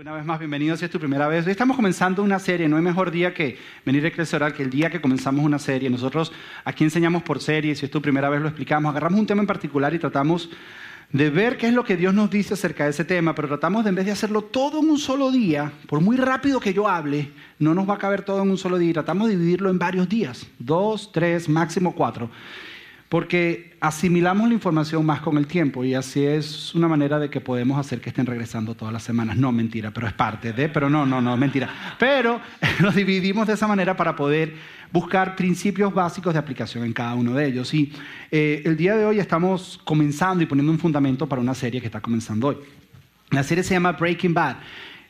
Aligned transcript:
Una 0.00 0.12
vez 0.12 0.24
más, 0.24 0.38
bienvenidos 0.38 0.78
si 0.78 0.84
es 0.84 0.92
tu 0.92 1.00
primera 1.00 1.26
vez. 1.26 1.44
Hoy 1.44 1.50
estamos 1.50 1.74
comenzando 1.74 2.22
una 2.22 2.38
serie, 2.38 2.68
no 2.68 2.76
hay 2.76 2.82
mejor 2.82 3.10
día 3.10 3.34
que 3.34 3.58
venir 3.84 4.06
a 4.06 4.36
Oral 4.36 4.54
que 4.54 4.62
el 4.62 4.70
día 4.70 4.90
que 4.90 5.00
comenzamos 5.00 5.44
una 5.44 5.58
serie. 5.58 5.90
Nosotros 5.90 6.32
aquí 6.64 6.84
enseñamos 6.84 7.24
por 7.24 7.40
serie, 7.40 7.74
si 7.74 7.86
es 7.86 7.90
tu 7.90 8.00
primera 8.00 8.28
vez 8.28 8.40
lo 8.40 8.46
explicamos, 8.46 8.90
agarramos 8.90 9.18
un 9.18 9.26
tema 9.26 9.40
en 9.40 9.48
particular 9.48 9.92
y 9.92 9.98
tratamos 9.98 10.50
de 11.10 11.30
ver 11.30 11.56
qué 11.56 11.66
es 11.66 11.72
lo 11.74 11.82
que 11.82 11.96
Dios 11.96 12.14
nos 12.14 12.30
dice 12.30 12.54
acerca 12.54 12.84
de 12.84 12.90
ese 12.90 13.04
tema, 13.04 13.34
pero 13.34 13.48
tratamos 13.48 13.82
de 13.82 13.88
en 13.88 13.96
vez 13.96 14.06
de 14.06 14.12
hacerlo 14.12 14.42
todo 14.42 14.78
en 14.78 14.88
un 14.88 14.98
solo 14.98 15.32
día, 15.32 15.72
por 15.88 16.00
muy 16.00 16.16
rápido 16.16 16.60
que 16.60 16.72
yo 16.72 16.86
hable, 16.86 17.32
no 17.58 17.74
nos 17.74 17.88
va 17.88 17.94
a 17.94 17.98
caber 17.98 18.22
todo 18.22 18.40
en 18.44 18.50
un 18.52 18.58
solo 18.58 18.78
día, 18.78 18.92
tratamos 18.92 19.26
de 19.26 19.36
dividirlo 19.36 19.68
en 19.68 19.80
varios 19.80 20.08
días, 20.08 20.46
dos, 20.60 21.10
tres, 21.10 21.48
máximo 21.48 21.92
cuatro 21.96 22.30
porque 23.08 23.76
asimilamos 23.80 24.48
la 24.48 24.54
información 24.54 25.04
más 25.06 25.20
con 25.20 25.38
el 25.38 25.46
tiempo 25.46 25.82
y 25.84 25.94
así 25.94 26.24
es 26.24 26.74
una 26.74 26.88
manera 26.88 27.18
de 27.18 27.30
que 27.30 27.40
podemos 27.40 27.78
hacer 27.78 28.00
que 28.00 28.10
estén 28.10 28.26
regresando 28.26 28.74
todas 28.74 28.92
las 28.92 29.02
semanas. 29.02 29.36
No, 29.36 29.50
mentira, 29.50 29.90
pero 29.90 30.06
es 30.06 30.12
parte 30.12 30.52
de, 30.52 30.68
pero 30.68 30.90
no, 30.90 31.06
no, 31.06 31.20
no, 31.20 31.36
mentira. 31.36 31.68
Pero 31.98 32.40
lo 32.80 32.90
dividimos 32.90 33.46
de 33.46 33.54
esa 33.54 33.66
manera 33.66 33.96
para 33.96 34.14
poder 34.14 34.54
buscar 34.92 35.36
principios 35.36 35.92
básicos 35.92 36.34
de 36.34 36.38
aplicación 36.38 36.84
en 36.84 36.92
cada 36.92 37.14
uno 37.14 37.34
de 37.34 37.46
ellos. 37.46 37.72
Y 37.72 37.92
eh, 38.30 38.62
el 38.64 38.76
día 38.76 38.94
de 38.94 39.06
hoy 39.06 39.18
estamos 39.20 39.80
comenzando 39.84 40.42
y 40.42 40.46
poniendo 40.46 40.70
un 40.70 40.78
fundamento 40.78 41.26
para 41.26 41.40
una 41.40 41.54
serie 41.54 41.80
que 41.80 41.86
está 41.86 42.00
comenzando 42.00 42.48
hoy. 42.48 42.56
La 43.30 43.42
serie 43.42 43.64
se 43.64 43.74
llama 43.74 43.92
Breaking 43.92 44.34
Bad 44.34 44.56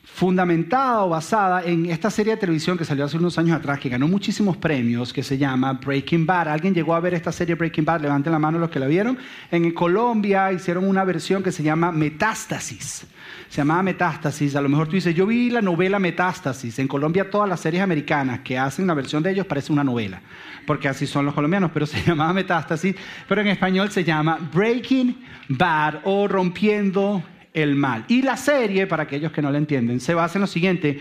fundamentada 0.03 1.03
o 1.03 1.09
basada 1.09 1.63
en 1.63 1.85
esta 1.85 2.09
serie 2.09 2.33
de 2.33 2.39
televisión 2.39 2.77
que 2.77 2.83
salió 2.83 3.05
hace 3.05 3.17
unos 3.17 3.37
años 3.37 3.57
atrás, 3.57 3.79
que 3.79 3.89
ganó 3.89 4.07
muchísimos 4.07 4.57
premios, 4.57 5.13
que 5.13 5.23
se 5.23 5.37
llama 5.37 5.73
Breaking 5.73 6.25
Bad. 6.25 6.49
¿Alguien 6.49 6.73
llegó 6.73 6.93
a 6.93 6.99
ver 6.99 7.13
esta 7.13 7.31
serie 7.31 7.55
Breaking 7.55 7.85
Bad? 7.85 8.01
Levanten 8.01 8.33
la 8.33 8.39
mano 8.39 8.59
los 8.59 8.69
que 8.69 8.79
la 8.79 8.87
vieron. 8.87 9.17
En 9.51 9.71
Colombia 9.71 10.51
hicieron 10.51 10.87
una 10.87 11.03
versión 11.03 11.41
que 11.43 11.51
se 11.51 11.63
llama 11.63 11.91
Metástasis. 11.91 13.05
Se 13.49 13.57
llamaba 13.61 13.83
Metástasis. 13.83 14.55
A 14.55 14.61
lo 14.61 14.69
mejor 14.69 14.87
tú 14.87 14.95
dices, 14.95 15.15
yo 15.15 15.25
vi 15.25 15.49
la 15.49 15.61
novela 15.61 15.99
Metástasis. 15.99 16.79
En 16.79 16.87
Colombia 16.87 17.29
todas 17.29 17.47
las 17.47 17.59
series 17.59 17.81
americanas 17.81 18.41
que 18.41 18.57
hacen 18.57 18.83
una 18.83 18.93
versión 18.93 19.23
de 19.23 19.31
ellos 19.31 19.45
parece 19.45 19.71
una 19.71 19.83
novela, 19.83 20.21
porque 20.67 20.87
así 20.87 21.07
son 21.07 21.25
los 21.25 21.33
colombianos, 21.33 21.71
pero 21.73 21.85
se 21.87 22.01
llamaba 22.01 22.33
Metástasis. 22.33 22.95
Pero 23.27 23.41
en 23.41 23.47
español 23.47 23.89
se 23.89 24.03
llama 24.03 24.37
Breaking 24.53 25.17
Bad 25.47 26.01
o 26.03 26.27
Rompiendo 26.27 27.23
el 27.53 27.75
mal. 27.75 28.05
Y 28.07 28.21
la 28.21 28.37
serie, 28.37 28.87
para 28.87 29.03
aquellos 29.03 29.31
que 29.31 29.41
no 29.41 29.51
la 29.51 29.57
entienden, 29.57 29.99
se 29.99 30.13
basa 30.13 30.37
en 30.37 30.41
lo 30.41 30.47
siguiente. 30.47 30.99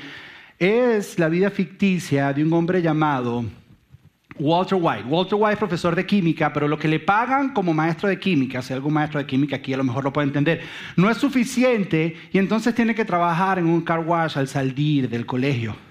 Es 0.59 1.19
la 1.19 1.29
vida 1.29 1.51
ficticia 1.51 2.33
de 2.33 2.43
un 2.43 2.53
hombre 2.53 2.83
llamado 2.83 3.45
Walter 4.39 4.79
White. 4.81 5.05
Walter 5.09 5.39
White 5.39 5.53
es 5.53 5.59
profesor 5.59 5.95
de 5.95 6.07
química, 6.07 6.53
pero 6.53 6.69
lo 6.69 6.79
que 6.79 6.89
le 6.89 7.01
pagan 7.01 7.53
como 7.53 7.75
maestro 7.75 8.09
de 8.09 8.19
química, 8.19 8.63
si 8.63 8.73
algún 8.73 8.93
maestro 8.93 9.19
de 9.19 9.27
química 9.27 9.57
aquí 9.57 9.73
a 9.73 9.77
lo 9.77 9.85
mejor 9.85 10.05
lo 10.05 10.13
puede 10.13 10.27
entender, 10.27 10.61
no 10.97 11.11
es 11.11 11.17
suficiente 11.17 12.17
y 12.33 12.39
entonces 12.39 12.75
tiene 12.75 12.95
que 12.95 13.05
trabajar 13.05 13.59
en 13.59 13.67
un 13.67 13.81
car 13.81 14.01
wash 14.01 14.39
al 14.39 14.49
salir 14.49 15.09
del 15.09 15.27
colegio. 15.27 15.88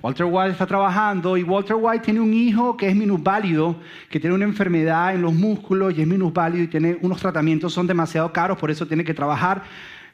Walter 0.00 0.26
White 0.26 0.52
está 0.52 0.64
trabajando 0.64 1.36
y 1.36 1.42
Walter 1.42 1.76
White 1.76 2.04
tiene 2.04 2.20
un 2.20 2.32
hijo 2.32 2.76
que 2.76 2.88
es 2.88 2.94
minusválido, 2.94 3.76
que 4.08 4.20
tiene 4.20 4.36
una 4.36 4.44
enfermedad 4.44 5.12
en 5.12 5.22
los 5.22 5.34
músculos 5.34 5.92
y 5.96 6.02
es 6.02 6.06
minusválido 6.06 6.62
y 6.62 6.68
tiene 6.68 6.96
unos 7.00 7.20
tratamientos, 7.20 7.72
son 7.72 7.88
demasiado 7.88 8.32
caros, 8.32 8.58
por 8.58 8.70
eso 8.70 8.86
tiene 8.86 9.02
que 9.02 9.12
trabajar 9.12 9.64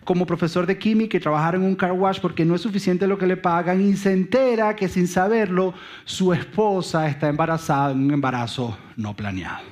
como 0.02 0.24
profesor 0.24 0.64
de 0.64 0.78
química 0.78 1.18
y 1.18 1.20
trabajar 1.20 1.54
en 1.54 1.62
un 1.62 1.74
car 1.74 1.92
wash 1.92 2.18
porque 2.18 2.46
no 2.46 2.54
es 2.54 2.62
suficiente 2.62 3.06
lo 3.06 3.18
que 3.18 3.26
le 3.26 3.36
pagan 3.36 3.82
y 3.82 3.94
se 3.96 4.12
entera 4.12 4.74
que 4.74 4.88
sin 4.88 5.06
saberlo 5.06 5.74
su 6.04 6.32
esposa 6.32 7.06
está 7.06 7.28
embarazada 7.28 7.92
en 7.92 8.04
un 8.04 8.12
embarazo 8.12 8.78
no 8.96 9.14
planeado. 9.14 9.64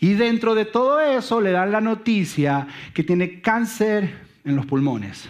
Y 0.00 0.14
dentro 0.14 0.54
de 0.54 0.64
todo 0.64 0.98
eso 1.00 1.42
le 1.42 1.50
dan 1.50 1.72
la 1.72 1.82
noticia 1.82 2.66
que 2.94 3.02
tiene 3.02 3.42
cáncer 3.42 4.14
en 4.44 4.56
los 4.56 4.64
pulmones 4.64 5.28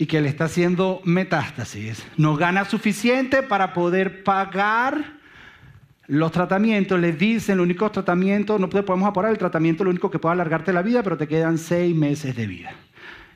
y 0.00 0.06
que 0.06 0.22
le 0.22 0.30
está 0.30 0.44
haciendo 0.44 1.02
metástasis. 1.04 2.06
No 2.16 2.34
gana 2.34 2.64
suficiente 2.64 3.42
para 3.42 3.74
poder 3.74 4.24
pagar 4.24 5.20
los 6.06 6.32
tratamientos 6.32 6.98
les 6.98 7.18
dicen, 7.18 7.56
el 7.56 7.60
único 7.60 7.88
tratamiento, 7.90 8.58
no 8.58 8.70
podemos 8.70 9.06
apurar 9.06 9.30
el 9.30 9.36
tratamiento, 9.36 9.84
lo 9.84 9.90
único 9.90 10.10
que 10.10 10.18
puede 10.18 10.32
alargarte 10.32 10.72
la 10.72 10.80
vida, 10.80 11.02
pero 11.02 11.18
te 11.18 11.28
quedan 11.28 11.58
seis 11.58 11.94
meses 11.94 12.34
de 12.34 12.46
vida. 12.46 12.72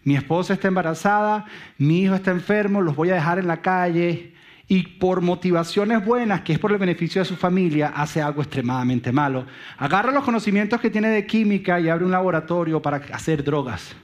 Mi 0.05 0.16
esposa 0.16 0.55
está 0.55 0.69
embarazada, 0.69 1.44
mi 1.77 2.00
hijo 2.00 2.15
está 2.15 2.31
enfermo, 2.31 2.81
los 2.81 2.97
voy 2.97 3.10
a 3.10 3.15
dejar 3.15 3.39
en 3.39 3.47
la 3.47 3.60
calle 3.60 4.33
y 4.66 4.84
por 4.99 5.21
motivaciones 5.21 6.03
buenas, 6.03 6.41
que 6.41 6.55
es 6.55 6.59
por 6.59 6.72
el 6.72 6.78
beneficio 6.78 7.21
de 7.21 7.27
su 7.27 7.37
familia, 7.37 7.93
hace 7.94 8.22
algo 8.22 8.41
extremadamente 8.41 9.12
malo. 9.12 9.44
Agarra 9.77 10.12
los 10.12 10.25
conocimientos 10.25 10.81
que 10.81 10.89
tiene 10.89 11.10
de 11.10 11.27
química 11.27 11.78
y 11.78 11.91
abre 11.91 12.06
un 12.06 12.10
laboratorio 12.10 12.81
para 12.81 13.03
hacer 13.12 13.44
drogas 13.44 13.94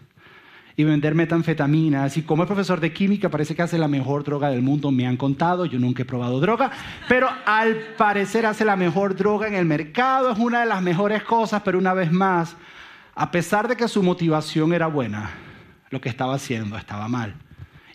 y 0.76 0.84
vender 0.84 1.14
metanfetaminas. 1.14 2.16
Y 2.16 2.22
como 2.22 2.42
es 2.42 2.46
profesor 2.46 2.80
de 2.80 2.92
química, 2.92 3.28
parece 3.28 3.54
que 3.54 3.62
hace 3.62 3.78
la 3.78 3.88
mejor 3.88 4.24
droga 4.24 4.50
del 4.50 4.62
mundo, 4.62 4.90
me 4.90 5.06
han 5.06 5.16
contado, 5.16 5.64
yo 5.66 5.78
nunca 5.78 6.02
he 6.02 6.06
probado 6.06 6.40
droga, 6.40 6.70
pero 7.08 7.28
al 7.46 7.76
parecer 7.96 8.46
hace 8.46 8.64
la 8.64 8.76
mejor 8.76 9.16
droga 9.16 9.48
en 9.48 9.54
el 9.54 9.64
mercado, 9.64 10.32
es 10.32 10.38
una 10.38 10.60
de 10.60 10.66
las 10.66 10.82
mejores 10.82 11.22
cosas, 11.22 11.62
pero 11.64 11.78
una 11.78 11.94
vez 11.94 12.12
más, 12.12 12.56
a 13.14 13.30
pesar 13.30 13.68
de 13.68 13.76
que 13.76 13.88
su 13.88 14.02
motivación 14.02 14.72
era 14.72 14.86
buena, 14.86 15.30
lo 15.90 16.00
que 16.00 16.08
estaba 16.08 16.34
haciendo 16.34 16.76
estaba 16.76 17.08
mal. 17.08 17.34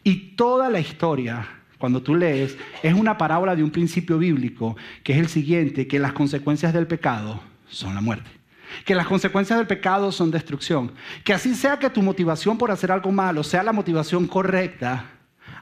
Y 0.04 0.36
toda 0.36 0.70
la 0.70 0.80
historia, 0.80 1.48
cuando 1.78 2.02
tú 2.02 2.16
lees, 2.16 2.58
es 2.84 2.94
una 2.94 3.18
parábola 3.18 3.56
de 3.56 3.64
un 3.64 3.72
principio 3.72 4.18
bíblico, 4.18 4.76
que 5.04 5.14
es 5.14 5.20
el 5.20 5.30
siguiente, 5.30 5.88
que 5.88 6.00
las 6.00 6.14
consecuencias 6.14 6.74
del 6.74 6.88
pecado 6.88 7.42
son 7.68 7.96
la 7.96 8.02
muerte 8.02 8.35
que 8.84 8.96
las 8.96 9.08
consecuencias 9.08 9.58
del 9.58 9.68
pecado 9.68 10.12
son 10.12 10.32
destrucción. 10.32 10.92
Que 11.24 11.34
así 11.34 11.56
sea 11.56 11.78
que 11.80 11.90
tu 11.90 12.02
motivación 12.02 12.58
por 12.58 12.72
hacer 12.72 12.92
algo 12.92 13.12
malo 13.12 13.44
sea 13.44 13.64
la 13.64 13.74
motivación 13.74 14.28
correcta, 14.28 15.06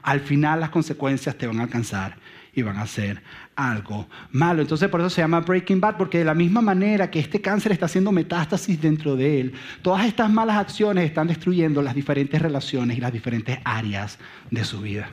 al 0.02 0.20
final 0.20 0.60
las 0.60 0.70
consecuencias 0.70 1.36
te 1.36 1.46
van 1.46 1.60
a 1.60 1.64
alcanzar 1.64 2.16
y 2.54 2.62
van 2.62 2.76
a 2.76 2.86
ser 2.86 3.22
algo 3.56 4.06
malo. 4.30 4.62
Entonces 4.62 4.88
por 4.88 5.00
eso 5.00 5.10
se 5.10 5.20
llama 5.20 5.40
Breaking 5.40 5.80
Bad, 5.80 5.96
porque 5.96 6.18
de 6.18 6.24
la 6.24 6.34
misma 6.34 6.60
manera 6.60 7.10
que 7.10 7.18
este 7.18 7.40
cáncer 7.40 7.72
está 7.72 7.86
haciendo 7.86 8.12
metástasis 8.12 8.80
dentro 8.80 9.16
de 9.16 9.40
él, 9.40 9.54
todas 9.82 10.06
estas 10.06 10.30
malas 10.30 10.56
acciones 10.56 11.04
están 11.04 11.26
destruyendo 11.26 11.82
las 11.82 11.94
diferentes 11.94 12.40
relaciones 12.40 12.96
y 12.96 13.00
las 13.00 13.12
diferentes 13.12 13.58
áreas 13.64 14.18
de 14.50 14.64
su 14.64 14.80
vida. 14.80 15.10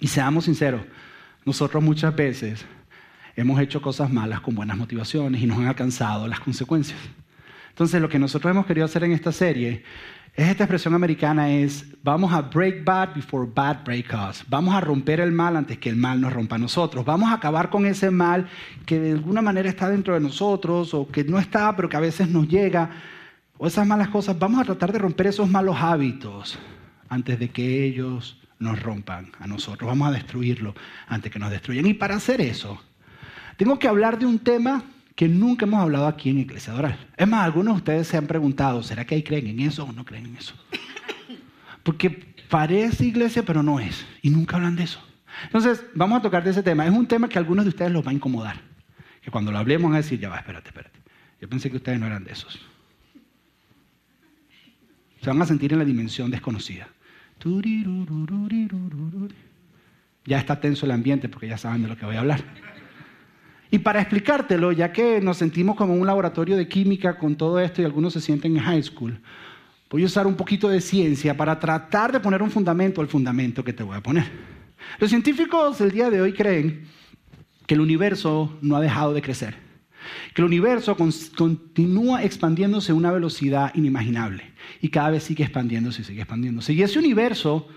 Y 0.00 0.08
seamos 0.08 0.46
sinceros, 0.46 0.82
nosotros 1.44 1.82
muchas 1.82 2.14
veces 2.14 2.64
hemos 3.36 3.60
hecho 3.60 3.80
cosas 3.80 4.10
malas 4.10 4.40
con 4.40 4.54
buenas 4.54 4.76
motivaciones 4.76 5.42
y 5.42 5.46
nos 5.46 5.58
han 5.58 5.66
alcanzado 5.66 6.26
las 6.28 6.40
consecuencias. 6.40 6.98
Entonces, 7.68 8.00
lo 8.00 8.08
que 8.08 8.18
nosotros 8.18 8.50
hemos 8.50 8.66
querido 8.66 8.84
hacer 8.84 9.04
en 9.04 9.12
esta 9.12 9.32
serie 9.32 9.84
es 10.34 10.48
esta 10.48 10.64
expresión 10.64 10.94
americana 10.94 11.50
es 11.50 11.84
vamos 12.02 12.32
a 12.32 12.40
break 12.40 12.84
bad 12.84 13.14
before 13.14 13.50
bad 13.52 13.84
break 13.84 14.14
us. 14.28 14.44
Vamos 14.48 14.74
a 14.74 14.80
romper 14.80 15.20
el 15.20 15.32
mal 15.32 15.56
antes 15.56 15.78
que 15.78 15.88
el 15.88 15.96
mal 15.96 16.20
nos 16.20 16.32
rompa 16.32 16.56
a 16.56 16.58
nosotros. 16.58 17.04
Vamos 17.04 17.30
a 17.30 17.34
acabar 17.34 17.68
con 17.68 17.84
ese 17.84 18.10
mal 18.10 18.48
que 18.86 19.00
de 19.00 19.12
alguna 19.12 19.42
manera 19.42 19.68
está 19.68 19.90
dentro 19.90 20.14
de 20.14 20.20
nosotros 20.20 20.94
o 20.94 21.08
que 21.08 21.24
no 21.24 21.38
está, 21.38 21.74
pero 21.74 21.88
que 21.88 21.96
a 21.96 22.00
veces 22.00 22.28
nos 22.28 22.46
llega 22.48 22.90
o 23.58 23.66
esas 23.66 23.86
malas 23.86 24.08
cosas. 24.08 24.38
Vamos 24.38 24.60
a 24.60 24.64
tratar 24.64 24.92
de 24.92 25.00
romper 25.00 25.26
esos 25.26 25.48
malos 25.50 25.76
hábitos 25.80 26.58
antes 27.08 27.38
de 27.38 27.50
que 27.50 27.84
ellos 27.84 28.40
nos 28.60 28.80
rompan 28.80 29.32
a 29.40 29.46
nosotros. 29.48 29.88
Vamos 29.88 30.08
a 30.08 30.12
destruirlo 30.12 30.74
antes 31.08 31.32
que 31.32 31.38
nos 31.40 31.50
destruyan. 31.50 31.86
Y 31.86 31.94
para 31.94 32.14
hacer 32.14 32.40
eso, 32.40 32.80
tengo 33.60 33.78
que 33.78 33.88
hablar 33.88 34.18
de 34.18 34.24
un 34.24 34.38
tema 34.38 34.84
que 35.14 35.28
nunca 35.28 35.66
hemos 35.66 35.82
hablado 35.82 36.06
aquí 36.06 36.30
en 36.30 36.38
Iglesia 36.38 36.72
Doral. 36.72 36.98
Es 37.14 37.28
más, 37.28 37.44
algunos 37.44 37.74
de 37.74 37.76
ustedes 37.76 38.08
se 38.08 38.16
han 38.16 38.26
preguntado, 38.26 38.82
¿será 38.82 39.04
que 39.04 39.14
ahí 39.14 39.22
creen 39.22 39.48
en 39.48 39.60
eso 39.60 39.84
o 39.84 39.92
no 39.92 40.02
creen 40.06 40.24
en 40.24 40.36
eso? 40.36 40.54
Porque 41.82 42.08
parece 42.48 43.04
iglesia, 43.04 43.42
pero 43.44 43.62
no 43.62 43.78
es. 43.78 44.06
Y 44.22 44.30
nunca 44.30 44.56
hablan 44.56 44.76
de 44.76 44.84
eso. 44.84 44.98
Entonces, 45.44 45.84
vamos 45.94 46.20
a 46.20 46.22
tocar 46.22 46.42
de 46.42 46.52
ese 46.52 46.62
tema. 46.62 46.86
Es 46.86 46.90
un 46.90 47.06
tema 47.06 47.28
que 47.28 47.36
a 47.36 47.40
algunos 47.40 47.66
de 47.66 47.68
ustedes 47.68 47.92
los 47.92 48.02
va 48.02 48.12
a 48.12 48.14
incomodar. 48.14 48.62
Que 49.20 49.30
cuando 49.30 49.52
lo 49.52 49.58
hablemos 49.58 49.90
van 49.90 49.96
a 49.96 50.02
decir, 50.02 50.18
ya 50.18 50.30
va, 50.30 50.38
espérate, 50.38 50.68
espérate. 50.68 50.98
Yo 51.38 51.46
pensé 51.46 51.70
que 51.70 51.76
ustedes 51.76 52.00
no 52.00 52.06
eran 52.06 52.24
de 52.24 52.32
esos. 52.32 52.58
Se 55.20 55.28
van 55.28 55.42
a 55.42 55.44
sentir 55.44 55.74
en 55.74 55.80
la 55.80 55.84
dimensión 55.84 56.30
desconocida. 56.30 56.88
Ya 60.24 60.38
está 60.38 60.58
tenso 60.58 60.86
el 60.86 60.92
ambiente 60.92 61.28
porque 61.28 61.46
ya 61.46 61.58
saben 61.58 61.82
de 61.82 61.88
lo 61.88 61.98
que 61.98 62.06
voy 62.06 62.16
a 62.16 62.20
hablar. 62.20 62.42
Y 63.70 63.78
para 63.78 64.00
explicártelo, 64.00 64.72
ya 64.72 64.92
que 64.92 65.20
nos 65.20 65.36
sentimos 65.36 65.76
como 65.76 65.94
un 65.94 66.06
laboratorio 66.06 66.56
de 66.56 66.66
química 66.66 67.16
con 67.18 67.36
todo 67.36 67.60
esto 67.60 67.80
y 67.80 67.84
algunos 67.84 68.12
se 68.12 68.20
sienten 68.20 68.56
en 68.56 68.62
high 68.62 68.82
school, 68.82 69.20
voy 69.88 70.02
a 70.02 70.06
usar 70.06 70.26
un 70.26 70.34
poquito 70.34 70.68
de 70.68 70.80
ciencia 70.80 71.36
para 71.36 71.58
tratar 71.58 72.10
de 72.10 72.20
poner 72.20 72.42
un 72.42 72.50
fundamento 72.50 73.00
al 73.00 73.06
fundamento 73.06 73.62
que 73.62 73.72
te 73.72 73.84
voy 73.84 73.96
a 73.96 74.02
poner. 74.02 74.30
Los 74.98 75.10
científicos 75.10 75.78
del 75.78 75.92
día 75.92 76.10
de 76.10 76.20
hoy 76.20 76.32
creen 76.32 76.86
que 77.66 77.74
el 77.74 77.80
universo 77.80 78.58
no 78.60 78.74
ha 78.74 78.80
dejado 78.80 79.14
de 79.14 79.22
crecer, 79.22 79.54
que 80.34 80.42
el 80.42 80.46
universo 80.46 80.96
continúa 80.96 82.24
expandiéndose 82.24 82.90
a 82.90 82.96
una 82.96 83.12
velocidad 83.12 83.72
inimaginable 83.74 84.52
y 84.80 84.88
cada 84.88 85.10
vez 85.10 85.22
sigue 85.22 85.44
expandiéndose 85.44 86.02
y 86.02 86.04
sigue 86.04 86.22
expandiéndose. 86.22 86.72
Y 86.72 86.82
ese 86.82 86.98
universo, 86.98 87.68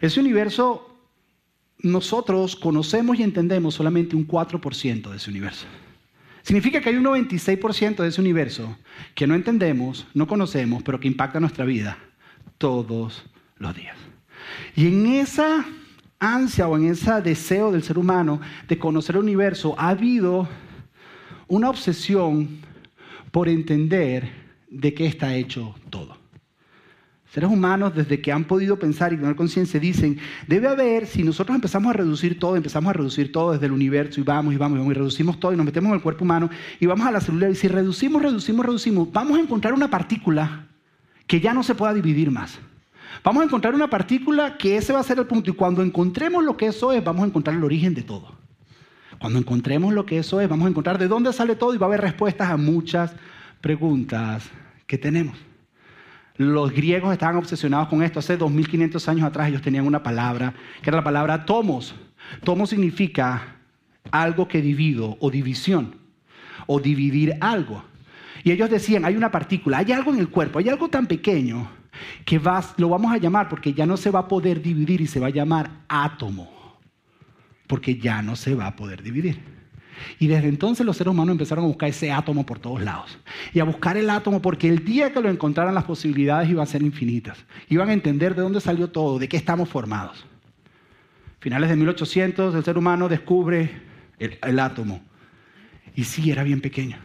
ese 0.00 0.18
universo 0.18 0.95
nosotros 1.80 2.56
conocemos 2.56 3.18
y 3.18 3.22
entendemos 3.22 3.74
solamente 3.74 4.16
un 4.16 4.26
4% 4.26 5.10
de 5.10 5.16
ese 5.16 5.30
universo. 5.30 5.66
Significa 6.42 6.80
que 6.80 6.90
hay 6.90 6.96
un 6.96 7.04
96% 7.04 7.96
de 7.96 8.08
ese 8.08 8.20
universo 8.20 8.76
que 9.14 9.26
no 9.26 9.34
entendemos, 9.34 10.06
no 10.14 10.26
conocemos, 10.26 10.82
pero 10.82 11.00
que 11.00 11.08
impacta 11.08 11.40
nuestra 11.40 11.64
vida 11.64 11.98
todos 12.58 13.24
los 13.58 13.74
días. 13.74 13.96
Y 14.74 14.86
en 14.86 15.06
esa 15.06 15.64
ansia 16.18 16.68
o 16.68 16.76
en 16.76 16.86
ese 16.86 17.20
deseo 17.20 17.72
del 17.72 17.82
ser 17.82 17.98
humano 17.98 18.40
de 18.68 18.78
conocer 18.78 19.16
el 19.16 19.22
universo 19.22 19.74
ha 19.78 19.88
habido 19.88 20.48
una 21.48 21.70
obsesión 21.70 22.60
por 23.30 23.48
entender 23.48 24.30
de 24.70 24.94
qué 24.94 25.06
está 25.06 25.34
hecho 25.34 25.74
todo. 25.90 26.15
Seres 27.36 27.50
humanos, 27.50 27.94
desde 27.94 28.22
que 28.22 28.32
han 28.32 28.44
podido 28.44 28.78
pensar 28.78 29.12
y 29.12 29.18
tener 29.18 29.36
conciencia, 29.36 29.78
dicen, 29.78 30.18
debe 30.46 30.68
haber, 30.68 31.06
si 31.06 31.22
nosotros 31.22 31.54
empezamos 31.54 31.90
a 31.90 31.92
reducir 31.92 32.38
todo, 32.38 32.56
empezamos 32.56 32.88
a 32.88 32.94
reducir 32.94 33.30
todo 33.30 33.52
desde 33.52 33.66
el 33.66 33.72
universo 33.72 34.20
y 34.20 34.22
vamos 34.22 34.54
y 34.54 34.56
vamos 34.56 34.76
y 34.76 34.78
vamos 34.78 34.92
y 34.92 34.94
reducimos 34.94 35.38
todo 35.38 35.52
y 35.52 35.56
nos 35.58 35.66
metemos 35.66 35.90
en 35.90 35.96
el 35.96 36.00
cuerpo 36.00 36.24
humano 36.24 36.48
y 36.80 36.86
vamos 36.86 37.06
a 37.06 37.10
la 37.10 37.20
célula 37.20 37.50
y 37.50 37.54
si 37.54 37.68
reducimos, 37.68 38.22
reducimos, 38.22 38.64
reducimos, 38.64 39.12
vamos 39.12 39.36
a 39.36 39.42
encontrar 39.42 39.74
una 39.74 39.90
partícula 39.90 40.64
que 41.26 41.38
ya 41.38 41.52
no 41.52 41.62
se 41.62 41.74
pueda 41.74 41.92
dividir 41.92 42.30
más. 42.30 42.58
Vamos 43.22 43.42
a 43.42 43.44
encontrar 43.44 43.74
una 43.74 43.90
partícula 43.90 44.56
que 44.56 44.78
ese 44.78 44.94
va 44.94 45.00
a 45.00 45.02
ser 45.02 45.18
el 45.18 45.26
punto 45.26 45.50
y 45.50 45.52
cuando 45.52 45.82
encontremos 45.82 46.42
lo 46.42 46.56
que 46.56 46.68
eso 46.68 46.90
es, 46.90 47.04
vamos 47.04 47.24
a 47.24 47.26
encontrar 47.26 47.54
el 47.54 47.64
origen 47.64 47.92
de 47.92 48.00
todo. 48.00 48.34
Cuando 49.18 49.38
encontremos 49.38 49.92
lo 49.92 50.06
que 50.06 50.20
eso 50.20 50.40
es, 50.40 50.48
vamos 50.48 50.64
a 50.64 50.70
encontrar 50.70 50.96
de 50.96 51.06
dónde 51.06 51.34
sale 51.34 51.54
todo 51.54 51.74
y 51.74 51.76
va 51.76 51.84
a 51.84 51.88
haber 51.88 52.00
respuestas 52.00 52.48
a 52.48 52.56
muchas 52.56 53.14
preguntas 53.60 54.48
que 54.86 54.96
tenemos. 54.96 55.36
Los 56.38 56.72
griegos 56.72 57.12
estaban 57.12 57.36
obsesionados 57.36 57.88
con 57.88 58.02
esto. 58.02 58.18
Hace 58.18 58.36
2500 58.36 59.08
años 59.08 59.24
atrás 59.24 59.48
ellos 59.48 59.62
tenían 59.62 59.86
una 59.86 60.02
palabra, 60.02 60.54
que 60.82 60.90
era 60.90 60.98
la 60.98 61.04
palabra 61.04 61.44
tomos. 61.44 61.94
Tomos 62.44 62.70
significa 62.70 63.56
algo 64.10 64.46
que 64.48 64.60
divido 64.60 65.16
o 65.20 65.30
división, 65.30 65.96
o 66.66 66.80
dividir 66.80 67.36
algo. 67.40 67.84
Y 68.44 68.50
ellos 68.52 68.70
decían, 68.70 69.04
hay 69.04 69.16
una 69.16 69.30
partícula, 69.30 69.78
hay 69.78 69.92
algo 69.92 70.12
en 70.12 70.20
el 70.20 70.28
cuerpo, 70.28 70.58
hay 70.58 70.68
algo 70.68 70.88
tan 70.88 71.06
pequeño 71.06 71.68
que 72.24 72.40
lo 72.76 72.88
vamos 72.88 73.12
a 73.12 73.16
llamar 73.16 73.48
porque 73.48 73.72
ya 73.72 73.86
no 73.86 73.96
se 73.96 74.10
va 74.10 74.20
a 74.20 74.28
poder 74.28 74.60
dividir 74.62 75.00
y 75.00 75.06
se 75.06 75.18
va 75.18 75.28
a 75.28 75.30
llamar 75.30 75.70
átomo, 75.88 76.78
porque 77.66 77.96
ya 77.96 78.22
no 78.22 78.36
se 78.36 78.54
va 78.54 78.66
a 78.66 78.76
poder 78.76 79.02
dividir. 79.02 79.55
Y 80.18 80.26
desde 80.26 80.48
entonces 80.48 80.84
los 80.84 80.96
seres 80.96 81.12
humanos 81.12 81.32
empezaron 81.32 81.64
a 81.64 81.68
buscar 81.68 81.88
ese 81.88 82.12
átomo 82.12 82.44
por 82.46 82.58
todos 82.58 82.82
lados. 82.82 83.18
Y 83.52 83.60
a 83.60 83.64
buscar 83.64 83.96
el 83.96 84.10
átomo 84.10 84.40
porque 84.42 84.68
el 84.68 84.84
día 84.84 85.12
que 85.12 85.20
lo 85.20 85.28
encontraran 85.28 85.74
las 85.74 85.84
posibilidades 85.84 86.48
iban 86.48 86.62
a 86.62 86.66
ser 86.66 86.82
infinitas. 86.82 87.38
Iban 87.68 87.88
a 87.90 87.92
entender 87.92 88.34
de 88.34 88.42
dónde 88.42 88.60
salió 88.60 88.88
todo, 88.88 89.18
de 89.18 89.28
qué 89.28 89.36
estamos 89.36 89.68
formados. 89.68 90.24
Finales 91.40 91.70
de 91.70 91.76
1800 91.76 92.54
el 92.54 92.64
ser 92.64 92.78
humano 92.78 93.08
descubre 93.08 93.70
el, 94.18 94.38
el 94.42 94.58
átomo. 94.58 95.00
Y 95.94 96.04
sí, 96.04 96.30
era 96.30 96.42
bien 96.42 96.60
pequeño. 96.60 96.98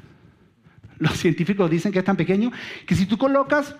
Los 0.97 1.13
científicos 1.17 1.69
dicen 1.69 1.91
que 1.91 1.99
es 1.99 2.05
tan 2.05 2.17
pequeño 2.17 2.51
que 2.85 2.95
si 2.95 3.05
tú 3.05 3.17
colocas 3.17 3.75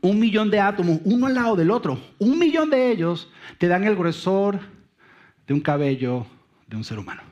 un 0.00 0.18
millón 0.18 0.50
de 0.50 0.60
átomos 0.60 1.00
uno 1.04 1.26
al 1.26 1.34
lado 1.34 1.56
del 1.56 1.70
otro, 1.70 2.00
un 2.18 2.38
millón 2.38 2.70
de 2.70 2.90
ellos 2.90 3.30
te 3.58 3.68
dan 3.68 3.84
el 3.84 3.94
gruesor 3.94 4.60
de 5.46 5.54
un 5.54 5.60
cabello 5.60 6.26
de 6.66 6.76
un 6.76 6.84
ser 6.84 6.98
humano. 6.98 7.22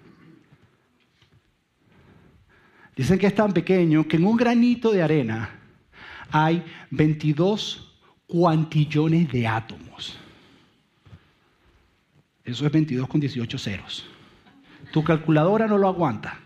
Dicen 3.00 3.18
que 3.18 3.28
es 3.28 3.34
tan 3.34 3.54
pequeño 3.54 4.06
que 4.06 4.18
en 4.18 4.26
un 4.26 4.36
granito 4.36 4.92
de 4.92 5.02
arena 5.02 5.48
hay 6.30 6.62
22 6.90 7.98
cuantillones 8.26 9.32
de 9.32 9.46
átomos. 9.46 10.18
Eso 12.44 12.66
es 12.66 12.70
22 12.70 13.08
con 13.08 13.18
18 13.18 13.56
ceros. 13.56 14.06
Tu 14.92 15.02
calculadora 15.02 15.66
no 15.66 15.78
lo 15.78 15.88
aguanta. 15.88 16.40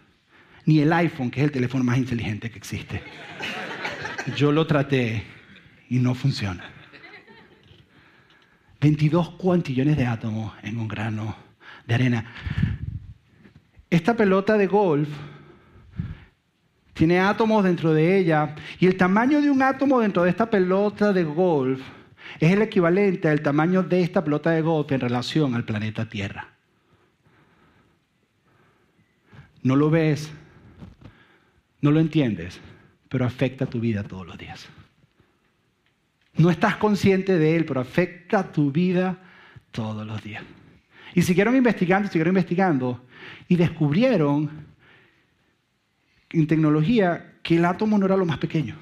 Ni 0.64 0.78
el 0.78 0.92
iPhone, 0.92 1.28
que 1.28 1.40
es 1.40 1.46
el 1.46 1.50
teléfono 1.50 1.82
más 1.82 1.98
inteligente 1.98 2.48
que 2.48 2.58
existe. 2.58 3.02
Yo 4.36 4.52
lo 4.52 4.64
traté 4.64 5.24
y 5.88 5.98
no 5.98 6.14
funciona. 6.14 6.70
22 8.80 9.30
cuantillones 9.30 9.96
de 9.96 10.06
átomos 10.06 10.52
en 10.62 10.78
un 10.78 10.86
grano 10.86 11.34
de 11.84 11.94
arena. 11.94 12.32
Esta 13.90 14.16
pelota 14.16 14.56
de 14.56 14.68
golf 14.68 15.08
tiene 16.94 17.20
átomos 17.20 17.64
dentro 17.64 17.92
de 17.92 18.18
ella 18.18 18.54
y 18.78 18.86
el 18.86 18.96
tamaño 18.96 19.42
de 19.42 19.50
un 19.50 19.62
átomo 19.62 20.00
dentro 20.00 20.22
de 20.22 20.30
esta 20.30 20.48
pelota 20.48 21.12
de 21.12 21.24
golf 21.24 21.80
es 22.40 22.52
el 22.52 22.62
equivalente 22.62 23.28
al 23.28 23.42
tamaño 23.42 23.82
de 23.82 24.00
esta 24.00 24.24
pelota 24.24 24.50
de 24.50 24.62
golf 24.62 24.90
en 24.92 25.00
relación 25.00 25.54
al 25.54 25.64
planeta 25.64 26.08
Tierra. 26.08 26.48
No 29.62 29.76
lo 29.76 29.90
ves, 29.90 30.30
no 31.80 31.90
lo 31.90 32.00
entiendes, 32.00 32.60
pero 33.08 33.24
afecta 33.24 33.66
tu 33.66 33.80
vida 33.80 34.04
todos 34.04 34.26
los 34.26 34.38
días. 34.38 34.66
No 36.36 36.50
estás 36.50 36.76
consciente 36.76 37.38
de 37.38 37.56
él, 37.56 37.64
pero 37.64 37.80
afecta 37.80 38.52
tu 38.52 38.70
vida 38.70 39.18
todos 39.70 40.06
los 40.06 40.22
días. 40.22 40.42
Y 41.14 41.22
siguieron 41.22 41.56
investigando, 41.56 42.08
siguieron 42.08 42.32
investigando 42.32 43.04
y 43.48 43.56
descubrieron 43.56 44.73
en 46.30 46.46
tecnología 46.46 47.34
que 47.42 47.56
el 47.56 47.64
átomo 47.64 47.98
no 47.98 48.06
era 48.06 48.16
lo 48.16 48.24
más 48.24 48.38
pequeño, 48.38 48.76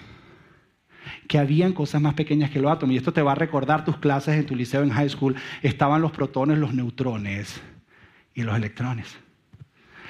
que 1.28 1.38
habían 1.38 1.72
cosas 1.72 2.00
más 2.00 2.14
pequeñas 2.14 2.50
que 2.50 2.58
el 2.58 2.68
átomo. 2.68 2.92
Y 2.92 2.96
esto 2.96 3.12
te 3.12 3.22
va 3.22 3.32
a 3.32 3.34
recordar 3.36 3.84
tus 3.84 3.98
clases 3.98 4.36
en 4.36 4.46
tu 4.46 4.54
liceo 4.54 4.82
en 4.82 4.90
high 4.90 5.08
school. 5.08 5.34
Estaban 5.62 6.00
los 6.00 6.12
protones, 6.12 6.58
los 6.58 6.74
neutrones 6.74 7.60
y 8.34 8.42
los 8.42 8.56
electrones. 8.56 9.16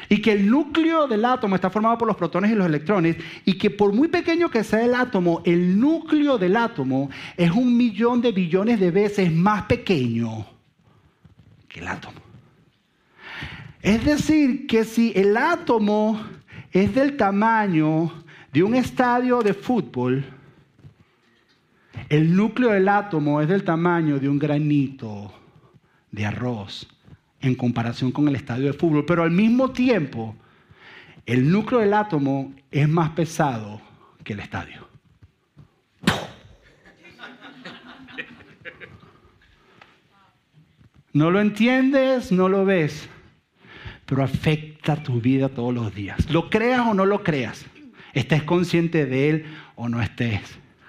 Y 0.08 0.20
que 0.20 0.32
el 0.32 0.50
núcleo 0.50 1.06
del 1.06 1.24
átomo 1.24 1.54
está 1.54 1.70
formado 1.70 1.96
por 1.96 2.08
los 2.08 2.16
protones 2.16 2.50
y 2.50 2.54
los 2.54 2.66
electrones, 2.66 3.16
y 3.44 3.54
que 3.54 3.70
por 3.70 3.92
muy 3.92 4.08
pequeño 4.08 4.50
que 4.50 4.64
sea 4.64 4.84
el 4.84 4.94
átomo, 4.94 5.40
el 5.44 5.78
núcleo 5.78 6.36
del 6.38 6.56
átomo 6.56 7.08
es 7.36 7.50
un 7.50 7.76
millón 7.76 8.20
de 8.20 8.32
billones 8.32 8.78
de 8.78 8.90
veces 8.90 9.32
más 9.32 9.62
pequeño 9.62 10.46
que 11.68 11.80
el 11.80 11.88
átomo. 11.88 12.20
Es 13.80 14.04
decir, 14.04 14.66
que 14.66 14.84
si 14.84 15.12
el 15.16 15.36
átomo 15.36 16.20
es 16.72 16.94
del 16.94 17.16
tamaño 17.16 18.10
de 18.52 18.62
un 18.62 18.74
estadio 18.74 19.40
de 19.42 19.54
fútbol, 19.54 20.24
el 22.08 22.34
núcleo 22.34 22.70
del 22.70 22.88
átomo 22.88 23.40
es 23.40 23.48
del 23.48 23.62
tamaño 23.62 24.18
de 24.18 24.28
un 24.28 24.38
granito 24.38 25.32
de 26.10 26.26
arroz 26.26 26.88
en 27.40 27.54
comparación 27.54 28.10
con 28.10 28.28
el 28.28 28.36
estadio 28.36 28.66
de 28.66 28.72
fútbol, 28.72 29.04
pero 29.06 29.22
al 29.22 29.30
mismo 29.30 29.70
tiempo 29.70 30.34
el 31.26 31.50
núcleo 31.50 31.80
del 31.80 31.94
átomo 31.94 32.54
es 32.70 32.88
más 32.88 33.10
pesado 33.10 33.80
que 34.24 34.32
el 34.32 34.40
estadio. 34.40 34.88
No 41.12 41.30
lo 41.30 41.40
entiendes, 41.40 42.32
no 42.32 42.48
lo 42.48 42.64
ves 42.64 43.08
pero 44.12 44.24
afecta 44.24 44.94
tu 44.96 45.22
vida 45.22 45.48
todos 45.48 45.72
los 45.72 45.94
días. 45.94 46.30
Lo 46.30 46.50
creas 46.50 46.80
o 46.86 46.92
no 46.92 47.06
lo 47.06 47.22
creas, 47.22 47.64
estés 48.12 48.42
consciente 48.42 49.06
de 49.06 49.30
él 49.30 49.44
o 49.74 49.88
no 49.88 50.02
estés 50.02 50.42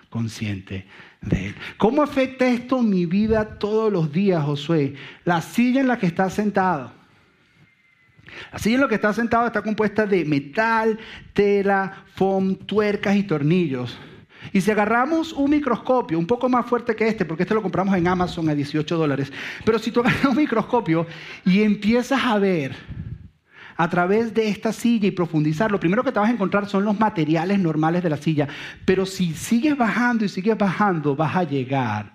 consciente 0.10 0.86
de 1.22 1.46
él. 1.48 1.56
¿Cómo 1.77 2.03
afecta 2.03 2.46
esto 2.50 2.82
mi 2.82 3.06
vida 3.06 3.58
todos 3.60 3.94
los 3.94 4.12
días, 4.12 4.44
Josué? 4.44 4.96
La 5.24 5.42
silla 5.42 5.80
en 5.80 5.88
la 5.88 5.98
que 5.98 6.06
estás 6.06 6.34
sentado. 6.34 6.92
La 8.51 8.60
silla 8.60 8.75
en 8.75 8.82
la 8.82 8.88
que 8.89 8.96
estás 8.96 9.15
sentado 9.15 9.48
está 9.48 9.62
compuesta 9.62 10.06
de 10.06 10.25
metal, 10.25 11.00
tela, 11.32 12.03
foam, 12.15 12.56
tuercas 12.56 13.15
y 13.15 13.24
tornillos. 13.24 13.98
Y 14.51 14.60
si 14.60 14.70
agarramos 14.70 15.32
un 15.32 15.50
microscopio, 15.50 16.20
un 16.20 16.27
poco 16.27 16.50
más 16.50 16.65
fuerte 16.65 16.94
que 16.94 17.08
este, 17.08 17.24
porque 17.24 17.44
este 17.44 17.56
lo 17.56 17.62
compramos 17.62 17.96
en 17.96 18.06
Amazon 18.06 18.50
a 18.50 18.53
18 18.53 18.98
dólares, 18.98 19.32
pero 19.63 19.80
si 19.80 19.92
tú 19.92 20.01
agarras 20.01 20.25
un 20.25 20.36
microscopio 20.36 21.08
y 21.46 21.62
empiezas 21.62 22.22
a 22.22 22.38
ver 22.38 22.75
a 23.75 23.89
través 23.89 24.34
de 24.34 24.50
esta 24.50 24.72
silla 24.74 25.08
y 25.08 25.12
profundizar, 25.12 25.72
lo 25.72 25.80
primero 25.80 26.03
que 26.03 26.12
te 26.12 26.20
vas 26.20 26.30
a 26.30 26.34
encontrar 26.34 26.68
son 26.68 26.86
los 26.86 27.00
materiales 27.00 27.60
normales 27.60 28.03
de 28.03 28.10
la 28.10 28.18
silla. 28.18 28.48
Pero 28.86 29.06
si 29.06 29.34
sigues 29.34 29.77
bajando 29.77 30.25
y 30.25 30.30
sigues 30.30 30.58
bajando, 30.58 31.15
vas 31.15 31.36
a 31.36 31.44
llegar 31.44 32.13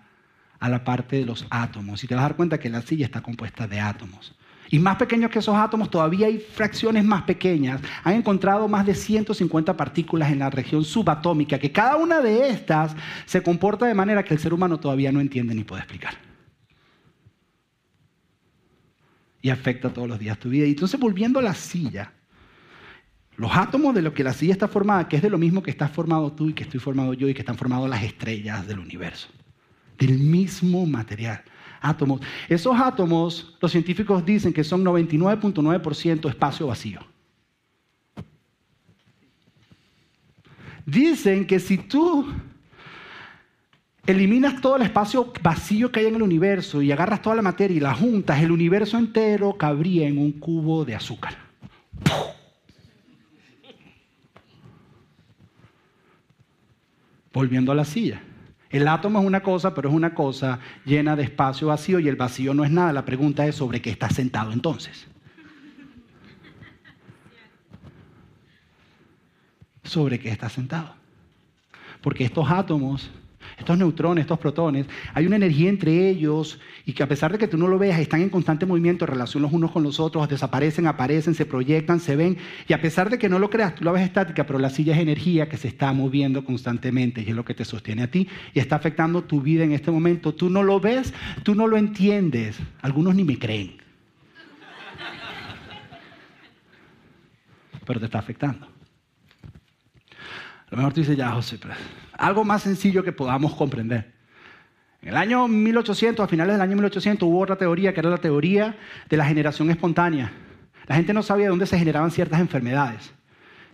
a 0.61 0.69
la 0.69 0.85
parte 0.85 1.17
de 1.17 1.25
los 1.25 1.47
átomos. 1.51 2.03
Y 2.03 2.07
te 2.07 2.15
vas 2.15 2.25
a 2.25 2.29
dar 2.29 2.37
cuenta 2.37 2.59
que 2.59 2.69
la 2.69 2.83
silla 2.83 3.07
está 3.07 3.21
compuesta 3.21 3.67
de 3.67 3.81
átomos. 3.81 4.35
Y 4.71 4.79
más 4.79 4.97
pequeños 4.97 5.31
que 5.31 5.39
esos 5.39 5.57
átomos, 5.57 5.91
todavía 5.91 6.27
hay 6.27 6.39
fracciones 6.39 7.03
más 7.03 7.23
pequeñas. 7.23 7.81
Han 8.05 8.15
encontrado 8.15 8.69
más 8.69 8.85
de 8.85 8.95
150 8.95 9.77
partículas 9.77 10.31
en 10.31 10.41
la 10.41 10.51
región 10.51 10.85
subatómica, 10.85 11.59
que 11.59 11.73
cada 11.73 11.97
una 11.97 12.21
de 12.21 12.51
estas 12.51 12.95
se 13.25 13.43
comporta 13.43 13.87
de 13.87 13.95
manera 13.95 14.23
que 14.23 14.35
el 14.35 14.41
ser 14.41 14.53
humano 14.53 14.79
todavía 14.79 15.11
no 15.11 15.21
entiende 15.21 15.55
ni 15.55 15.65
puede 15.65 15.83
explicar. 15.83 16.28
Y 19.49 19.51
afecta 19.51 19.89
todos 19.89 20.07
los 20.07 20.19
días 20.19 20.39
tu 20.39 20.51
vida. 20.51 20.67
Y 20.67 20.71
entonces 20.71 21.01
volviendo 21.01 21.39
a 21.39 21.43
la 21.43 21.55
silla, 21.55 22.13
los 23.37 23.51
átomos 23.57 23.95
de 23.95 24.03
lo 24.03 24.13
que 24.13 24.23
la 24.23 24.35
silla 24.35 24.53
está 24.53 24.69
formada, 24.69 25.09
que 25.09 25.17
es 25.17 25.23
de 25.23 25.31
lo 25.31 25.39
mismo 25.39 25.63
que 25.63 25.71
estás 25.71 25.91
formado 25.91 26.31
tú 26.33 26.51
y 26.51 26.53
que 26.53 26.65
estoy 26.65 26.79
formado 26.79 27.15
yo 27.15 27.27
y 27.29 27.33
que 27.33 27.41
están 27.41 27.57
formados 27.57 27.89
las 27.89 28.03
estrellas 28.03 28.67
del 28.67 28.79
universo, 28.79 29.29
del 29.99 30.19
mismo 30.19 30.85
material. 30.85 31.43
Átomos. 31.81 32.21
Esos 32.49 32.79
átomos, 32.79 33.57
los 33.61 33.73
científicos 33.73 34.23
dicen 34.27 34.53
que 34.53 34.65
son 34.65 34.85
99.9% 34.85 36.29
espacio 36.29 36.67
vacío. 36.67 37.01
Dicen 40.85 41.47
que 41.47 41.59
si 41.59 41.79
tú 41.79 42.27
eliminas 44.09 44.63
todo 44.63 44.77
el 44.77 44.83
espacio 44.83 45.35
vacío 45.43 45.93
que 45.93 46.01
hay 46.01 46.07
en 46.07 46.15
el 46.15 46.23
universo 46.23 46.81
y 46.81 46.91
agarras 46.91 47.21
toda 47.21 47.37
la 47.37 47.43
materia 47.43 47.77
y 47.77 47.81
la 47.81 47.93
juntas, 47.93 48.43
el 48.43 48.51
universo 48.51 48.97
entero 48.97 49.53
cabría 49.59 50.09
en 50.09 50.17
un 50.17 50.33
cubo 50.33 50.87
de 50.87 50.95
azúcar. 50.95 51.37
Volviendo 57.35 57.71
a 57.71 57.75
la 57.75 57.85
silla. 57.85 58.23
El 58.71 58.89
átomo 58.89 59.21
es 59.21 59.27
una 59.27 59.43
cosa, 59.43 59.75
pero 59.75 59.91
es 59.91 59.95
una 59.95 60.15
cosa 60.15 60.59
llena 60.87 61.15
de 61.15 61.25
espacio 61.25 61.67
vacío 61.67 62.01
y 62.01 62.09
el 62.09 62.17
vacío 62.17 62.55
no 62.55 62.65
es 62.65 62.71
nada. 62.71 62.95
La 62.95 63.05
pregunta 63.05 63.47
es 63.47 63.57
sobre 63.57 63.83
qué 63.83 63.91
está 63.91 64.09
sentado 64.09 64.53
entonces. 64.53 65.07
Sobre 69.83 70.19
qué 70.19 70.31
está 70.31 70.49
sentado. 70.49 70.95
Porque 72.01 72.25
estos 72.25 72.51
átomos 72.51 73.11
estos 73.59 73.77
neutrones, 73.77 74.23
estos 74.23 74.39
protones, 74.39 74.87
hay 75.15 75.27
una 75.27 75.37
energía 75.37 75.69
entre 75.69 76.09
ellos 76.09 76.61
y 76.87 76.93
que 76.93 77.03
a 77.03 77.09
pesar 77.09 77.33
de 77.33 77.39
que 77.39 77.49
tú 77.49 77.59
no 77.59 77.67
lo 77.67 77.79
veas, 77.79 78.01
están 78.01 78.23
en 78.23 78.31
constante 78.31 78.67
movimiento 78.67 79.05
en 79.05 79.11
relación 79.11 79.43
los 79.43 79.53
unos 79.53 79.73
con 79.73 79.83
los 79.83 80.01
otros, 80.01 80.29
desaparecen, 80.29 80.87
aparecen, 80.87 81.35
se 81.35 81.45
proyectan, 81.45 82.01
se 82.01 82.17
ven. 82.17 82.39
Y 82.67 82.73
a 82.73 82.81
pesar 82.81 83.11
de 83.11 83.19
que 83.19 83.29
no 83.29 83.39
lo 83.39 83.51
creas, 83.51 83.75
tú 83.75 83.85
lo 83.85 83.93
ves 83.93 84.03
estática, 84.03 84.47
pero 84.47 84.59
la 84.59 84.71
silla 84.71 84.95
es 84.95 85.01
energía 85.01 85.49
que 85.49 85.57
se 85.57 85.69
está 85.69 85.93
moviendo 85.93 86.45
constantemente 86.45 87.23
y 87.23 87.31
es 87.31 87.37
lo 87.37 87.45
que 87.45 87.55
te 87.55 87.65
sostiene 87.65 88.05
a 88.05 88.11
ti 88.11 88.29
y 88.55 88.61
está 88.61 88.77
afectando 88.77 89.23
tu 89.23 89.41
vida 89.41 89.65
en 89.65 89.73
este 89.73 89.91
momento. 89.91 90.35
Tú 90.35 90.51
no 90.51 90.63
lo 90.63 90.81
ves, 90.81 91.13
tú 91.43 91.55
no 91.55 91.67
lo 91.67 91.77
entiendes. 91.77 92.59
Algunos 92.81 93.15
ni 93.15 93.25
me 93.25 93.39
creen. 93.39 93.77
Pero 97.85 98.01
te 98.01 98.07
está 98.07 98.19
afectando. 98.19 98.67
A 98.67 100.71
lo 100.73 100.77
mejor 100.77 100.93
tú 100.93 101.01
dices, 101.01 101.17
ya, 101.17 101.31
José, 101.31 101.59
pero 101.59 101.75
algo 102.19 102.45
más 102.45 102.63
sencillo 102.63 103.03
que 103.03 103.13
podamos 103.13 103.55
comprender. 103.55 104.13
En 105.01 105.11
el 105.11 105.17
año 105.17 105.47
1800, 105.47 106.25
a 106.25 106.29
finales 106.29 106.55
del 106.55 106.61
año 106.61 106.75
1800, 106.75 107.27
hubo 107.27 107.41
otra 107.41 107.57
teoría 107.57 107.95
que 107.95 108.01
era 108.01 108.11
la 108.11 108.19
teoría 108.19 108.77
de 109.09 109.17
la 109.17 109.25
generación 109.25 109.71
espontánea. 109.71 110.33
La 110.87 110.97
gente 110.97 111.15
no 111.15 111.23
sabía 111.23 111.45
de 111.45 111.51
dónde 111.51 111.67
se 111.67 111.79
generaban 111.79 112.11
ciertas 112.11 112.41
enfermedades. 112.41 113.13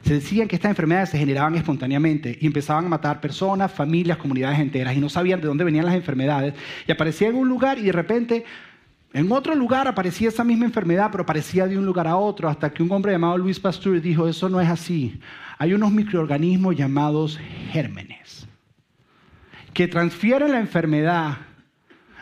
Se 0.03 0.13
decían 0.15 0.47
que 0.47 0.57
estas 0.57 0.69
enfermedades 0.69 1.09
se 1.09 1.19
generaban 1.19 1.55
espontáneamente 1.55 2.37
y 2.39 2.47
empezaban 2.47 2.85
a 2.85 2.89
matar 2.91 3.23
personas, 3.23 3.73
familias, 3.73 4.19
comunidades 4.19 4.59
enteras 4.59 4.95
y 4.95 5.01
no 5.01 5.09
sabían 5.09 5.41
de 5.41 5.47
dónde 5.47 5.65
venían 5.65 5.87
las 5.87 5.95
enfermedades. 5.95 6.53
Y 6.87 6.93
aparecía 6.93 7.29
en 7.29 7.37
un 7.37 7.49
lugar 7.49 7.79
y 7.79 7.85
de 7.85 7.93
repente 7.93 8.45
en 9.15 9.33
otro 9.33 9.55
lugar 9.55 9.89
aparecía 9.89 10.29
esa 10.29 10.45
misma 10.45 10.67
enfermedad, 10.67 11.09
pero 11.11 11.23
aparecía 11.23 11.67
de 11.67 11.79
un 11.79 11.87
lugar 11.87 12.07
a 12.07 12.17
otro, 12.17 12.49
hasta 12.49 12.71
que 12.71 12.83
un 12.83 12.91
hombre 12.91 13.13
llamado 13.13 13.39
Luis 13.39 13.61
Pasteur 13.61 14.01
dijo, 14.01 14.29
eso 14.29 14.49
no 14.49 14.61
es 14.61 14.69
así. 14.69 15.19
Hay 15.59 15.73
unos 15.73 15.93
microorganismos 15.93 16.77
llamados 16.77 17.39
gérmenes 17.71 18.47
que 19.73 19.89
transfieren 19.89 20.53
la 20.53 20.61
enfermedad 20.61 21.39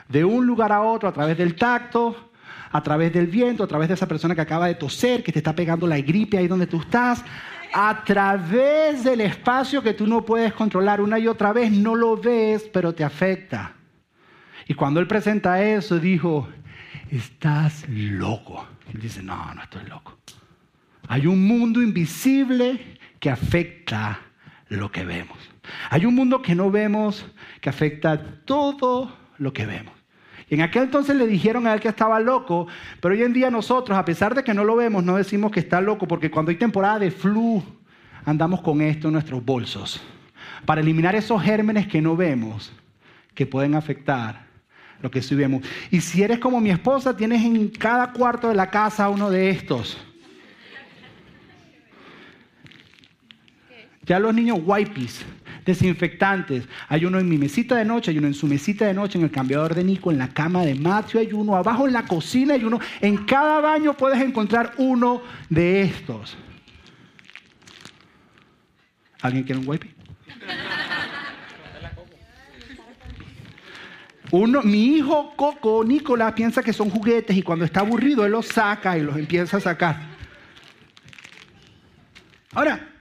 de 0.09 0.25
un 0.25 0.47
lugar 0.47 0.73
a 0.73 0.83
otro 0.83 1.09
a 1.09 1.13
través 1.13 1.37
del 1.39 1.55
tacto, 1.55 2.31
a 2.71 2.83
través 2.83 3.13
del 3.13 3.27
viento, 3.27 3.65
a 3.65 3.67
través 3.67 3.89
de 3.89 3.95
esa 3.95 4.09
persona 4.09 4.35
que 4.35 4.41
acaba 4.41 4.67
de 4.67 4.75
toser, 4.75 5.23
que 5.23 5.33
te 5.33 5.39
está 5.39 5.55
pegando 5.55 5.87
la 5.87 6.01
gripe 6.01 6.39
ahí 6.39 6.49
donde 6.49 6.67
tú 6.67 6.81
estás, 6.81 7.25
a 7.73 8.05
través 8.05 9.05
del 9.05 9.21
espacio 9.23 9.83
que 9.83 9.95
tú 9.95 10.07
no 10.07 10.25
puedes 10.25 10.53
controlar 10.53 11.01
una 11.01 11.19
y 11.19 11.27
otra 11.27 11.53
vez, 11.53 11.73
no 11.73 11.95
lo 11.95 12.17
ves, 12.17 12.69
pero 12.73 12.95
te 12.95 13.05
afecta. 13.05 13.73
Y 14.69 14.75
cuando 14.75 15.01
él 15.01 15.07
presenta 15.07 15.63
eso, 15.63 15.99
dijo, 15.99 16.49
estás 17.11 17.87
loco. 17.89 18.67
Él 18.93 19.01
dice, 19.01 19.23
no, 19.23 19.55
no 19.55 19.63
estoy 19.63 19.85
loco. 19.87 20.19
Hay 21.09 21.27
un 21.27 21.47
mundo 21.47 21.83
invisible 21.83 22.99
que 23.23 23.31
afecta 23.31 24.19
lo 24.67 24.91
que 24.91 25.05
vemos. 25.05 25.39
Hay 25.91 26.07
un 26.07 26.15
mundo 26.17 26.43
que 26.43 26.57
no 26.57 26.73
vemos 26.73 27.25
que 27.61 27.71
afecta 27.71 28.21
todo 28.45 29.17
lo 29.39 29.53
que 29.53 29.65
vemos. 29.65 29.95
Y 30.51 30.57
en 30.57 30.63
aquel 30.63 30.83
entonces 30.83 31.15
le 31.15 31.29
dijeron 31.29 31.69
a 31.69 31.73
él 31.73 31.79
que 31.79 31.87
estaba 31.87 32.19
loco, 32.19 32.67
pero 33.01 33.15
hoy 33.15 33.23
en 33.23 33.33
día 33.33 33.49
nosotros, 33.49 33.97
a 33.97 34.05
pesar 34.05 34.35
de 34.35 34.43
que 34.43 34.53
no 34.53 34.65
lo 34.65 34.75
vemos, 34.75 35.05
no 35.05 35.15
decimos 35.15 35.53
que 35.53 35.61
está 35.61 35.81
loco, 35.81 36.09
porque 36.09 36.33
cuando 36.33 36.51
hay 36.51 36.57
temporada 36.57 36.99
de 36.99 37.13
flu, 37.13 37.63
andamos 38.25 38.61
con 38.61 38.81
esto 38.81 39.07
en 39.07 39.13
nuestros 39.13 39.45
bolsos, 39.45 40.03
para 40.67 40.81
eliminar 40.81 41.15
esos 41.15 41.41
gérmenes 41.41 41.87
que 41.87 42.03
no 42.03 42.17
vemos, 42.17 42.73
que 43.37 43.47
pueden 43.47 43.77
afectar 43.77 44.47
lo 45.01 45.13
que 45.13 45.23
sí 45.23 45.37
vemos. 45.37 45.63
Y 45.93 46.01
si 46.01 46.25
eres 46.25 46.41
como 46.41 46.61
mi 46.61 46.71
esposa, 46.71 47.17
tienes 47.17 47.45
en 47.45 47.69
cada 47.69 48.13
cuarto 48.13 48.49
de 48.49 48.57
la 48.57 48.69
casa 48.69 49.09
uno 49.09 49.31
de 49.31 49.51
estos. 49.51 49.97
Ya 54.05 54.19
los 54.19 54.35
niños 54.35 54.59
wipes, 54.65 55.25
desinfectantes. 55.65 56.65
Hay 56.89 57.05
uno 57.05 57.19
en 57.21 57.29
mi 57.29 57.39
mesita 57.39 57.77
de 57.77 57.85
noche, 57.85 58.11
hay 58.11 58.19
uno 58.19 58.27
en 58.27 58.35
su 58.35 58.47
mesita 58.47 58.87
de 58.87 58.95
noche, 58.95 59.19
en 59.19 59.25
el 59.25 59.31
cambiador 59.31 59.75
de 59.75 59.85
Nico, 59.85 60.11
en 60.11 60.19
la 60.19 60.29
cama 60.29 60.65
de 60.65 60.75
Matthew 60.75 61.21
hay 61.21 61.33
uno, 61.33 61.55
abajo 61.55 61.87
en 61.87 61.93
la 61.93 62.05
cocina 62.05 62.55
hay 62.55 62.65
uno. 62.65 62.81
En 63.01 63.25
cada 63.25 63.61
baño 63.61 63.95
puedes 63.95 64.21
encontrar 64.21 64.75
uno 64.79 65.23
de 65.49 65.83
estos. 65.83 66.37
¿Alguien 69.21 69.45
quiere 69.45 69.61
un 69.61 69.69
wipe? 69.69 69.95
Uno, 74.33 74.63
mi 74.63 74.97
hijo 74.97 75.35
Coco, 75.37 75.85
Nicolás, 75.85 76.33
piensa 76.33 76.63
que 76.63 76.73
son 76.73 76.89
juguetes 76.89 77.37
y 77.37 77.43
cuando 77.43 77.67
está 77.67 77.81
aburrido 77.81 78.25
él 78.25 78.33
los 78.33 78.47
saca 78.47 78.97
y 78.97 79.03
los 79.03 79.17
empieza 79.17 79.59
a 79.59 79.61
sacar. 79.61 79.97
Ahora, 82.55 82.92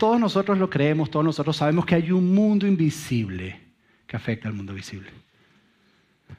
todos 0.00 0.18
nosotros 0.18 0.56
lo 0.56 0.70
creemos, 0.70 1.10
todos 1.10 1.26
nosotros 1.26 1.58
sabemos 1.58 1.84
que 1.84 1.94
hay 1.94 2.10
un 2.10 2.34
mundo 2.34 2.66
invisible 2.66 3.60
que 4.06 4.16
afecta 4.16 4.48
al 4.48 4.54
mundo 4.54 4.72
visible. 4.72 5.10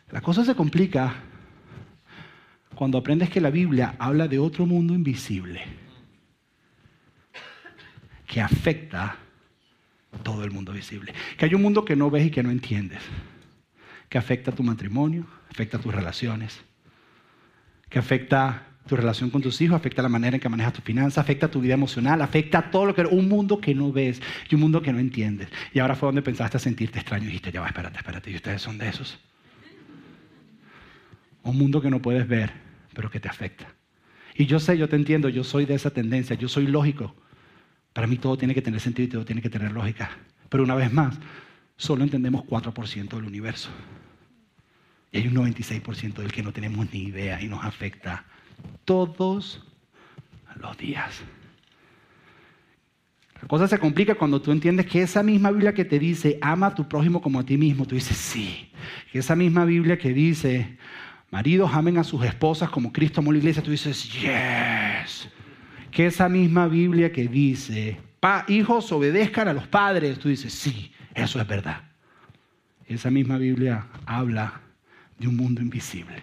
La 0.09 0.19
cosa 0.19 0.43
se 0.43 0.55
complica 0.55 1.13
cuando 2.73 2.97
aprendes 2.97 3.29
que 3.29 3.39
la 3.39 3.51
Biblia 3.51 3.93
habla 3.99 4.27
de 4.27 4.39
otro 4.39 4.65
mundo 4.65 4.95
invisible 4.95 5.61
que 8.25 8.41
afecta 8.41 9.15
todo 10.23 10.43
el 10.43 10.49
mundo 10.49 10.73
visible. 10.73 11.13
Que 11.37 11.45
hay 11.45 11.53
un 11.53 11.61
mundo 11.61 11.85
que 11.85 11.95
no 11.95 12.09
ves 12.09 12.25
y 12.25 12.31
que 12.31 12.41
no 12.41 12.49
entiendes 12.49 13.03
que 14.09 14.17
afecta 14.17 14.51
tu 14.51 14.63
matrimonio, 14.63 15.27
afecta 15.51 15.77
tus 15.77 15.93
relaciones, 15.93 16.59
que 17.89 17.99
afecta 17.99 18.70
tu 18.87 18.95
relación 18.95 19.29
con 19.29 19.41
tus 19.41 19.61
hijos, 19.61 19.75
afecta 19.75 20.01
la 20.01 20.09
manera 20.09 20.35
en 20.35 20.41
que 20.41 20.49
manejas 20.49 20.73
tu 20.73 20.81
finanzas, 20.81 21.19
afecta 21.19 21.49
tu 21.49 21.61
vida 21.61 21.73
emocional, 21.73 22.21
afecta 22.21 22.71
todo 22.71 22.87
lo 22.87 22.95
que 22.95 23.01
un 23.01 23.29
mundo 23.29 23.61
que 23.61 23.75
no 23.75 23.91
ves 23.91 24.21
y 24.49 24.55
un 24.55 24.61
mundo 24.61 24.81
que 24.81 24.91
no 24.91 24.99
entiendes. 24.99 25.49
Y 25.73 25.79
ahora 25.79 25.95
fue 25.95 26.07
donde 26.07 26.21
pensaste 26.21 26.59
sentirte 26.59 26.99
extraño 26.99 27.25
y 27.25 27.27
dijiste, 27.27 27.51
ya 27.51 27.61
va, 27.61 27.67
espérate, 27.67 27.97
espérate, 27.97 28.31
y 28.31 28.35
ustedes 28.35 28.61
son 28.61 28.77
de 28.77 28.89
esos. 28.89 29.19
Un 31.43 31.57
mundo 31.57 31.81
que 31.81 31.89
no 31.89 32.01
puedes 32.01 32.27
ver, 32.27 32.51
pero 32.93 33.09
que 33.09 33.19
te 33.19 33.29
afecta. 33.29 33.67
Y 34.35 34.45
yo 34.45 34.59
sé, 34.59 34.77
yo 34.77 34.89
te 34.89 34.95
entiendo, 34.95 35.29
yo 35.29 35.43
soy 35.43 35.65
de 35.65 35.75
esa 35.75 35.91
tendencia, 35.91 36.35
yo 36.35 36.47
soy 36.47 36.67
lógico. 36.67 37.15
Para 37.93 38.07
mí 38.07 38.17
todo 38.17 38.37
tiene 38.37 38.53
que 38.53 38.61
tener 38.61 38.79
sentido 38.79 39.07
y 39.07 39.09
todo 39.09 39.25
tiene 39.25 39.41
que 39.41 39.49
tener 39.49 39.71
lógica. 39.71 40.09
Pero 40.49 40.63
una 40.63 40.75
vez 40.75 40.91
más, 40.91 41.17
solo 41.77 42.03
entendemos 42.03 42.43
4% 42.43 43.09
del 43.09 43.25
universo. 43.25 43.69
Y 45.11 45.17
hay 45.17 45.27
un 45.27 45.35
96% 45.35 46.13
del 46.15 46.31
que 46.31 46.43
no 46.43 46.53
tenemos 46.53 46.91
ni 46.93 47.03
idea 47.03 47.41
y 47.41 47.47
nos 47.47 47.63
afecta 47.63 48.25
todos 48.85 49.63
los 50.55 50.77
días. 50.77 51.21
La 53.41 53.47
cosa 53.47 53.67
se 53.67 53.79
complica 53.79 54.15
cuando 54.15 54.41
tú 54.41 54.51
entiendes 54.51 54.85
que 54.85 55.01
esa 55.01 55.23
misma 55.23 55.49
Biblia 55.49 55.73
que 55.73 55.85
te 55.85 55.97
dice, 55.97 56.37
ama 56.41 56.67
a 56.67 56.75
tu 56.75 56.87
prójimo 56.87 57.21
como 57.21 57.39
a 57.39 57.45
ti 57.45 57.57
mismo, 57.57 57.85
tú 57.85 57.95
dices, 57.95 58.15
sí. 58.15 58.71
Que 59.11 59.19
esa 59.19 59.35
misma 59.35 59.65
Biblia 59.65 59.97
que 59.97 60.13
dice, 60.13 60.77
maridos 61.31 61.71
amen 61.73 61.97
a 61.97 62.03
sus 62.03 62.23
esposas 62.23 62.69
como 62.69 62.93
Cristo 62.93 63.21
amó 63.21 63.31
la 63.31 63.39
iglesia, 63.39 63.63
tú 63.63 63.71
dices, 63.71 64.13
yes. 64.13 65.27
Que 65.89 66.05
esa 66.05 66.29
misma 66.29 66.67
Biblia 66.67 67.11
que 67.11 67.27
dice, 67.27 67.99
hijos 68.47 68.91
obedezcan 68.91 69.47
a 69.47 69.53
los 69.53 69.67
padres, 69.67 70.19
tú 70.19 70.29
dices, 70.29 70.53
sí, 70.53 70.93
eso 71.15 71.41
es 71.41 71.47
verdad. 71.47 71.81
Esa 72.85 73.09
misma 73.09 73.37
Biblia 73.37 73.87
habla 74.05 74.61
de 75.17 75.27
un 75.27 75.35
mundo 75.35 75.61
invisible 75.61 76.21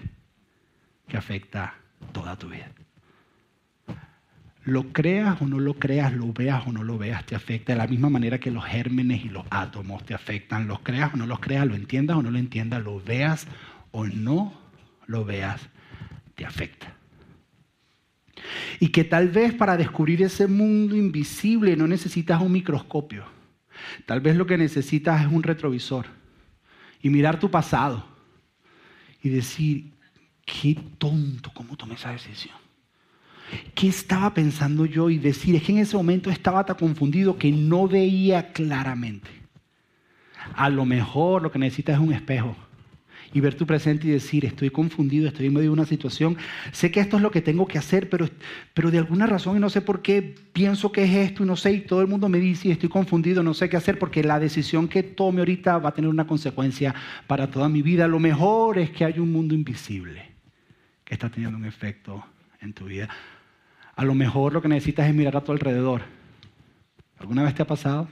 que 1.09 1.17
afecta 1.17 1.75
toda 2.13 2.37
tu 2.37 2.49
vida. 2.49 2.71
Lo 4.65 4.93
creas 4.93 5.41
o 5.41 5.47
no 5.47 5.59
lo 5.59 5.75
creas, 5.75 6.13
lo 6.13 6.33
veas 6.33 6.67
o 6.67 6.73
no 6.73 6.85
lo 6.85 6.99
veas, 6.99 7.25
te 7.25 7.35
afecta 7.35 7.73
de 7.73 7.79
la 7.79 7.87
misma 7.87 8.11
manera 8.11 8.39
que 8.39 8.51
los 8.51 8.65
gérmenes 8.65 9.25
y 9.25 9.31
los 9.31 9.47
átomos 9.49 10.05
te 10.05 10.13
afectan. 10.13 10.69
Los 10.69 10.81
creas 10.81 11.15
o 11.15 11.17
no 11.17 11.27
los 11.27 11.41
creas, 11.41 11.67
lo 11.67 11.75
entiendas 11.75 12.19
o 12.19 12.23
no 12.23 12.31
lo 12.31 12.39
entiendas, 12.39 12.83
lo 12.83 13.01
veas 13.01 13.47
o 13.93 14.05
no 14.07 14.53
lo 15.07 15.25
veas, 15.25 15.61
te 16.35 16.45
afecta. 16.45 16.95
Y 18.79 18.89
que 18.89 19.05
tal 19.05 19.29
vez 19.29 19.55
para 19.55 19.77
descubrir 19.77 20.23
ese 20.23 20.47
mundo 20.47 20.95
invisible 20.97 21.77
no 21.77 21.87
necesitas 21.87 22.41
un 22.41 22.53
microscopio. 22.53 23.25
Tal 24.07 24.21
vez 24.21 24.37
lo 24.37 24.47
que 24.47 24.59
necesitas 24.59 25.23
es 25.23 25.33
un 25.33 25.43
retrovisor 25.43 26.07
y 27.01 27.11
mirar 27.11 27.39
tu 27.39 27.51
pasado 27.51 28.05
y 29.23 29.29
decir, 29.29 29.93
qué 30.49 30.77
tonto, 30.97 31.51
¿cómo 31.53 31.77
tomé 31.77 31.95
esa 31.95 32.11
decisión? 32.11 32.57
¿Qué 33.75 33.89
estaba 33.89 34.33
pensando 34.35 34.87
yo? 34.87 35.11
Y 35.11 35.19
decir, 35.19 35.55
es 35.57 35.63
que 35.63 35.73
en 35.73 35.79
ese 35.79 35.97
momento 35.97 36.31
estaba 36.31 36.65
tan 36.65 36.77
confundido 36.77 37.37
que 37.37 37.51
no 37.53 37.87
veía 37.87 38.53
claramente. 38.53 39.29
A 40.55 40.69
lo 40.71 40.85
mejor 40.85 41.43
lo 41.43 41.53
que 41.53 41.59
necesitas 41.59 41.97
es 41.97 42.01
un 42.01 42.13
espejo 42.13 42.57
y 43.35 43.41
ver 43.41 43.55
tu 43.55 43.67
presente 43.67 44.07
y 44.07 44.11
decir, 44.11 44.47
estoy 44.47 44.71
confundido, 44.71 45.29
estoy 45.29 45.47
en 45.47 45.53
medio 45.53 45.69
de 45.69 45.75
una 45.75 45.85
situación, 45.85 46.39
sé 46.73 46.91
que 46.91 47.01
esto 47.01 47.17
es 47.17 47.23
lo 47.23 47.31
que 47.31 47.43
tengo 47.43 47.67
que 47.67 47.77
hacer, 47.77 48.09
pero, 48.09 48.27
pero 48.73 48.91
de 48.91 48.97
alguna 48.97 49.27
razón 49.27 49.59
y 49.59 49.61
no 49.61 49.69
sé 49.69 49.83
por 49.83 50.01
qué 50.01 50.35
pienso 50.55 50.91
que 50.93 51.05
es 51.05 51.15
esto 51.15 51.43
y 51.43 51.47
no 51.47 51.55
sé, 51.55 51.73
y 51.73 51.81
todo 51.83 52.01
el 52.01 52.07
mundo 52.07 52.31
me 52.31 52.39
dice 52.39 52.71
estoy 52.71 52.89
confundido, 52.89 53.43
no 53.43 53.53
sé 53.53 53.69
qué 53.69 53.77
hacer, 53.77 53.99
porque 53.99 54.25
la 54.25 54.41
decisión 54.41 54.89
que 54.89 55.03
tome 55.03 55.41
ahorita 55.41 55.77
va 55.77 55.91
a 55.91 55.95
tener 55.95 56.09
una 56.09 56.27
consecuencia 56.27 56.95
para 57.27 57.51
toda 57.51 57.69
mi 57.69 57.83
vida. 57.83 58.09
Lo 58.09 58.19
mejor 58.19 58.79
es 58.79 58.91
que 58.91 59.05
hay 59.05 59.19
un 59.19 59.31
mundo 59.31 59.55
invisible 59.55 60.38
está 61.15 61.29
teniendo 61.31 61.59
un 61.59 61.65
efecto 61.65 62.25
en 62.61 62.73
tu 62.73 62.87
vida. 62.87 63.09
A 63.97 64.05
lo 64.05 64.15
mejor 64.15 64.53
lo 64.53 64.63
que 64.63 64.69
necesitas 64.69 65.09
es 65.09 65.15
mirar 65.15 65.37
a 65.37 65.45
tu 65.45 65.53
alrededor. 65.53 66.03
¿Alguna 67.19 67.43
vez 67.43 67.55
te 67.55 67.63
ha 67.63 67.67
pasado? 67.67 68.09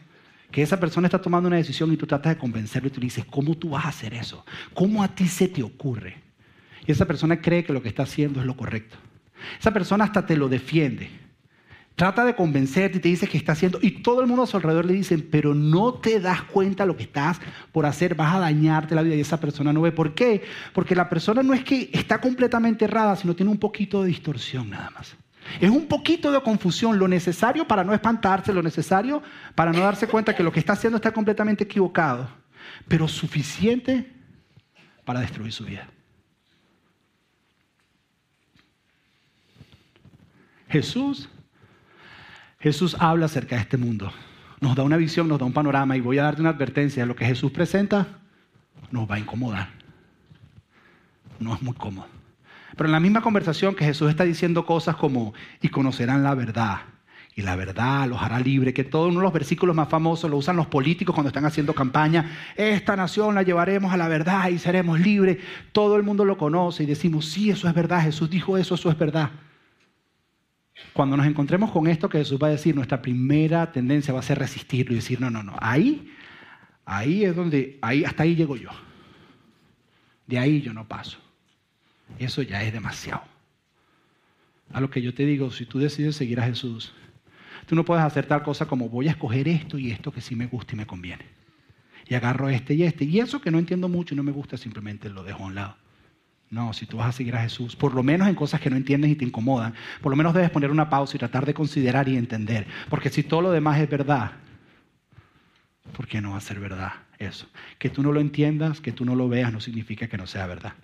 que 0.51 0.63
esa 0.63 0.79
persona 0.79 1.07
está 1.07 1.21
tomando 1.21 1.49
una 1.49 1.57
decisión 1.57 1.93
y 1.93 1.97
tú 1.97 2.07
tratas 2.07 2.35
de 2.35 2.39
convencerlo 2.39 2.89
y 2.89 2.93
tú 2.93 3.01
dices, 3.01 3.25
¿cómo 3.25 3.57
tú 3.57 3.71
vas 3.71 3.85
a 3.85 3.89
hacer 3.89 4.15
eso? 4.15 4.45
¿Cómo 4.75 5.03
a 5.03 5.09
ti 5.09 5.29
se 5.29 5.49
te 5.49 5.63
ocurre? 5.63 6.23
Y 6.87 6.93
esa 6.93 7.05
persona 7.05 7.41
cree 7.41 7.65
que 7.65 7.73
lo 7.73 7.83
que 7.83 7.89
está 7.89 8.05
haciendo 8.05 8.41
es 8.41 8.47
lo 8.47 8.57
correcto. 8.57 8.97
Esa 9.59 9.73
persona 9.73 10.05
hasta 10.05 10.25
te 10.25 10.37
lo 10.37 10.49
defiende. 10.49 11.11
Trata 11.97 12.27
de 12.27 12.37
convencerte 12.37 12.99
y 12.99 13.01
te 13.01 13.09
dice 13.09 13.27
que 13.27 13.39
está 13.39 13.53
haciendo, 13.53 13.79
y 13.81 14.03
todo 14.03 14.21
el 14.21 14.27
mundo 14.27 14.43
a 14.43 14.47
su 14.47 14.59
alrededor 14.59 14.85
le 14.85 14.93
dicen, 14.93 15.27
pero 15.31 15.55
no 15.55 15.95
te 15.95 16.21
das 16.21 16.43
cuenta 16.43 16.85
lo 16.85 16.95
que 16.95 17.05
estás 17.05 17.41
por 17.73 17.87
hacer, 17.87 18.15
vas 18.15 18.35
a 18.35 18.39
dañarte 18.39 18.95
la 18.95 19.01
vida 19.01 19.15
y 19.15 19.21
esa 19.21 19.41
persona 19.41 19.73
no 19.73 19.81
ve. 19.81 19.93
¿Por 19.93 20.15
qué? 20.15 20.45
Porque 20.75 20.95
la 20.95 21.09
persona 21.09 21.43
no 21.43 21.55
es 21.55 21.65
que 21.65 21.89
está 21.95 22.21
completamente 22.21 22.85
errada, 22.85 23.17
sino 23.17 23.35
tiene 23.35 23.51
un 23.51 23.59
poquito 23.59 24.03
de 24.03 24.09
distorsión 24.09 24.69
nada 24.69 24.91
más. 24.91 25.17
Es 25.59 25.71
un 25.71 25.87
poquito 25.87 26.31
de 26.31 26.43
confusión, 26.43 26.99
lo 26.99 27.09
necesario 27.09 27.67
para 27.67 27.83
no 27.83 27.95
espantarse, 27.95 28.53
lo 28.53 28.63
necesario 28.63 29.23
para 29.55 29.73
no 29.73 29.81
darse 29.81 30.07
cuenta 30.07 30.37
que 30.37 30.43
lo 30.43 30.53
que 30.53 30.61
está 30.61 30.75
haciendo 30.75 30.97
está 30.97 31.13
completamente 31.13 31.65
equivocado, 31.65 32.29
pero 32.89 33.09
suficiente 33.09 34.13
para 35.07 35.21
destruir 35.21 35.53
su 35.53 35.65
vida. 35.65 35.89
Jesús, 40.69 41.31
Jesús 42.67 42.97
habla 42.99 43.27
acerca 43.27 43.55
de 43.55 43.63
este 43.63 43.77
mundo, 43.77 44.11
nos 44.61 44.75
da 44.75 44.83
una 44.83 44.97
visión, 44.97 45.29
nos 45.29 45.39
da 45.39 45.45
un 45.45 45.53
panorama 45.53 45.97
y 45.97 46.01
voy 46.01 46.19
a 46.19 46.25
darte 46.25 46.41
una 46.41 46.51
advertencia, 46.51 47.07
lo 47.07 47.15
que 47.15 47.25
Jesús 47.25 47.53
presenta 47.53 48.19
nos 48.91 49.09
va 49.09 49.15
a 49.15 49.19
incomodar, 49.21 49.69
no 51.39 51.55
es 51.55 51.63
muy 51.63 51.75
cómodo. 51.75 52.09
Pero 52.77 52.89
en 52.89 52.93
la 52.93 52.99
misma 52.99 53.21
conversación 53.21 53.77
que 53.77 53.85
Jesús 53.85 54.11
está 54.11 54.25
diciendo 54.25 54.67
cosas 54.67 54.97
como, 54.97 55.33
y 55.63 55.69
conocerán 55.69 56.25
la 56.25 56.35
verdad, 56.35 56.79
y 57.37 57.43
la 57.43 57.55
verdad 57.55 58.09
los 58.09 58.21
hará 58.21 58.41
libre, 58.41 58.75
que 58.75 58.83
todos 58.83 59.11
uno 59.11 59.21
de 59.21 59.27
los 59.27 59.33
versículos 59.33 59.77
más 59.77 59.89
famosos 59.89 60.29
lo 60.29 60.37
usan 60.37 60.57
los 60.57 60.67
políticos 60.67 61.15
cuando 61.15 61.29
están 61.29 61.45
haciendo 61.45 61.73
campaña, 61.73 62.37
esta 62.57 62.97
nación 62.97 63.37
la 63.37 63.45
llevaremos 63.45 63.93
a 63.93 63.97
la 63.97 64.09
verdad 64.09 64.49
y 64.49 64.59
seremos 64.59 64.99
libres, 64.99 65.39
todo 65.71 65.95
el 65.95 66.03
mundo 66.03 66.25
lo 66.25 66.37
conoce 66.37 66.83
y 66.83 66.87
decimos, 66.87 67.27
sí, 67.27 67.49
eso 67.49 67.69
es 67.69 67.75
verdad, 67.75 68.03
Jesús 68.03 68.29
dijo 68.29 68.59
eso, 68.59 68.75
eso 68.75 68.91
es 68.91 68.99
verdad. 68.99 69.31
Cuando 70.93 71.17
nos 71.17 71.27
encontremos 71.27 71.71
con 71.71 71.87
esto 71.87 72.09
que 72.09 72.19
Jesús 72.19 72.39
va 72.43 72.49
a 72.49 72.51
decir, 72.51 72.75
nuestra 72.75 73.01
primera 73.01 73.73
tendencia 73.73 74.13
va 74.13 74.21
a 74.21 74.23
ser 74.23 74.39
resistirlo 74.39 74.93
y 74.93 74.97
decir, 74.97 75.21
no, 75.21 75.31
no, 75.31 75.43
no, 75.43 75.57
ahí, 75.61 76.13
ahí 76.85 77.25
es 77.25 77.35
donde, 77.35 77.79
ahí, 77.83 78.05
hasta 78.05 78.23
ahí 78.23 78.35
llego 78.35 78.57
yo. 78.57 78.71
De 80.27 80.39
ahí 80.39 80.61
yo 80.61 80.73
no 80.73 80.87
paso. 80.87 81.19
Eso 82.19 82.43
ya 82.43 82.63
es 82.63 82.73
demasiado. 82.73 83.23
A 84.73 84.81
lo 84.81 84.91
que 84.91 85.01
yo 85.01 85.15
te 85.15 85.25
digo, 85.25 85.51
si 85.51 85.65
tú 85.65 85.79
decides 85.79 86.17
seguir 86.17 86.41
a 86.41 86.47
Jesús, 86.47 86.93
tú 87.67 87.75
no 87.75 87.85
puedes 87.85 88.05
hacer 88.05 88.27
tal 88.27 88.43
cosa 88.43 88.67
como 88.67 88.89
voy 88.89 89.09
a 89.09 89.13
escoger 89.13 89.49
esto 89.49 89.79
y 89.79 89.91
esto 89.91 90.13
que 90.13 90.21
sí 90.21 90.35
me 90.35 90.47
gusta 90.47 90.75
y 90.75 90.77
me 90.77 90.87
conviene. 90.87 91.25
Y 92.09 92.15
agarro 92.15 92.49
este 92.49 92.75
y 92.75 92.83
este. 92.83 93.05
Y 93.05 93.21
eso 93.21 93.41
que 93.41 93.51
no 93.51 93.59
entiendo 93.59 93.89
mucho 93.89 94.15
y 94.15 94.17
no 94.17 94.23
me 94.23 94.33
gusta, 94.33 94.57
simplemente 94.57 95.09
lo 95.09 95.25
dejo 95.25 95.45
a 95.45 95.47
un 95.47 95.55
lado. 95.55 95.77
No, 96.51 96.73
si 96.73 96.87
tú 96.87 96.99
vas 96.99 97.09
a 97.09 97.13
seguir 97.13 97.35
a 97.35 97.43
Jesús, 97.43 97.75
por 97.75 97.95
lo 97.95 98.03
menos 98.03 98.29
en 98.29 98.35
cosas 98.35 98.61
que 98.61 98.71
no 98.71 98.77
entiendes 98.77 99.11
y 99.11 99.17
te 99.17 99.25
incomodan, 99.25 99.75
por 100.01 100.11
lo 100.11 100.17
menos 100.17 100.33
debes 100.33 100.51
poner 100.51 100.71
una 100.71 100.89
pausa 100.89 101.17
y 101.17 101.19
tratar 101.19 101.45
de 101.45 101.55
considerar 101.55 102.09
y 102.09 102.17
entender. 102.17 102.67
Porque 102.89 103.11
si 103.11 103.25
todo 103.25 103.43
lo 103.43 103.51
demás 103.51 103.81
es 103.81 103.91
verdad, 103.91 104.33
¿por 105.93 106.07
qué 106.07 106.21
no 106.21 106.33
va 106.33 106.37
a 106.37 106.41
ser 106.41 106.61
verdad 106.61 106.93
eso? 107.19 107.49
Que 107.79 107.91
tú 107.91 108.03
no 108.03 108.13
lo 108.13 108.21
entiendas, 108.21 108.81
que 108.81 108.93
tú 108.93 109.05
no 109.05 109.17
lo 109.17 109.29
veas, 109.29 109.53
no 109.53 109.61
significa 109.61 110.07
que 110.07 110.17
no 110.17 110.27
sea 110.29 110.47
verdad. 110.47 110.75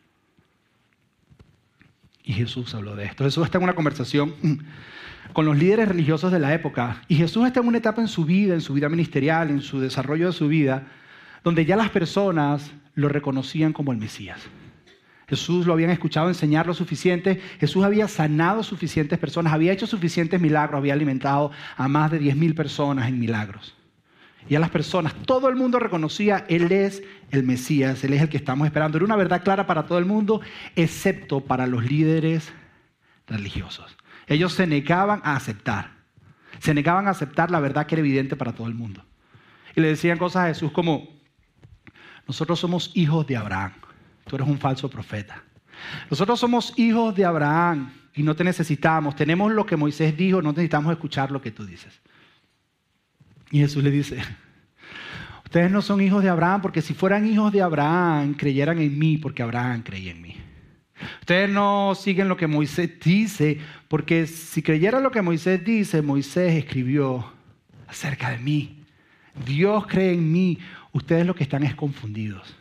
Y 2.25 2.33
Jesús 2.33 2.75
habló 2.75 2.97
de 2.97 3.05
esto. 3.05 3.25
Jesús 3.25 3.45
está 3.45 3.59
en 3.59 3.65
una 3.65 3.75
conversación 3.75 4.35
con 5.33 5.45
los 5.45 5.57
líderes 5.57 5.89
religiosos 5.89 6.33
de 6.33 6.41
la 6.41 6.55
época. 6.55 7.03
Y 7.07 7.15
Jesús 7.17 7.47
está 7.47 7.61
en 7.61 7.69
una 7.69 7.79
etapa 7.79 8.01
en 8.01 8.09
su 8.09 8.25
vida, 8.25 8.55
en 8.55 8.61
su 8.61 8.75
vida 8.75 8.89
ministerial, 8.89 9.51
en 9.51 9.61
su 9.61 9.79
desarrollo 9.79 10.27
de 10.27 10.33
su 10.33 10.49
vida, 10.49 10.89
donde 11.45 11.65
ya 11.65 11.77
las 11.77 11.91
personas 11.91 12.73
lo 12.95 13.09
reconocían 13.09 13.73
como 13.73 13.93
el 13.93 13.99
Mesías. 13.99 14.41
Jesús 15.33 15.65
lo 15.65 15.73
habían 15.73 15.89
escuchado 15.89 16.29
enseñar 16.29 16.67
lo 16.67 16.75
suficiente, 16.75 17.41
Jesús 17.59 17.83
había 17.85 18.07
sanado 18.07 18.63
suficientes 18.63 19.19
personas, 19.19 19.55
había 19.55 19.73
hecho 19.73 19.87
suficientes 19.87 20.39
milagros, 20.39 20.77
había 20.77 20.93
alimentado 20.93 21.53
a 21.79 21.89
más 21.89 22.11
de 22.11 22.21
10.000 22.21 22.55
personas 22.55 23.09
en 23.09 23.19
milagros 23.19 23.75
y 24.47 24.57
a 24.57 24.61
las 24.61 24.69
personas. 24.69 25.15
Todo 25.25 25.49
el 25.49 25.57
mundo 25.57 25.79
reconocía, 25.79 26.45
Él 26.51 26.71
es 26.71 27.03
el 27.31 27.45
Mesías, 27.45 28.05
Él 28.05 28.13
es 28.13 28.21
el 28.21 28.29
que 28.29 28.37
estamos 28.37 28.67
esperando. 28.67 28.99
Era 28.99 29.07
una 29.07 29.17
verdad 29.17 29.43
clara 29.43 29.67
para 29.67 29.87
todo 29.87 29.97
el 29.97 30.05
mundo, 30.05 30.43
excepto 30.77 31.41
para 31.41 31.67
los 31.67 31.83
líderes 31.83 32.53
religiosos. 33.27 33.97
Ellos 34.27 34.53
se 34.53 34.67
negaban 34.67 35.23
a 35.25 35.35
aceptar, 35.35 35.93
se 36.59 36.75
negaban 36.75 37.07
a 37.07 37.13
aceptar 37.13 37.51
la 37.51 37.59
verdad 37.59 37.87
que 37.87 37.95
era 37.95 38.01
evidente 38.01 38.37
para 38.37 38.53
todo 38.53 38.67
el 38.67 38.75
mundo. 38.75 39.03
Y 39.75 39.81
le 39.81 39.89
decían 39.89 40.19
cosas 40.19 40.45
a 40.45 40.49
Jesús 40.49 40.73
como, 40.73 41.09
nosotros 42.29 42.61
somos 42.61 42.91
hijos 42.93 43.27
de 43.27 43.39
Abraham, 43.39 43.73
tú 44.25 44.37
eres 44.37 44.49
un 44.49 44.59
falso 44.59 44.89
profeta. 44.89 45.43
Nosotros 46.11 46.39
somos 46.39 46.73
hijos 46.77 47.15
de 47.15 47.25
Abraham 47.25 47.93
y 48.15 48.23
no 48.23 48.37
te 48.37 48.45
necesitamos, 48.45 49.17
tenemos 49.17 49.53
lo 49.53 49.65
que 49.65 49.77
Moisés 49.77 50.17
dijo, 50.17 50.43
no 50.43 50.51
necesitamos 50.51 50.93
escuchar 50.93 51.31
lo 51.31 51.41
que 51.41 51.51
tú 51.51 51.65
dices. 51.65 52.01
Y 53.51 53.59
Jesús 53.59 53.83
le 53.83 53.91
dice, 53.91 54.23
ustedes 55.45 55.71
no 55.71 55.83
son 55.83 56.01
hijos 56.01 56.23
de 56.23 56.29
Abraham 56.29 56.63
porque 56.63 56.83
si 56.83 56.95
fueran 56.95 57.27
hijos 57.27 57.53
de 57.53 57.63
Abraham, 57.63 58.35
creyeran 58.35 58.79
en 58.79 58.99
mí 58.99 59.19
porque 59.19 59.43
Abraham 59.43 59.83
creía 59.83 60.13
en 60.13 60.23
mí. 60.23 60.37
Ustedes 61.21 61.51
no 61.51 61.95
siguen 61.95 62.29
lo 62.29 62.37
que 62.37 62.47
Moisés 62.47 62.91
dice 63.01 63.59
porque 63.89 64.27
si 64.27 64.63
creyeran 64.63 65.03
lo 65.03 65.11
que 65.11 65.23
Moisés 65.23 65.65
dice, 65.65 66.01
Moisés 66.01 66.55
escribió 66.55 67.33
acerca 67.89 68.31
de 68.31 68.39
mí. 68.39 68.85
Dios 69.45 69.87
cree 69.87 70.13
en 70.13 70.31
mí. 70.31 70.59
Ustedes 70.93 71.27
lo 71.27 71.35
que 71.35 71.43
están 71.43 71.63
es 71.63 71.75
confundidos. 71.75 72.55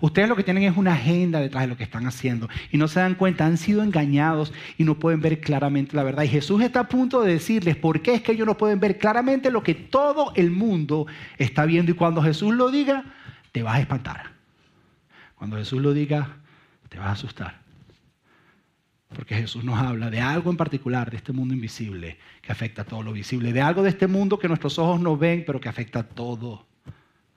Ustedes 0.00 0.28
lo 0.28 0.36
que 0.36 0.44
tienen 0.44 0.64
es 0.64 0.76
una 0.76 0.94
agenda 0.94 1.40
detrás 1.40 1.62
de 1.62 1.68
lo 1.68 1.76
que 1.76 1.84
están 1.84 2.06
haciendo 2.06 2.48
y 2.70 2.76
no 2.76 2.88
se 2.88 3.00
dan 3.00 3.14
cuenta, 3.14 3.46
han 3.46 3.56
sido 3.56 3.82
engañados 3.82 4.52
y 4.78 4.84
no 4.84 4.98
pueden 4.98 5.20
ver 5.20 5.40
claramente 5.40 5.96
la 5.96 6.02
verdad. 6.02 6.22
Y 6.22 6.28
Jesús 6.28 6.62
está 6.62 6.80
a 6.80 6.88
punto 6.88 7.22
de 7.22 7.32
decirles 7.32 7.76
por 7.76 8.00
qué 8.02 8.14
es 8.14 8.22
que 8.22 8.32
ellos 8.32 8.46
no 8.46 8.56
pueden 8.56 8.80
ver 8.80 8.98
claramente 8.98 9.50
lo 9.50 9.62
que 9.62 9.74
todo 9.74 10.32
el 10.36 10.50
mundo 10.50 11.06
está 11.38 11.64
viendo. 11.66 11.92
Y 11.92 11.94
cuando 11.94 12.22
Jesús 12.22 12.54
lo 12.54 12.70
diga, 12.70 13.04
te 13.52 13.62
vas 13.62 13.76
a 13.76 13.80
espantar. 13.80 14.32
Cuando 15.34 15.56
Jesús 15.56 15.80
lo 15.80 15.92
diga, 15.92 16.36
te 16.88 16.98
vas 16.98 17.08
a 17.08 17.12
asustar. 17.12 17.60
Porque 19.14 19.34
Jesús 19.34 19.64
nos 19.64 19.78
habla 19.78 20.08
de 20.08 20.20
algo 20.20 20.50
en 20.50 20.56
particular, 20.56 21.10
de 21.10 21.16
este 21.16 21.32
mundo 21.32 21.52
invisible 21.52 22.18
que 22.42 22.52
afecta 22.52 22.82
a 22.82 22.84
todo 22.84 23.02
lo 23.02 23.12
visible, 23.12 23.52
de 23.52 23.60
algo 23.60 23.82
de 23.82 23.88
este 23.88 24.06
mundo 24.06 24.38
que 24.38 24.46
nuestros 24.46 24.78
ojos 24.78 25.00
no 25.00 25.16
ven, 25.16 25.44
pero 25.44 25.60
que 25.60 25.68
afecta 25.68 26.00
a 26.00 26.02
todo 26.04 26.66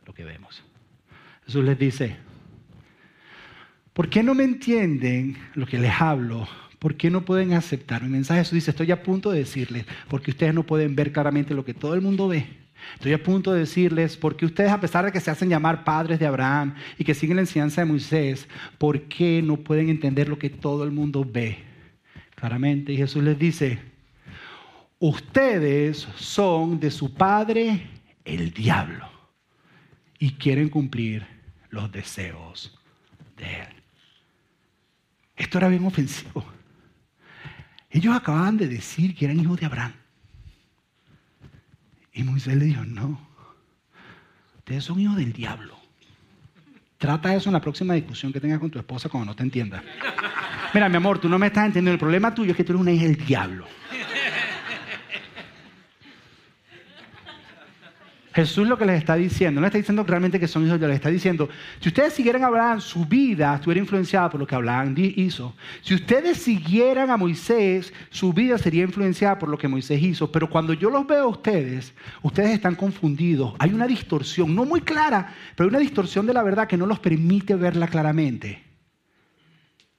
lo 0.06 0.14
que 0.14 0.24
vemos. 0.24 0.64
Jesús 1.46 1.66
les 1.66 1.80
dice, 1.80 2.18
¿Por 3.94 4.10
qué 4.10 4.24
no 4.24 4.34
me 4.34 4.44
entienden 4.44 5.38
lo 5.54 5.68
que 5.68 5.78
les 5.78 5.94
hablo? 6.02 6.48
¿Por 6.80 6.96
qué 6.98 7.12
no 7.12 7.24
pueden 7.24 7.54
aceptar 7.54 8.02
mi 8.04 8.10
mensaje? 8.10 8.42
Jesús 8.42 8.56
dice, 8.56 8.72
estoy 8.72 8.92
a 8.92 9.04
punto 9.04 9.32
de 9.32 9.40
decirles, 9.40 9.86
porque 10.10 10.32
ustedes 10.32 10.54
no 10.54 10.64
pueden 10.64 10.96
ver 10.96 11.12
claramente 11.12 11.54
lo 11.54 11.64
que 11.64 11.76
todo 11.76 11.94
el 11.94 12.02
mundo 12.02 12.28
ve. 12.28 12.48
Estoy 12.96 13.14
a 13.14 13.24
punto 13.24 13.54
de 13.54 13.60
decirles, 13.60 14.18
porque 14.18 14.46
ustedes, 14.46 14.72
a 14.72 14.82
pesar 14.82 15.06
de 15.06 15.12
que 15.12 15.20
se 15.20 15.32
hacen 15.32 15.48
llamar 15.48 15.84
padres 15.84 16.20
de 16.20 16.26
Abraham 16.26 16.76
y 16.98 17.04
que 17.04 17.14
siguen 17.14 17.38
la 17.38 17.44
enseñanza 17.44 17.82
de 17.82 17.86
Moisés, 17.86 18.48
¿por 18.78 19.04
qué 19.04 19.42
no 19.42 19.58
pueden 19.58 19.90
entender 19.90 20.28
lo 20.28 20.40
que 20.40 20.50
todo 20.50 20.84
el 20.84 20.92
mundo 20.92 21.24
ve 21.24 21.60
claramente? 22.36 22.94
Y 22.94 22.98
Jesús 22.98 23.24
les 23.24 23.38
dice, 23.38 23.80
ustedes 25.00 26.08
son 26.16 26.80
de 26.80 26.92
su 26.92 27.14
padre 27.14 27.88
el 28.26 28.52
diablo 28.52 29.08
y 30.18 30.32
quieren 30.32 30.70
cumplir 30.70 31.26
los 31.70 31.92
deseos 31.92 32.78
de 33.38 33.46
él. 33.46 33.83
Esto 35.36 35.58
era 35.58 35.68
bien 35.68 35.86
ofensivo. 35.86 36.46
Ellos 37.90 38.16
acababan 38.16 38.58
de 38.58 38.68
decir 38.68 39.16
que 39.16 39.26
eran 39.26 39.40
hijos 39.40 39.60
de 39.60 39.66
Abraham. 39.66 39.94
Y 42.14 42.24
Moisés 42.24 42.56
le 42.56 42.66
dijo, 42.66 42.84
no, 42.84 43.20
ustedes 44.58 44.84
son 44.84 45.00
hijos 45.00 45.18
del 45.18 45.34
diablo. 45.34 45.78
Trata 46.98 47.36
eso 47.36 47.50
en 47.50 47.54
la 47.54 47.62
próxima 47.62 47.96
discusión 47.96 48.32
que 48.32 48.40
tengas 48.40 48.60
con 48.60 48.72
tu 48.72 48.80
esposa 48.80 49.10
cuando 49.10 49.26
no 49.26 49.36
te 49.36 49.44
entienda. 49.44 49.84
Mira, 50.74 50.88
mi 50.90 50.96
amor, 50.96 51.20
tú 51.20 51.28
no 51.28 51.38
me 51.38 51.48
estás 51.48 51.66
entendiendo. 51.66 51.94
El 51.94 52.00
problema 52.00 52.34
tuyo 52.34 52.52
es 52.52 52.58
que 52.58 52.64
tú 52.64 52.72
eres 52.72 52.82
una 52.82 52.92
hija 52.92 53.06
del 53.06 53.18
diablo. 53.18 53.66
Jesús 58.34 58.68
lo 58.68 58.80
que 58.80 58.86
les 58.86 58.98
está 58.98 59.16
diciendo, 59.16 59.62
no 59.62 59.68
está 59.68 59.78
diciendo 59.78 60.04
realmente 60.04 60.40
que 60.40 60.48
son 60.48 60.66
hijos 60.66 60.80
de 60.80 60.88
les 60.88 60.96
está 60.96 61.10
diciendo, 61.10 61.50
si 61.80 61.90
ustedes 61.90 62.14
siguieran 62.14 62.44
a 62.44 62.48
Abraham, 62.48 62.82
su 62.82 63.06
vida 63.06 63.54
estuviera 63.54 63.80
influenciada 63.80 64.30
por 64.32 64.40
lo 64.40 64.48
que 64.48 64.56
Abraham 64.56 64.96
hizo. 64.98 65.54
Si 65.82 65.94
ustedes 65.94 66.40
siguieran 66.40 67.12
a 67.12 67.18
Moisés, 67.18 67.94
su 68.10 68.34
vida 68.34 68.58
sería 68.58 68.84
influenciada 68.84 69.38
por 69.38 69.50
lo 69.50 69.58
que 69.58 69.68
Moisés 69.68 70.02
hizo. 70.02 70.32
Pero 70.32 70.50
cuando 70.50 70.74
yo 70.74 70.90
los 70.90 71.06
veo 71.06 71.26
a 71.26 71.28
ustedes, 71.28 71.94
ustedes 72.24 72.52
están 72.52 72.74
confundidos. 72.74 73.54
Hay 73.60 73.72
una 73.72 73.86
distorsión, 73.86 74.56
no 74.56 74.66
muy 74.66 74.82
clara, 74.82 75.32
pero 75.56 75.70
hay 75.70 75.76
una 75.76 75.80
distorsión 75.80 76.26
de 76.26 76.34
la 76.34 76.42
verdad 76.42 76.68
que 76.68 76.78
no 76.78 76.88
los 76.88 77.00
permite 77.00 77.54
verla 77.56 77.88
claramente. 77.88 78.64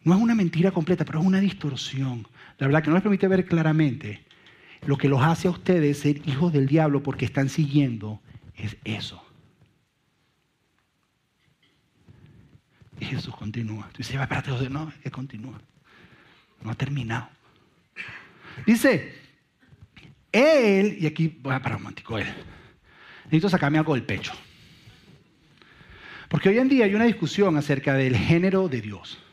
No 0.02 0.12
es 0.12 0.20
una 0.20 0.34
mentira 0.34 0.72
completa, 0.72 1.04
pero 1.04 1.20
es 1.20 1.26
una 1.26 1.38
distorsión. 1.38 2.26
La 2.58 2.66
verdad 2.66 2.82
que 2.82 2.88
no 2.88 2.94
les 2.94 3.02
permite 3.02 3.28
ver 3.28 3.44
claramente 3.44 4.24
lo 4.86 4.98
que 4.98 5.08
los 5.08 5.22
hace 5.22 5.46
a 5.46 5.52
ustedes 5.52 5.98
ser 5.98 6.20
hijos 6.28 6.52
del 6.52 6.66
diablo 6.66 7.02
porque 7.02 7.24
están 7.24 7.48
siguiendo 7.48 8.20
es 8.56 8.76
eso. 8.84 9.22
Jesús 13.00 13.34
continúa. 13.34 13.88
Tú 13.92 13.98
dices, 13.98 14.14
espérate, 14.14 14.50
José, 14.50 14.70
no, 14.70 14.92
que 15.02 15.10
continúa. 15.10 15.60
No 16.62 16.70
ha 16.70 16.74
terminado. 16.74 17.28
Dice, 18.66 19.14
él, 20.32 20.96
y 21.00 21.06
aquí 21.06 21.38
voy 21.40 21.54
a 21.54 21.60
parar 21.60 21.78
un 21.78 21.84
momentico, 21.84 22.18
él. 22.18 22.26
Necesito 23.24 23.48
sacarme 23.48 23.78
algo 23.78 23.94
del 23.94 24.04
pecho. 24.04 24.32
Porque 26.28 26.48
hoy 26.48 26.58
en 26.58 26.68
día 26.68 26.84
hay 26.84 26.94
una 26.94 27.04
discusión 27.04 27.56
acerca 27.56 27.94
del 27.94 28.16
género 28.16 28.68
de 28.68 28.80
Dios 28.80 29.23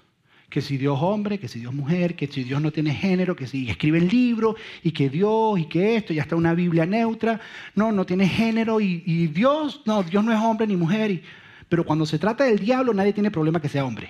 que 0.52 0.62
si 0.62 0.78
Dios 0.78 1.00
hombre, 1.02 1.40
que 1.40 1.48
si 1.48 1.62
Dios 1.62 1.74
mujer, 1.74 2.14
que 2.14 2.28
si 2.28 2.44
Dios 2.44 2.62
no 2.62 2.72
tiene 2.72 2.94
género, 2.94 3.38
que 3.38 3.48
si 3.48 3.70
escribe 3.70 4.00
el 4.00 4.10
libro 4.10 4.58
y 4.84 4.92
que 4.92 5.10
Dios 5.10 5.58
y 5.58 5.66
que 5.66 5.96
esto, 5.96 6.14
ya 6.14 6.24
está 6.24 6.36
una 6.36 6.54
Biblia 6.54 6.86
neutra, 6.86 7.40
no, 7.74 7.94
no 7.94 8.06
tiene 8.06 8.28
género 8.28 8.82
y, 8.82 9.28
Dios, 9.28 9.82
no, 9.86 10.04
Dios 10.04 10.22
no 10.26 10.34
es 10.34 10.40
hombre 10.40 10.68
ni 10.68 10.76
mujer. 10.76 11.24
pero 11.70 11.86
cuando 11.86 12.06
se 12.06 12.20
trata 12.20 12.44
del 12.44 12.60
diablo, 12.60 12.94
nadie 12.94 13.14
tiene 13.14 13.32
problema 13.32 13.62
que 13.62 13.70
sea 13.70 13.86
hombre. 13.86 14.10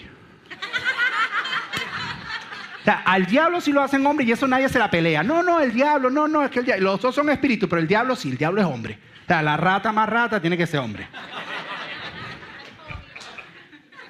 O 2.82 2.84
sea, 2.84 3.04
al 3.06 3.28
diablo 3.28 3.62
sí 3.62 3.72
lo 3.72 3.84
hacen 3.84 4.04
hombre 4.08 4.26
y 4.26 4.32
eso 4.32 4.48
nadie 4.48 4.68
se 4.68 4.80
la 4.80 4.90
pelea. 4.90 5.22
No, 5.22 5.44
no, 5.44 5.60
el 5.60 5.72
diablo, 5.72 6.10
no, 6.10 6.28
no, 6.28 6.44
es 6.44 6.50
que 6.50 6.58
el 6.58 6.66
diablo, 6.66 6.94
los 6.94 7.02
dos 7.02 7.14
son 7.14 7.30
espíritus, 7.30 7.70
pero 7.70 7.80
el 7.80 7.88
diablo 7.88 8.16
sí, 8.16 8.32
el 8.32 8.38
diablo 8.38 8.60
es 8.62 8.66
hombre. 8.66 8.98
O 9.26 9.28
sea, 9.28 9.44
la 9.44 9.58
rata 9.58 9.92
más 9.92 10.10
rata 10.10 10.42
tiene 10.42 10.58
que 10.58 10.66
ser 10.66 10.80
hombre. 10.80 11.08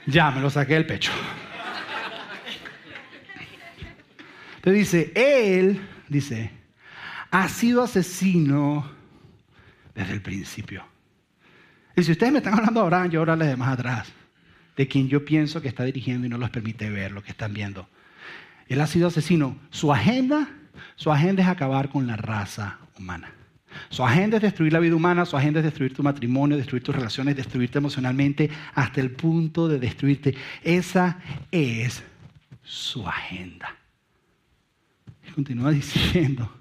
Ya, 0.06 0.32
me 0.32 0.40
lo 0.40 0.50
saqué 0.50 0.76
del 0.76 0.86
pecho. 0.86 1.12
Entonces 4.62 4.92
dice, 4.92 5.12
él, 5.16 5.82
dice, 6.08 6.52
ha 7.32 7.50
sido 7.50 7.82
asesino 7.82 8.88
desde 9.96 10.14
el 10.14 10.22
principio. 10.22 10.86
Y 11.96 12.04
si 12.04 12.12
ustedes 12.12 12.32
me 12.32 12.38
están 12.38 12.54
hablando 12.54 12.82
ahora, 12.82 13.08
yo 13.08 13.22
ahora 13.22 13.36
les 13.36 13.48
de 13.48 13.58
más 13.58 13.74
atrás, 13.74 14.14
de 14.78 14.88
quien 14.88 15.10
yo 15.10 15.26
pienso 15.26 15.64
que 15.64 15.68
está 15.68 15.84
dirigiendo 15.84 16.28
y 16.28 16.30
no 16.30 16.38
los 16.38 16.52
permite 16.52 16.92
ver 16.92 17.12
lo 17.12 17.24
que 17.24 17.32
están 17.32 17.56
viendo. 17.56 17.90
Él 18.68 18.80
ha 18.82 18.86
sido 18.86 19.08
asesino. 19.08 19.58
Su 19.72 19.92
agenda, 19.92 20.48
su 20.96 21.12
agenda 21.12 21.42
es 21.42 21.50
acabar 21.50 21.90
con 21.90 22.06
la 22.06 22.16
raza 22.16 22.78
humana. 23.00 23.34
Su 23.90 24.06
agenda 24.06 24.38
es 24.38 24.44
destruir 24.44 24.74
la 24.74 24.80
vida 24.80 24.96
humana, 24.96 25.26
su 25.26 25.38
agenda 25.38 25.62
es 25.62 25.66
destruir 25.66 25.96
tu 25.96 26.04
matrimonio, 26.04 26.56
destruir 26.56 26.84
tus 26.84 26.94
relaciones, 26.94 27.36
destruirte 27.36 27.80
emocionalmente 27.80 28.52
hasta 28.76 29.02
el 29.02 29.10
punto 29.10 29.68
de 29.68 29.80
destruirte. 29.80 30.36
Esa 30.62 31.18
es 31.50 32.04
su 32.62 33.08
agenda 33.08 33.81
continúa 35.32 35.72
diciendo, 35.72 36.52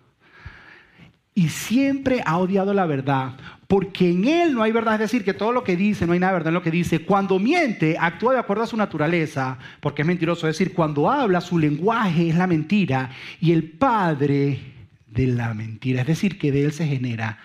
y 1.35 1.49
siempre 1.49 2.23
ha 2.27 2.39
odiado 2.39 2.75
la 2.75 2.87
verdad, 2.87 3.37
porque 3.67 4.11
en 4.11 4.27
él 4.27 4.53
no 4.53 4.63
hay 4.63 4.73
verdad, 4.73 4.95
es 4.95 5.13
decir, 5.13 5.25
que 5.25 5.33
todo 5.33 5.53
lo 5.53 5.63
que 5.63 5.77
dice, 5.77 6.07
no 6.07 6.13
hay 6.13 6.19
nada 6.19 6.33
de 6.33 6.39
verdad 6.39 6.49
en 6.49 6.55
lo 6.55 6.63
que 6.63 6.73
dice. 6.73 7.05
Cuando 7.05 7.39
miente, 7.39 7.97
actúa 7.99 8.33
de 8.35 8.41
acuerdo 8.41 8.65
a 8.65 8.67
su 8.67 8.77
naturaleza, 8.77 9.59
porque 9.81 10.03
es 10.03 10.09
mentiroso, 10.09 10.49
es 10.49 10.59
decir, 10.59 10.75
cuando 10.75 11.11
habla, 11.11 11.41
su 11.41 11.59
lenguaje 11.59 12.29
es 12.29 12.35
la 12.35 12.47
mentira 12.47 13.11
y 13.41 13.53
el 13.53 13.71
padre 13.71 14.61
de 15.07 15.27
la 15.29 15.55
mentira, 15.55 16.01
es 16.01 16.09
decir, 16.09 16.39
que 16.39 16.53
de 16.53 16.65
él 16.65 16.73
se 16.73 16.87
genera 16.87 17.39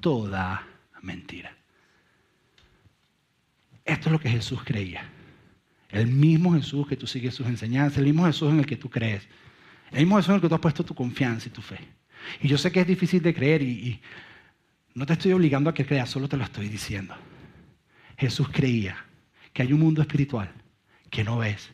toda 0.00 0.66
mentira. 1.02 1.52
Esto 3.84 4.08
es 4.08 4.12
lo 4.12 4.20
que 4.20 4.28
Jesús 4.28 4.60
creía. 4.64 5.02
El 5.88 6.06
mismo 6.06 6.52
Jesús 6.54 6.86
que 6.86 6.96
tú 6.96 7.06
sigues 7.06 7.34
sus 7.34 7.46
enseñanzas, 7.46 7.98
el 7.98 8.04
mismo 8.04 8.26
Jesús 8.26 8.50
en 8.50 8.60
el 8.60 8.66
que 8.66 8.76
tú 8.76 8.88
crees. 8.88 9.26
El 9.92 10.06
mismo 10.06 10.20
en 10.20 10.30
el 10.32 10.40
que 10.40 10.48
tú 10.48 10.54
has 10.54 10.60
puesto 10.60 10.84
tu 10.84 10.94
confianza 10.94 11.48
y 11.48 11.50
tu 11.50 11.62
fe. 11.62 11.78
Y 12.40 12.48
yo 12.48 12.58
sé 12.58 12.70
que 12.70 12.80
es 12.80 12.86
difícil 12.86 13.22
de 13.22 13.34
creer 13.34 13.62
y, 13.62 14.00
no 14.94 15.06
te 15.06 15.12
estoy 15.12 15.32
obligando 15.32 15.70
a 15.70 15.74
que 15.74 15.86
creas, 15.86 16.10
solo 16.10 16.28
te 16.28 16.36
lo 16.36 16.44
estoy 16.44 16.68
diciendo. 16.68 17.14
Jesús 18.16 18.48
creía 18.50 19.04
que 19.52 19.62
hay 19.62 19.72
un 19.72 19.80
mundo 19.80 20.02
espiritual 20.02 20.50
que 21.10 21.24
no 21.24 21.38
ves, 21.38 21.70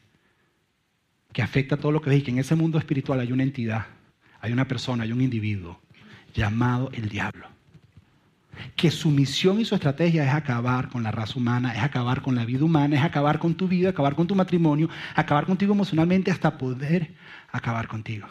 que 1.32 1.42
afecta 1.42 1.74
a 1.74 1.78
todo 1.78 1.92
lo 1.92 2.00
que 2.00 2.10
ves 2.10 2.20
y 2.20 2.22
que 2.22 2.30
en 2.30 2.38
ese 2.38 2.54
mundo 2.54 2.78
espiritual 2.78 3.20
hay 3.20 3.32
una 3.32 3.42
entidad, 3.42 3.86
hay 4.40 4.52
una 4.52 4.68
persona, 4.68 5.04
hay 5.04 5.12
un 5.12 5.22
individuo 5.22 5.80
llamado 6.34 6.90
el 6.92 7.08
diablo. 7.08 7.48
Que 8.74 8.90
su 8.90 9.10
misión 9.10 9.60
y 9.60 9.64
su 9.64 9.74
estrategia 9.74 10.24
es 10.24 10.32
acabar 10.32 10.88
con 10.88 11.02
la 11.02 11.10
raza 11.10 11.38
humana, 11.38 11.74
es 11.74 11.82
acabar 11.82 12.22
con 12.22 12.34
la 12.34 12.44
vida 12.44 12.64
humana, 12.64 12.96
es 12.96 13.02
acabar 13.02 13.38
con 13.38 13.54
tu 13.54 13.66
vida, 13.66 13.90
acabar 13.90 14.14
con 14.14 14.26
tu 14.26 14.34
matrimonio, 14.34 14.88
acabar 15.14 15.46
contigo 15.46 15.74
emocionalmente 15.74 16.30
hasta 16.30 16.56
poder 16.56 17.10
acabar 17.56 17.88
contigo. 17.88 18.26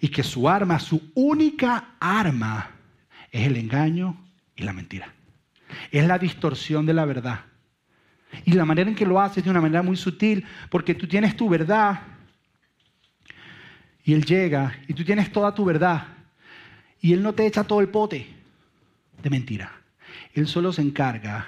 Y 0.00 0.08
que 0.08 0.22
su 0.22 0.48
arma, 0.48 0.78
su 0.78 1.10
única 1.14 1.94
arma, 2.00 2.70
es 3.30 3.46
el 3.46 3.56
engaño 3.56 4.16
y 4.56 4.62
la 4.62 4.72
mentira. 4.72 5.12
Es 5.90 6.06
la 6.06 6.18
distorsión 6.18 6.86
de 6.86 6.94
la 6.94 7.04
verdad. 7.04 7.40
Y 8.44 8.52
la 8.52 8.64
manera 8.64 8.90
en 8.90 8.96
que 8.96 9.06
lo 9.06 9.20
hace 9.20 9.40
es 9.40 9.44
de 9.44 9.50
una 9.50 9.60
manera 9.60 9.82
muy 9.82 9.96
sutil, 9.96 10.44
porque 10.70 10.94
tú 10.94 11.06
tienes 11.06 11.36
tu 11.36 11.48
verdad 11.48 12.00
y 14.04 14.14
él 14.14 14.24
llega 14.24 14.74
y 14.88 14.94
tú 14.94 15.04
tienes 15.04 15.30
toda 15.30 15.54
tu 15.54 15.64
verdad 15.64 16.06
y 17.00 17.12
él 17.12 17.22
no 17.22 17.34
te 17.34 17.46
echa 17.46 17.64
todo 17.64 17.80
el 17.80 17.88
pote 17.88 18.26
de 19.22 19.30
mentira. 19.30 19.72
Él 20.34 20.46
solo 20.46 20.72
se 20.72 20.82
encarga 20.82 21.46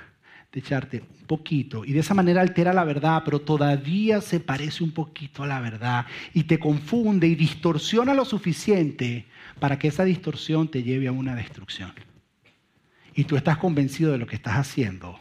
de 0.54 0.60
echarte 0.60 1.00
un 1.00 1.26
poquito 1.26 1.84
y 1.84 1.92
de 1.92 1.98
esa 1.98 2.14
manera 2.14 2.40
altera 2.40 2.72
la 2.72 2.84
verdad, 2.84 3.22
pero 3.24 3.40
todavía 3.40 4.20
se 4.20 4.38
parece 4.38 4.84
un 4.84 4.92
poquito 4.92 5.42
a 5.42 5.48
la 5.48 5.60
verdad 5.60 6.06
y 6.32 6.44
te 6.44 6.60
confunde 6.60 7.26
y 7.26 7.34
distorsiona 7.34 8.14
lo 8.14 8.24
suficiente 8.24 9.26
para 9.58 9.80
que 9.80 9.88
esa 9.88 10.04
distorsión 10.04 10.68
te 10.68 10.84
lleve 10.84 11.08
a 11.08 11.12
una 11.12 11.34
destrucción. 11.34 11.92
Y 13.16 13.24
tú 13.24 13.36
estás 13.36 13.58
convencido 13.58 14.12
de 14.12 14.18
lo 14.18 14.28
que 14.28 14.36
estás 14.36 14.54
haciendo 14.54 15.18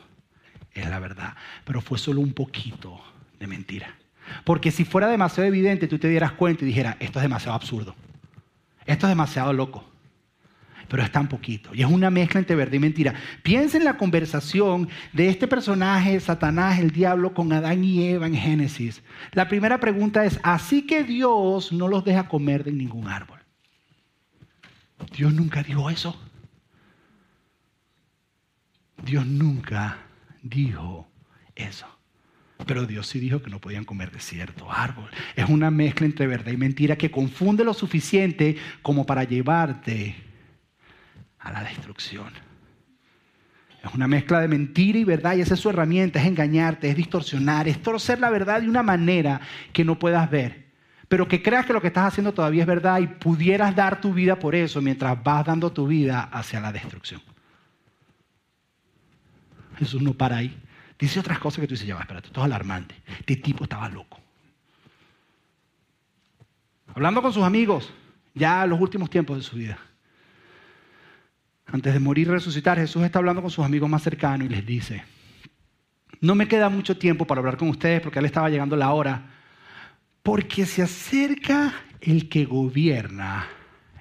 es 0.71 0.87
la 0.87 0.99
verdad, 0.99 1.35
pero 1.65 1.81
fue 1.81 1.97
solo 1.97 2.21
un 2.21 2.33
poquito 2.33 3.01
de 3.39 3.47
mentira. 3.47 3.95
Porque 4.43 4.69
si 4.69 4.85
fuera 4.85 5.07
demasiado 5.07 5.47
evidente, 5.47 5.87
tú 5.87 5.97
te 5.97 6.09
dieras 6.09 6.33
cuenta 6.33 6.63
y 6.63 6.67
dijeras, 6.67 6.95
esto 6.99 7.17
es 7.17 7.23
demasiado 7.23 7.55
absurdo, 7.55 7.95
esto 8.85 9.07
es 9.07 9.09
demasiado 9.09 9.51
loco 9.51 9.92
pero 10.87 11.03
es 11.03 11.11
tan 11.11 11.27
poquito. 11.27 11.73
Y 11.73 11.81
es 11.81 11.87
una 11.89 12.09
mezcla 12.09 12.39
entre 12.39 12.55
verdad 12.55 12.73
y 12.73 12.79
mentira. 12.79 13.13
Piensa 13.41 13.77
en 13.77 13.85
la 13.85 13.97
conversación 13.97 14.89
de 15.11 15.29
este 15.29 15.47
personaje, 15.47 16.19
Satanás, 16.19 16.79
el 16.79 16.91
diablo, 16.91 17.33
con 17.33 17.51
Adán 17.53 17.83
y 17.83 18.07
Eva 18.07 18.27
en 18.27 18.35
Génesis. 18.35 19.01
La 19.31 19.47
primera 19.47 19.79
pregunta 19.79 20.25
es, 20.25 20.39
así 20.43 20.85
que 20.85 21.03
Dios 21.03 21.71
no 21.71 21.87
los 21.87 22.03
deja 22.05 22.27
comer 22.27 22.63
de 22.63 22.71
ningún 22.71 23.07
árbol. 23.07 23.39
Dios 25.15 25.33
nunca 25.33 25.63
dijo 25.63 25.89
eso. 25.89 26.19
Dios 29.03 29.25
nunca 29.25 29.97
dijo 30.41 31.07
eso. 31.55 31.87
Pero 32.65 32.85
Dios 32.85 33.07
sí 33.07 33.19
dijo 33.19 33.41
que 33.41 33.49
no 33.49 33.59
podían 33.59 33.83
comer 33.83 34.11
de 34.11 34.19
cierto 34.19 34.71
árbol. 34.71 35.09
Es 35.35 35.49
una 35.49 35.69
mezcla 35.71 36.05
entre 36.05 36.27
verdad 36.27 36.51
y 36.51 36.57
mentira 36.57 36.95
que 36.95 37.11
confunde 37.11 37.63
lo 37.63 37.73
suficiente 37.73 38.55
como 38.81 39.05
para 39.05 39.23
llevarte 39.25 40.15
a 41.43 41.51
la 41.51 41.63
destrucción. 41.63 42.31
Es 43.83 43.93
una 43.93 44.07
mezcla 44.07 44.39
de 44.39 44.47
mentira 44.47 44.97
y 44.97 45.03
verdad 45.03 45.35
y 45.35 45.41
esa 45.41 45.55
es 45.55 45.59
su 45.59 45.69
herramienta, 45.69 46.19
es 46.19 46.25
engañarte, 46.25 46.89
es 46.89 46.95
distorsionar, 46.95 47.67
es 47.67 47.81
torcer 47.81 48.19
la 48.19 48.29
verdad 48.29 48.61
de 48.61 48.69
una 48.69 48.81
manera 48.81 49.41
que 49.73 49.83
no 49.83 49.99
puedas 49.99 50.29
ver, 50.31 50.67
pero 51.09 51.27
que 51.27 51.43
creas 51.43 51.65
que 51.65 51.73
lo 51.73 51.81
que 51.81 51.87
estás 51.87 52.07
haciendo 52.07 52.33
todavía 52.33 52.61
es 52.61 52.67
verdad 52.67 52.99
y 52.99 53.07
pudieras 53.07 53.75
dar 53.75 53.99
tu 53.99 54.13
vida 54.13 54.39
por 54.39 54.55
eso 54.55 54.81
mientras 54.81 55.21
vas 55.21 55.45
dando 55.45 55.73
tu 55.73 55.85
vida 55.85 56.21
hacia 56.31 56.61
la 56.61 56.71
destrucción. 56.71 57.21
Jesús 59.77 60.01
no 60.01 60.13
para 60.13 60.37
ahí. 60.37 60.57
Dice 60.97 61.19
otras 61.19 61.39
cosas 61.39 61.59
que 61.59 61.67
tú 61.67 61.73
dices, 61.73 61.87
ya 61.87 61.95
va, 61.95 62.01
espérate, 62.01 62.27
esto 62.27 62.39
es 62.39 62.45
alarmante. 62.45 62.95
Este 63.19 63.35
tipo 63.35 63.65
estaba 63.65 63.89
loco. 63.89 64.17
Hablando 66.95 67.21
con 67.21 67.33
sus 67.33 67.43
amigos, 67.43 67.91
ya 68.33 68.63
en 68.63 68.69
los 68.69 68.79
últimos 68.79 69.09
tiempos 69.09 69.35
de 69.35 69.43
su 69.43 69.57
vida 69.57 69.77
antes 71.65 71.93
de 71.93 71.99
morir 71.99 72.27
y 72.27 72.31
resucitar, 72.31 72.77
Jesús 72.77 73.03
está 73.03 73.19
hablando 73.19 73.41
con 73.41 73.51
sus 73.51 73.65
amigos 73.65 73.89
más 73.89 74.03
cercanos 74.03 74.45
y 74.45 74.49
les 74.49 74.65
dice, 74.65 75.03
no 76.21 76.35
me 76.35 76.47
queda 76.47 76.69
mucho 76.69 76.97
tiempo 76.97 77.25
para 77.25 77.39
hablar 77.39 77.57
con 77.57 77.69
ustedes 77.69 78.01
porque 78.01 78.19
él 78.19 78.25
estaba 78.25 78.49
llegando 78.49 78.75
la 78.75 78.93
hora, 78.93 79.29
porque 80.21 80.65
se 80.65 80.81
acerca 80.81 81.73
el 82.01 82.29
que 82.29 82.45
gobierna 82.45 83.47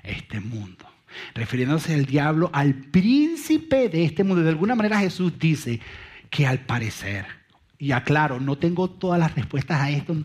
este 0.02 0.40
mundo. 0.40 0.86
refiriéndose 1.34 1.94
al 1.94 2.06
diablo, 2.06 2.50
al 2.52 2.74
príncipe 2.74 3.88
de 3.88 4.04
este 4.04 4.24
mundo. 4.24 4.42
De 4.42 4.48
alguna 4.48 4.74
manera 4.74 4.98
Jesús 4.98 5.38
dice 5.38 5.80
que 6.30 6.46
al 6.46 6.60
parecer, 6.60 7.26
y 7.78 7.92
aclaro, 7.92 8.40
no 8.40 8.56
tengo 8.56 8.88
todas 8.88 9.18
las 9.18 9.34
respuestas 9.34 9.80
a 9.80 9.90
esto, 9.90 10.16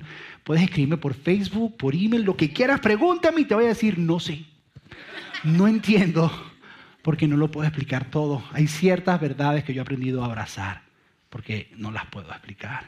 puedes 0.43 0.63
escribirme 0.63 0.97
por 0.97 1.13
Facebook, 1.13 1.76
por 1.78 1.95
email, 1.95 2.23
lo 2.23 2.38
que 2.38 2.54
quieras, 2.54 2.80
pregúntame 2.80 3.41
y 3.41 3.45
te 3.45 3.56
voy 3.56 3.65
a 3.65 3.69
decir, 3.69 3.97
no 3.97 4.19
sé, 4.19 4.45
no 5.43 5.67
entiendo, 5.67 6.32
porque 7.08 7.26
no 7.26 7.38
lo 7.38 7.50
puedo 7.50 7.65
explicar 7.65 8.12
todo. 8.12 8.43
Hay 8.52 8.67
ciertas 8.67 9.22
verdades 9.22 9.63
que 9.63 9.74
yo 9.74 9.80
he 9.80 9.82
aprendido 9.82 10.24
a 10.24 10.26
abrazar, 10.26 10.82
porque 11.30 11.72
no 11.78 11.89
las 11.89 12.06
puedo 12.08 12.30
explicar. 12.32 12.84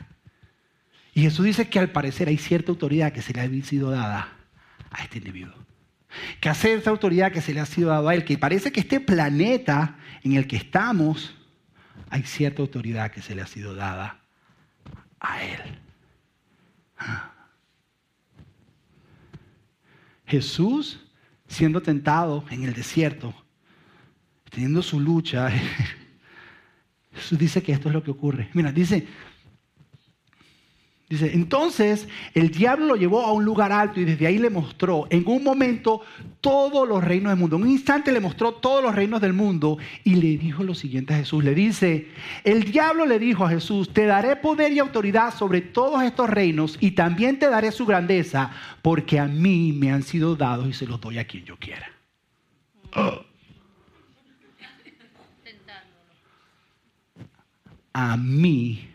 Y 1.14 1.22
Jesús 1.22 1.46
dice 1.46 1.70
que 1.70 1.80
al 1.80 1.94
parecer 1.94 2.28
hay 2.28 2.38
cierta 2.38 2.70
autoridad 2.70 3.14
que 3.14 3.22
se 3.22 3.32
le 3.32 3.40
ha 3.40 3.64
sido 3.64 3.92
dada 3.92 4.28
a 4.92 5.04
este 5.04 5.20
individuo 5.20 5.56
que 6.42 6.50
hace 6.50 6.74
esa 6.74 6.90
autoridad 6.90 7.32
que 7.32 7.40
se 7.40 7.54
le 7.54 7.62
ha 7.62 7.66
sido 7.66 7.92
dado 7.92 8.10
a 8.10 8.14
él, 8.14 8.26
que 8.26 8.38
parece 8.38 8.74
que 8.74 8.82
este 8.82 9.00
planeta 9.00 9.96
en 10.22 10.34
el 10.34 10.48
que 10.48 10.58
estamos, 10.58 11.34
hay 12.10 12.24
cierta 12.24 12.62
autoridad 12.62 13.12
que 13.12 13.22
se 13.22 13.36
le 13.36 13.42
ha 13.42 13.48
sido 13.48 13.74
dada 13.74 14.20
a 15.22 15.42
él. 15.42 15.62
Jesús, 20.26 21.06
siendo 21.48 21.82
tentado 21.82 22.44
en 22.50 22.66
el 22.66 22.74
desierto, 22.74 23.34
teniendo 24.50 24.82
su 24.82 25.00
lucha, 25.00 25.50
Jesús 27.14 27.38
dice 27.38 27.62
que 27.62 27.72
esto 27.72 27.90
es 27.90 27.94
lo 27.94 28.04
que 28.04 28.12
ocurre. 28.12 28.50
Mira, 28.54 28.72
dice, 28.72 29.08
Dice, 31.10 31.32
entonces 31.34 32.08
el 32.36 32.52
diablo 32.52 32.86
lo 32.86 32.96
llevó 32.96 33.26
a 33.26 33.32
un 33.34 33.44
lugar 33.44 33.72
alto 33.72 34.00
y 34.00 34.06
desde 34.06 34.28
ahí 34.28 34.38
le 34.38 34.52
mostró 34.52 35.08
en 35.10 35.24
un 35.26 35.44
momento 35.44 36.02
todos 36.40 36.88
los 36.88 37.04
reinos 37.04 37.32
del 37.32 37.40
mundo. 37.40 37.56
En 37.56 37.64
un 37.64 37.70
instante 37.70 38.12
le 38.12 38.20
mostró 38.20 38.54
todos 38.54 38.84
los 38.84 38.94
reinos 38.94 39.20
del 39.20 39.34
mundo 39.34 39.80
y 40.04 40.16
le 40.16 40.38
dijo 40.38 40.62
lo 40.62 40.76
siguiente 40.76 41.16
a 41.16 41.18
Jesús. 41.18 41.44
Le 41.44 41.56
dice, 41.56 42.10
el 42.44 42.64
diablo 42.64 43.08
le 43.08 43.18
dijo 43.18 43.44
a 43.44 43.50
Jesús, 43.50 43.92
te 43.92 44.06
daré 44.06 44.36
poder 44.36 44.72
y 44.72 44.78
autoridad 44.78 45.34
sobre 45.34 45.62
todos 45.62 46.04
estos 46.04 46.30
reinos 46.30 46.78
y 46.80 46.92
también 46.92 47.40
te 47.40 47.50
daré 47.50 47.72
su 47.72 47.88
grandeza 47.88 48.52
porque 48.84 49.18
a 49.20 49.26
mí 49.26 49.74
me 49.74 49.92
han 49.92 50.04
sido 50.04 50.36
dados 50.36 50.68
y 50.68 50.74
se 50.74 50.86
los 50.86 51.02
doy 51.02 51.18
a 51.18 51.26
quien 51.26 51.44
yo 51.44 51.58
quiera. 51.58 51.90
A 57.94 58.18
mí 58.18 58.90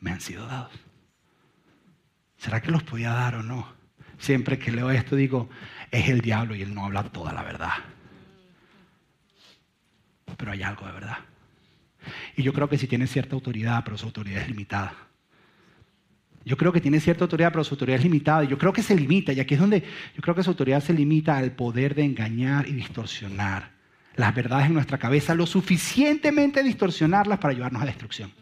me 0.00 0.12
han 0.12 0.20
sido 0.20 0.46
dados. 0.46 0.72
¿Será 2.36 2.60
que 2.62 2.70
los 2.70 2.82
podía 2.82 3.10
dar 3.10 3.36
o 3.36 3.42
no? 3.42 3.74
Siempre 4.18 4.58
que 4.58 4.70
leo 4.70 4.90
esto 4.90 5.16
digo, 5.16 5.50
es 5.90 6.08
el 6.08 6.20
diablo 6.20 6.54
y 6.54 6.62
él 6.62 6.74
no 6.74 6.84
habla 6.84 7.02
toda 7.04 7.32
la 7.32 7.42
verdad. 7.42 7.72
Pero 10.36 10.52
hay 10.52 10.62
algo 10.62 10.86
de 10.86 10.92
verdad. 10.92 11.18
Y 12.36 12.42
yo 12.42 12.52
creo 12.52 12.68
que 12.68 12.78
sí 12.78 12.86
tiene 12.86 13.06
cierta 13.06 13.34
autoridad, 13.34 13.82
pero 13.84 13.98
su 13.98 14.06
autoridad 14.06 14.42
es 14.42 14.48
limitada. 14.48 14.94
Yo 16.44 16.56
creo 16.56 16.72
que 16.72 16.80
tiene 16.80 17.00
cierta 17.00 17.24
autoridad, 17.24 17.50
pero 17.50 17.64
su 17.64 17.74
autoridad 17.74 17.98
es 17.98 18.04
limitada. 18.04 18.44
Y 18.44 18.48
yo 18.48 18.58
creo 18.58 18.72
que 18.72 18.82
se 18.82 18.94
limita, 18.94 19.32
y 19.32 19.40
aquí 19.40 19.54
es 19.54 19.60
donde 19.60 19.82
yo 20.14 20.22
creo 20.22 20.34
que 20.34 20.44
su 20.44 20.50
autoridad 20.50 20.80
se 20.80 20.92
limita 20.92 21.36
al 21.36 21.52
poder 21.52 21.94
de 21.96 22.04
engañar 22.04 22.68
y 22.68 22.72
distorsionar 22.72 23.75
las 24.16 24.34
verdades 24.34 24.66
en 24.66 24.74
nuestra 24.74 24.98
cabeza, 24.98 25.34
lo 25.34 25.46
suficientemente 25.46 26.62
distorsionarlas 26.62 27.38
para 27.38 27.54
llevarnos 27.54 27.82
a 27.82 27.86
destrucción 27.86 28.32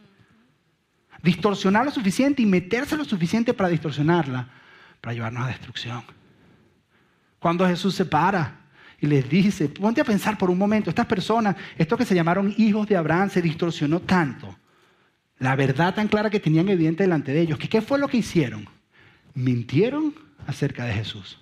distorsionar 1.25 1.87
lo 1.87 1.91
suficiente 1.91 2.43
y 2.43 2.47
meterse 2.47 2.97
lo 2.97 3.05
suficiente 3.05 3.55
para 3.55 3.71
distorsionarla, 3.71 4.47
para 5.01 5.15
llevarnos 5.15 5.45
a 5.45 5.49
destrucción. 5.49 6.05
Cuando 7.39 7.67
Jesús 7.67 7.95
se 7.95 8.05
para 8.05 8.61
y 9.01 9.07
les 9.07 9.29
dice, 9.29 9.71
ponte 9.71 10.03
a 10.03 10.05
pensar 10.05 10.37
por 10.37 10.51
un 10.51 10.59
momento, 10.59 10.91
estas 10.91 11.07
personas, 11.07 11.57
estos 11.79 11.99
que 11.99 12.05
se 12.05 12.15
llamaron 12.15 12.55
hijos 12.59 12.87
de 12.87 12.97
Abraham, 12.97 13.31
se 13.31 13.41
distorsionó 13.41 14.01
tanto. 14.01 14.55
La 15.39 15.57
verdad 15.57 15.95
tan 15.95 16.09
clara 16.09 16.29
que 16.29 16.41
tenían 16.41 16.69
evidente 16.69 17.05
delante 17.05 17.33
de 17.33 17.41
ellos, 17.41 17.59
que 17.59 17.71
qué 17.71 17.81
fue 17.81 17.99
lo 17.99 18.07
que 18.07 18.19
hicieron? 18.19 18.69
Mintieron 19.33 20.15
acerca 20.47 20.85
de 20.85 20.93
Jesús 20.93 21.41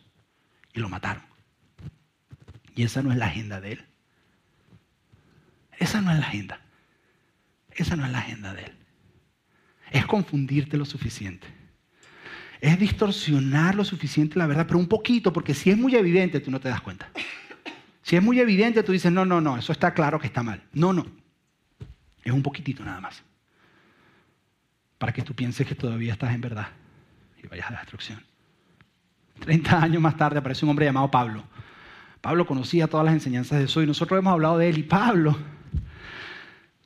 y 0.72 0.78
lo 0.78 0.88
mataron. 0.88 1.24
Y 2.76 2.84
esa 2.84 3.02
no 3.02 3.10
es 3.10 3.18
la 3.18 3.26
agenda 3.26 3.60
de 3.60 3.72
él. 3.72 3.84
Esa 5.82 6.00
no 6.00 6.12
es 6.12 6.18
la 6.18 6.26
agenda. 6.26 6.60
Esa 7.70 7.96
no 7.96 8.04
es 8.04 8.12
la 8.12 8.18
agenda 8.18 8.54
de 8.54 8.64
él 8.64 8.82
es 9.92 10.06
confundirte 10.06 10.76
lo 10.76 10.84
suficiente. 10.84 11.46
Es 12.60 12.78
distorsionar 12.78 13.74
lo 13.74 13.84
suficiente 13.84 14.38
la 14.38 14.46
verdad, 14.46 14.66
pero 14.66 14.78
un 14.78 14.88
poquito, 14.88 15.32
porque 15.32 15.54
si 15.54 15.70
es 15.70 15.76
muy 15.76 15.94
evidente, 15.94 16.40
tú 16.40 16.50
no 16.50 16.60
te 16.60 16.68
das 16.68 16.80
cuenta. 16.80 17.08
Si 18.02 18.16
es 18.16 18.22
muy 18.22 18.40
evidente, 18.40 18.82
tú 18.82 18.92
dices, 18.92 19.12
no, 19.12 19.24
no, 19.24 19.40
no, 19.40 19.56
eso 19.56 19.72
está 19.72 19.94
claro 19.94 20.18
que 20.18 20.26
está 20.26 20.42
mal. 20.42 20.62
No, 20.72 20.92
no. 20.92 21.06
Es 22.24 22.32
un 22.32 22.42
poquitito 22.42 22.84
nada 22.84 23.00
más. 23.00 23.22
Para 24.98 25.12
que 25.12 25.22
tú 25.22 25.34
pienses 25.34 25.66
que 25.66 25.74
todavía 25.74 26.12
estás 26.12 26.34
en 26.34 26.40
verdad 26.40 26.68
y 27.42 27.46
vayas 27.46 27.68
a 27.68 27.72
la 27.72 27.80
destrucción. 27.80 28.22
Treinta 29.40 29.82
años 29.82 30.00
más 30.00 30.16
tarde 30.16 30.38
aparece 30.38 30.64
un 30.64 30.70
hombre 30.70 30.86
llamado 30.86 31.10
Pablo. 31.10 31.44
Pablo 32.20 32.46
conocía 32.46 32.86
todas 32.86 33.04
las 33.04 33.14
enseñanzas 33.14 33.58
de 33.58 33.64
eso 33.64 33.82
y 33.82 33.86
nosotros 33.86 34.18
hemos 34.18 34.32
hablado 34.32 34.58
de 34.58 34.68
él. 34.68 34.78
Y 34.78 34.82
Pablo 34.84 35.36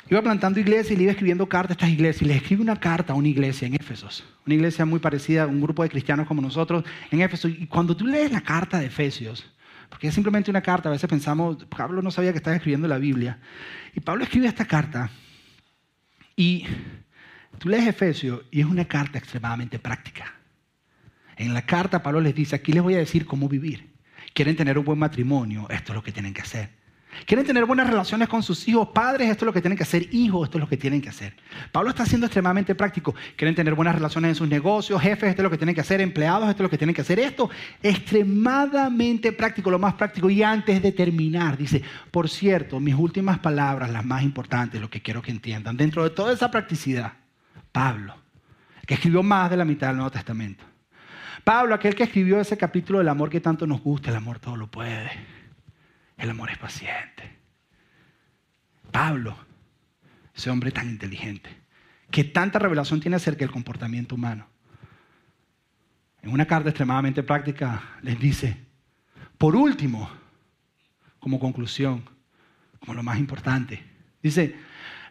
Iba 0.09 0.23
plantando 0.23 0.61
iglesias 0.61 0.93
y 0.93 0.97
le 0.97 1.03
iba 1.05 1.13
escribiendo 1.13 1.49
cartas 1.49 1.71
a 1.71 1.75
estas 1.75 1.91
iglesias. 1.91 2.23
Y 2.23 2.27
le 2.27 2.37
escribe 2.37 2.63
una 2.63 2.79
carta 2.79 3.13
a 3.13 3.17
una 3.17 3.29
iglesia 3.29 3.67
en 3.67 3.75
Éfesos. 3.75 4.25
Una 4.47 4.55
iglesia 4.55 4.85
muy 4.85 5.01
parecida 5.01 5.43
a 5.43 5.47
un 5.47 5.61
grupo 5.61 5.83
de 5.83 5.89
cristianos 5.89 6.29
como 6.29 6.41
nosotros 6.41 6.85
en 7.11 7.23
Éfeso. 7.23 7.49
Y 7.49 7.67
cuando 7.67 7.97
tú 7.97 8.07
lees 8.07 8.31
la 8.31 8.41
carta 8.41 8.79
de 8.79 8.87
Efesios, 8.87 9.45
porque 9.89 10.09
es 10.09 10.15
simplemente 10.15 10.51
una 10.51 10.63
carta, 10.63 10.89
a 10.89 10.93
veces 10.93 11.11
pensamos, 11.11 11.65
Pablo 11.65 12.03
no 12.03 12.11
sabía 12.13 12.31
que 12.31 12.39
estaba 12.39 12.55
escribiendo 12.55 12.87
la 12.87 12.99
Biblia. 12.99 13.41
Y 13.95 14.01
Pablo 14.01 14.23
escribe 14.23 14.47
esta 14.47 14.65
carta. 14.65 15.11
Y 16.37 16.67
tú 17.59 17.69
lees 17.69 17.89
Efesios 17.89 18.43
y 18.53 18.61
es 18.61 18.67
una 18.67 18.85
carta 18.85 19.19
extremadamente 19.19 19.81
práctica. 19.81 20.35
En 21.37 21.53
la 21.53 21.63
carta 21.63 22.03
Pablo 22.03 22.21
les 22.21 22.35
dice, 22.35 22.55
aquí 22.55 22.73
les 22.73 22.83
voy 22.83 22.95
a 22.95 22.99
decir 22.99 23.27
cómo 23.27 23.49
vivir. 23.49 23.91
Quieren 24.35 24.55
tener 24.55 24.79
un 24.79 24.85
buen 24.85 24.99
matrimonio, 24.99 25.67
esto 25.69 25.93
es 25.93 25.97
lo 25.97 26.03
que 26.03 26.13
tienen 26.13 26.33
que 26.33 26.43
hacer. 26.43 26.86
Quieren 27.25 27.47
tener 27.47 27.65
buenas 27.65 27.89
relaciones 27.89 28.29
con 28.29 28.43
sus 28.43 28.69
hijos, 28.69 28.89
padres, 28.89 29.31
esto 29.31 29.45
es 29.45 29.47
lo 29.47 29.53
que 29.53 29.61
tienen 29.61 29.77
que 29.77 29.85
hacer, 29.85 30.15
hijos, 30.15 30.47
esto 30.47 30.59
es 30.59 30.61
lo 30.61 30.69
que 30.69 30.77
tienen 30.77 31.01
que 31.01 31.09
hacer. 31.09 31.35
Pablo 31.73 31.91
está 31.91 32.05
siendo 32.05 32.27
extremadamente 32.27 32.75
práctico. 32.75 33.15
Quieren 33.37 33.55
tener 33.55 33.75
buenas 33.75 33.95
relaciones 33.95 34.31
en 34.31 34.35
sus 34.35 34.49
negocios, 34.49 35.01
jefes, 35.01 35.31
esto 35.31 35.43
es 35.43 35.45
lo 35.45 35.51
que 35.51 35.57
tienen 35.57 35.75
que 35.75 35.81
hacer, 35.81 36.01
empleados, 36.01 36.49
esto 36.49 36.63
es 36.63 36.65
lo 36.65 36.71
que 36.71 36.79
tienen 36.79 36.95
que 36.95 37.01
hacer. 37.01 37.19
Esto 37.19 37.49
extremadamente 37.83 39.33
práctico, 39.33 39.71
lo 39.71 39.79
más 39.79 39.95
práctico. 39.95 40.29
Y 40.29 40.43
antes 40.43 40.83
de 40.83 40.93
terminar, 40.93 41.57
dice, 41.57 41.83
por 42.11 42.29
cierto, 42.29 42.81
mis 42.81 42.95
últimas 42.95 43.39
palabras, 43.39 43.91
las 43.91 44.05
más 44.05 44.23
importantes, 44.23 44.81
lo 44.81 44.91
que 44.91 45.01
quiero 45.01 45.23
que 45.23 45.31
entiendan, 45.31 45.77
dentro 45.77 46.05
de 46.05 46.11
toda 46.11 46.33
esa 46.33 46.51
practicidad, 46.51 47.15
Pablo, 47.73 48.15
que 48.87 48.95
escribió 48.95 49.23
más 49.23 49.51
de 49.51 49.57
la 49.57 49.65
mitad 49.65 49.89
del 49.89 49.97
Nuevo 49.97 50.11
Testamento. 50.11 50.65
Pablo, 51.45 51.75
aquel 51.75 51.95
que 51.95 52.03
escribió 52.03 52.41
ese 52.41 52.57
capítulo 52.57 52.99
del 52.99 53.09
amor 53.09 53.31
que 53.31 53.41
tanto 53.41 53.67
nos 53.67 53.81
gusta, 53.81 54.11
el 54.11 54.17
amor 54.17 54.41
todo 54.41 54.57
lo 54.57 54.67
puede 54.67 55.36
el 56.17 56.31
amor 56.31 56.51
es 56.51 56.59
paciente. 56.59 57.37
Pablo, 58.91 59.37
ese 60.35 60.51
hombre 60.51 60.71
tan 60.71 60.89
inteligente, 60.89 61.51
que 62.11 62.25
tanta 62.25 62.59
revelación 62.59 63.01
tiene 63.01 63.17
acerca 63.17 63.41
del 63.41 63.51
comportamiento 63.51 64.15
humano. 64.15 64.47
En 66.23 66.31
una 66.33 66.47
carta 66.47 66.71
extremadamente 66.71 67.23
práctica 67.23 67.83
les 68.03 68.19
dice, 68.19 68.57
por 69.39 69.55
último, 69.55 70.11
como 71.19 71.39
conclusión, 71.39 72.05
como 72.81 72.95
lo 72.95 73.03
más 73.03 73.19
importante, 73.19 73.83
dice, 74.23 74.57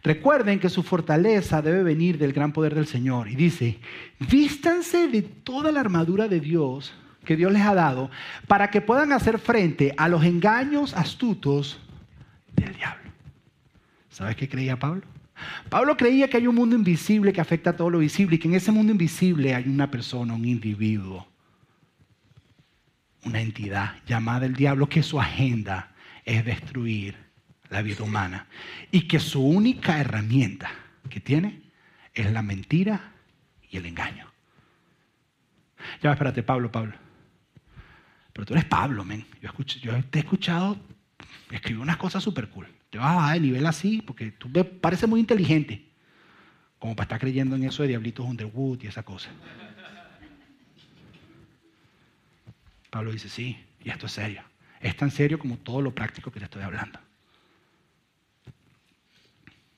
recuerden 0.03 0.59
que 0.59 0.69
su 0.69 0.83
fortaleza 0.83 1.61
debe 1.61 1.83
venir 1.83 2.17
del 2.17 2.33
gran 2.33 2.51
poder 2.51 2.75
del 2.75 2.87
Señor. 2.87 3.27
Y 3.27 3.35
dice, 3.35 3.79
vístanse 4.19 5.07
de 5.07 5.21
toda 5.21 5.71
la 5.71 5.79
armadura 5.79 6.27
de 6.27 6.39
Dios 6.39 6.93
que 7.25 7.35
Dios 7.35 7.51
les 7.51 7.63
ha 7.63 7.75
dado 7.75 8.09
para 8.47 8.69
que 8.69 8.81
puedan 8.81 9.11
hacer 9.11 9.39
frente 9.39 9.93
a 9.97 10.07
los 10.07 10.23
engaños 10.23 10.93
astutos 10.93 11.79
del 12.55 12.73
diablo. 12.75 13.11
¿Sabes 14.09 14.35
qué 14.35 14.47
creía 14.47 14.79
Pablo? 14.79 15.01
Pablo 15.69 15.97
creía 15.97 16.29
que 16.29 16.37
hay 16.37 16.47
un 16.47 16.55
mundo 16.55 16.75
invisible 16.75 17.33
que 17.33 17.41
afecta 17.41 17.71
a 17.71 17.75
todo 17.75 17.89
lo 17.89 17.99
visible 17.99 18.35
y 18.35 18.39
que 18.39 18.47
en 18.47 18.55
ese 18.55 18.71
mundo 18.71 18.91
invisible 18.91 19.53
hay 19.53 19.67
una 19.67 19.91
persona, 19.91 20.33
un 20.33 20.45
individuo, 20.45 21.27
una 23.25 23.41
entidad 23.41 23.95
llamada 24.05 24.45
el 24.45 24.53
diablo 24.53 24.87
que 24.87 25.03
su 25.03 25.19
agenda 25.19 25.91
es 26.23 26.45
destruir 26.45 27.15
la 27.69 27.81
vida 27.81 28.03
humana 28.03 28.47
y 28.91 29.01
que 29.07 29.19
su 29.19 29.45
única 29.45 29.99
herramienta 29.99 30.69
que 31.09 31.19
tiene 31.19 31.63
es 32.13 32.31
la 32.31 32.41
mentira 32.41 33.11
y 33.69 33.77
el 33.77 33.85
engaño. 33.85 34.27
Ya, 36.01 36.11
espérate, 36.11 36.43
Pablo, 36.43 36.71
Pablo. 36.71 36.93
Pero 38.35 38.45
tú 38.45 38.53
eres 38.53 38.65
Pablo, 38.65 39.05
men. 39.05 39.25
Yo, 39.41 40.03
te 40.09 40.19
he 40.19 40.21
escuchado 40.21 40.77
escribir 41.51 41.81
unas 41.81 41.95
cosas 41.95 42.21
súper 42.21 42.49
cool. 42.49 42.67
Te 42.89 42.97
vas 42.97 43.11
a 43.11 43.15
bajar 43.15 43.35
de 43.35 43.39
nivel 43.39 43.65
así 43.65 44.01
porque 44.01 44.29
tú 44.31 44.49
me 44.49 44.65
pareces 44.65 45.07
muy 45.07 45.21
inteligente. 45.21 45.87
Como 46.77 46.97
para 46.97 47.05
estar 47.05 47.19
creyendo 47.21 47.55
en 47.55 47.63
eso 47.63 47.83
de 47.83 47.87
Diablitos 47.87 48.25
Underwood 48.25 48.83
y 48.83 48.87
esa 48.87 49.03
cosa. 49.03 49.29
Pablo 52.89 53.13
dice, 53.13 53.29
sí, 53.29 53.57
y 53.81 53.89
esto 53.89 54.07
es 54.07 54.11
serio. 54.11 54.43
es 54.81 54.97
tan 54.97 55.11
serio 55.11 55.39
como 55.39 55.55
todo 55.55 55.81
lo 55.81 55.95
práctico 55.95 56.29
que 56.29 56.39
te 56.39 56.45
estoy 56.45 56.63
hablando. 56.63 56.99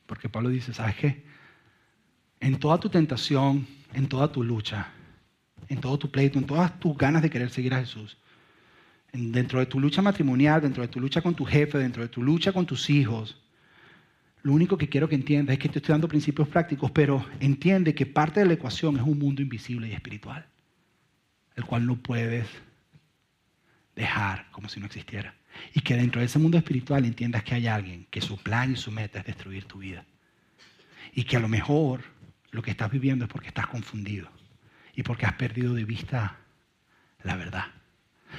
Porque 0.08 0.30
Pablo 0.30 0.50
dice, 0.50 0.74
¿sabes 0.74 0.96
qué? 0.96 1.24
En 2.40 2.58
toda 2.58 2.80
tu 2.80 2.90
tentación, 2.90 3.68
en 3.94 4.08
toda 4.08 4.32
tu 4.32 4.42
lucha, 4.44 4.88
en 5.70 5.80
todo 5.80 6.00
tu 6.00 6.10
pleito, 6.10 6.40
en 6.40 6.48
todas 6.48 6.80
tus 6.80 6.98
ganas 6.98 7.22
de 7.22 7.30
querer 7.30 7.52
seguir 7.52 7.76
a 7.76 7.80
Jesús, 7.80 8.18
dentro 9.14 9.60
de 9.60 9.66
tu 9.66 9.80
lucha 9.80 10.02
matrimonial, 10.02 10.62
dentro 10.62 10.82
de 10.82 10.90
tu 10.90 11.00
lucha 11.00 11.22
con 11.22 11.36
tu 11.36 11.46
jefe, 11.46 11.78
dentro 11.78 12.04
de 12.04 12.10
tu 12.10 12.22
lucha 12.22 12.52
con 12.52 12.66
tus 12.66 12.90
hijos, 12.90 13.42
lo 14.44 14.54
único 14.54 14.78
que 14.78 14.88
quiero 14.88 15.10
que 15.10 15.16
entiendas 15.16 15.54
es 15.54 15.60
que 15.60 15.70
te 15.70 15.80
estoy 15.80 15.94
dando 15.94 16.08
principios 16.08 16.48
prácticos, 16.48 16.92
pero 16.92 17.26
entiende 17.40 17.94
que 17.94 18.06
parte 18.06 18.40
de 18.40 18.46
la 18.46 18.54
ecuación 18.54 18.96
es 18.96 19.02
un 19.02 19.20
mundo 19.20 19.42
invisible 19.42 19.88
y 19.90 19.94
espiritual, 19.94 20.46
el 21.56 21.66
cual 21.66 21.86
no 21.86 21.98
puedes 21.98 22.48
dejar 23.96 24.50
como 24.52 24.70
si 24.70 24.80
no 24.80 24.86
existiera. 24.86 25.36
Y 25.74 25.82
que 25.82 25.96
dentro 25.96 26.22
de 26.22 26.28
ese 26.28 26.40
mundo 26.40 26.58
espiritual 26.58 27.04
entiendas 27.04 27.44
que 27.44 27.56
hay 27.56 27.68
alguien 27.68 28.08
que 28.12 28.22
su 28.22 28.38
plan 28.38 28.72
y 28.72 28.76
su 28.76 28.92
meta 28.92 29.20
es 29.20 29.26
destruir 29.26 29.66
tu 29.66 29.80
vida. 29.80 30.06
Y 31.14 31.24
que 31.24 31.36
a 31.36 31.40
lo 31.40 31.48
mejor 31.48 32.04
lo 32.52 32.62
que 32.62 32.72
estás 32.72 32.92
viviendo 32.92 33.26
es 33.26 33.32
porque 33.32 33.48
estás 33.48 33.68
confundido 33.68 34.30
y 34.96 35.04
porque 35.04 35.26
has 35.26 35.34
perdido 35.34 35.74
de 35.74 35.84
vista 35.84 36.38
la 37.24 37.36
verdad. 37.36 37.66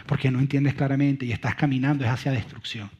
Porque 0.06 0.30
no 0.30 0.38
entiendes 0.38 0.74
claramente 0.74 1.26
y 1.26 1.32
estás 1.32 1.54
caminando 1.54 2.04
es 2.04 2.10
hacia 2.10 2.32
destrucción 2.32 2.90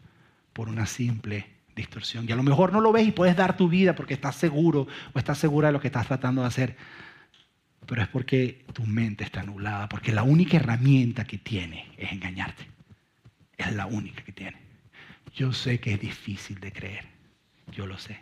por 0.52 0.68
una 0.68 0.86
simple 0.86 1.46
distorsión. 1.76 2.26
Y 2.28 2.32
a 2.32 2.36
lo 2.36 2.42
mejor 2.42 2.72
no 2.72 2.80
lo 2.80 2.92
ves 2.92 3.06
y 3.06 3.12
puedes 3.12 3.36
dar 3.36 3.56
tu 3.56 3.68
vida 3.68 3.94
porque 3.94 4.14
estás 4.14 4.36
seguro 4.36 4.86
o 5.12 5.18
estás 5.18 5.38
segura 5.38 5.68
de 5.68 5.72
lo 5.72 5.80
que 5.80 5.88
estás 5.88 6.06
tratando 6.06 6.42
de 6.42 6.48
hacer. 6.48 6.76
Pero 7.86 8.02
es 8.02 8.08
porque 8.08 8.64
tu 8.72 8.84
mente 8.84 9.24
está 9.24 9.40
anulada, 9.40 9.88
porque 9.88 10.12
la 10.12 10.22
única 10.22 10.56
herramienta 10.56 11.24
que 11.24 11.38
tiene 11.38 11.86
es 11.96 12.12
engañarte. 12.12 12.66
Es 13.56 13.72
la 13.74 13.86
única 13.86 14.22
que 14.22 14.32
tiene. 14.32 14.58
Yo 15.34 15.52
sé 15.52 15.80
que 15.80 15.94
es 15.94 16.00
difícil 16.00 16.60
de 16.60 16.72
creer. 16.72 17.04
Yo 17.72 17.86
lo 17.86 17.96
sé. 17.98 18.20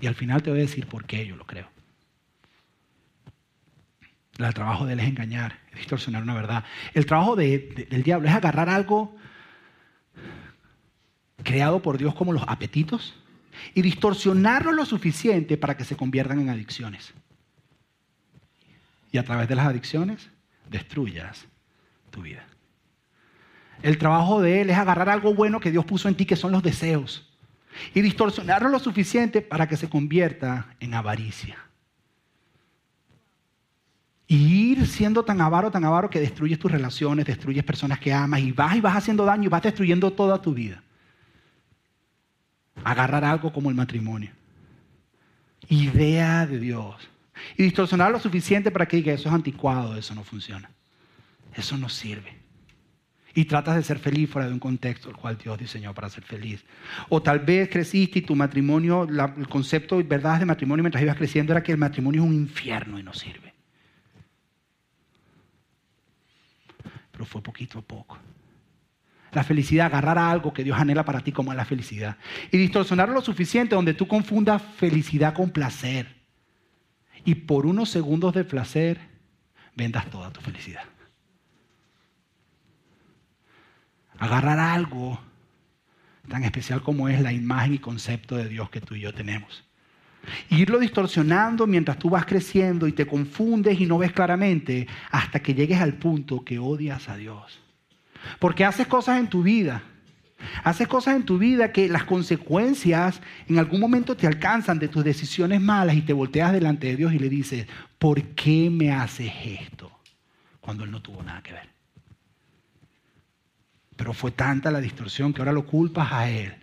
Y 0.00 0.06
al 0.06 0.14
final 0.14 0.42
te 0.42 0.50
voy 0.50 0.60
a 0.60 0.62
decir 0.62 0.86
por 0.86 1.04
qué 1.04 1.26
yo 1.26 1.36
lo 1.36 1.46
creo. 1.46 1.68
El 4.38 4.54
trabajo 4.54 4.86
de 4.86 4.92
él 4.92 5.00
es 5.00 5.08
engañar, 5.08 5.58
es 5.72 5.78
distorsionar 5.78 6.22
una 6.22 6.34
verdad. 6.34 6.64
El 6.94 7.06
trabajo 7.06 7.34
del 7.34 8.02
diablo 8.04 8.28
es 8.28 8.34
agarrar 8.34 8.68
algo 8.68 9.16
creado 11.42 11.82
por 11.82 11.98
Dios 11.98 12.14
como 12.14 12.32
los 12.32 12.44
apetitos 12.46 13.14
y 13.74 13.82
distorsionarlo 13.82 14.72
lo 14.72 14.86
suficiente 14.86 15.56
para 15.56 15.76
que 15.76 15.84
se 15.84 15.96
conviertan 15.96 16.40
en 16.40 16.50
adicciones. 16.50 17.12
Y 19.10 19.18
a 19.18 19.24
través 19.24 19.48
de 19.48 19.56
las 19.56 19.66
adicciones 19.66 20.30
destruyas 20.70 21.46
tu 22.10 22.22
vida. 22.22 22.46
El 23.82 23.98
trabajo 23.98 24.40
de 24.40 24.60
Él 24.60 24.70
es 24.70 24.76
agarrar 24.76 25.08
algo 25.08 25.34
bueno 25.34 25.60
que 25.60 25.70
Dios 25.70 25.84
puso 25.84 26.08
en 26.08 26.14
ti, 26.14 26.26
que 26.26 26.36
son 26.36 26.52
los 26.52 26.62
deseos, 26.62 27.28
y 27.94 28.02
distorsionarlo 28.02 28.68
lo 28.68 28.78
suficiente 28.78 29.40
para 29.40 29.68
que 29.68 29.76
se 29.76 29.88
convierta 29.88 30.76
en 30.80 30.94
avaricia. 30.94 31.67
Y 34.28 34.72
ir 34.72 34.86
siendo 34.86 35.24
tan 35.24 35.40
avaro, 35.40 35.70
tan 35.70 35.84
avaro 35.84 36.08
que 36.08 36.20
destruyes 36.20 36.58
tus 36.58 36.70
relaciones, 36.70 37.26
destruyes 37.26 37.64
personas 37.64 37.98
que 37.98 38.12
amas 38.12 38.40
y 38.40 38.52
vas 38.52 38.76
y 38.76 38.80
vas 38.80 38.96
haciendo 38.96 39.24
daño 39.24 39.44
y 39.44 39.48
vas 39.48 39.62
destruyendo 39.62 40.12
toda 40.12 40.40
tu 40.40 40.54
vida. 40.54 40.82
Agarrar 42.84 43.24
algo 43.24 43.52
como 43.52 43.70
el 43.70 43.74
matrimonio. 43.74 44.30
Idea 45.68 46.46
de 46.46 46.60
Dios. 46.60 46.94
Y 47.56 47.64
distorsionar 47.64 48.12
lo 48.12 48.20
suficiente 48.20 48.70
para 48.70 48.86
que 48.86 48.98
diga, 48.98 49.12
eso 49.12 49.28
es 49.28 49.34
anticuado, 49.34 49.96
eso 49.96 50.14
no 50.14 50.22
funciona. 50.22 50.70
Eso 51.54 51.76
no 51.76 51.88
sirve 51.88 52.38
y 53.38 53.44
tratas 53.44 53.76
de 53.76 53.84
ser 53.84 54.00
feliz 54.00 54.28
fuera 54.28 54.48
de 54.48 54.52
un 54.52 54.58
contexto 54.58 55.10
el 55.10 55.16
cual 55.16 55.38
Dios 55.38 55.56
diseñó 55.56 55.94
para 55.94 56.08
ser 56.08 56.24
feliz. 56.24 56.64
O 57.08 57.22
tal 57.22 57.38
vez 57.38 57.68
creciste 57.68 58.18
y 58.18 58.22
tu 58.22 58.34
matrimonio, 58.34 59.04
el 59.04 59.48
concepto 59.48 60.00
y 60.00 60.02
verdades 60.02 60.40
de 60.40 60.46
matrimonio 60.46 60.82
mientras 60.82 61.04
ibas 61.04 61.16
creciendo 61.16 61.52
era 61.52 61.62
que 61.62 61.70
el 61.70 61.78
matrimonio 61.78 62.22
es 62.22 62.28
un 62.28 62.34
infierno 62.34 62.98
y 62.98 63.04
no 63.04 63.14
sirve. 63.14 63.47
Pero 67.18 67.26
fue 67.26 67.42
poquito 67.42 67.80
a 67.80 67.82
poco. 67.82 68.16
La 69.32 69.42
felicidad, 69.42 69.86
agarrar 69.86 70.18
algo 70.18 70.52
que 70.52 70.62
Dios 70.62 70.78
anhela 70.78 71.04
para 71.04 71.20
ti 71.20 71.32
como 71.32 71.50
es 71.50 71.56
la 71.56 71.64
felicidad. 71.64 72.16
Y 72.52 72.58
distorsionarlo 72.58 73.14
lo 73.14 73.22
suficiente 73.22 73.74
donde 73.74 73.92
tú 73.92 74.06
confundas 74.06 74.62
felicidad 74.76 75.34
con 75.34 75.50
placer. 75.50 76.14
Y 77.24 77.34
por 77.34 77.66
unos 77.66 77.90
segundos 77.90 78.34
de 78.34 78.44
placer 78.44 79.00
vendas 79.74 80.08
toda 80.10 80.32
tu 80.32 80.40
felicidad. 80.40 80.84
agarrar 84.18 84.58
algo 84.58 85.20
tan 86.28 86.44
especial 86.44 86.82
como 86.82 87.08
es 87.08 87.20
la 87.20 87.32
imagen 87.32 87.74
y 87.74 87.78
concepto 87.78 88.36
de 88.36 88.48
Dios 88.48 88.70
que 88.70 88.80
tú 88.80 88.94
y 88.94 89.00
yo 89.00 89.12
tenemos. 89.12 89.67
Irlo 90.50 90.78
distorsionando 90.78 91.66
mientras 91.66 91.98
tú 91.98 92.10
vas 92.10 92.26
creciendo 92.26 92.86
y 92.86 92.92
te 92.92 93.06
confundes 93.06 93.80
y 93.80 93.86
no 93.86 93.98
ves 93.98 94.12
claramente 94.12 94.86
hasta 95.10 95.40
que 95.40 95.54
llegues 95.54 95.80
al 95.80 95.94
punto 95.94 96.44
que 96.44 96.58
odias 96.58 97.08
a 97.08 97.16
Dios. 97.16 97.60
Porque 98.38 98.64
haces 98.64 98.86
cosas 98.86 99.20
en 99.20 99.28
tu 99.28 99.42
vida. 99.42 99.82
Haces 100.62 100.86
cosas 100.86 101.16
en 101.16 101.24
tu 101.24 101.36
vida 101.38 101.72
que 101.72 101.88
las 101.88 102.04
consecuencias 102.04 103.20
en 103.48 103.58
algún 103.58 103.80
momento 103.80 104.16
te 104.16 104.26
alcanzan 104.26 104.78
de 104.78 104.88
tus 104.88 105.02
decisiones 105.02 105.60
malas 105.60 105.96
y 105.96 106.02
te 106.02 106.12
volteas 106.12 106.52
delante 106.52 106.86
de 106.86 106.96
Dios 106.96 107.12
y 107.12 107.18
le 107.18 107.28
dices, 107.28 107.66
¿por 107.98 108.22
qué 108.22 108.70
me 108.70 108.92
haces 108.92 109.32
esto? 109.44 109.90
Cuando 110.60 110.84
Él 110.84 110.92
no 110.92 111.02
tuvo 111.02 111.22
nada 111.22 111.42
que 111.42 111.52
ver. 111.52 111.68
Pero 113.96 114.12
fue 114.12 114.30
tanta 114.30 114.70
la 114.70 114.80
distorsión 114.80 115.32
que 115.32 115.40
ahora 115.40 115.52
lo 115.52 115.66
culpas 115.66 116.12
a 116.12 116.30
Él 116.30 116.54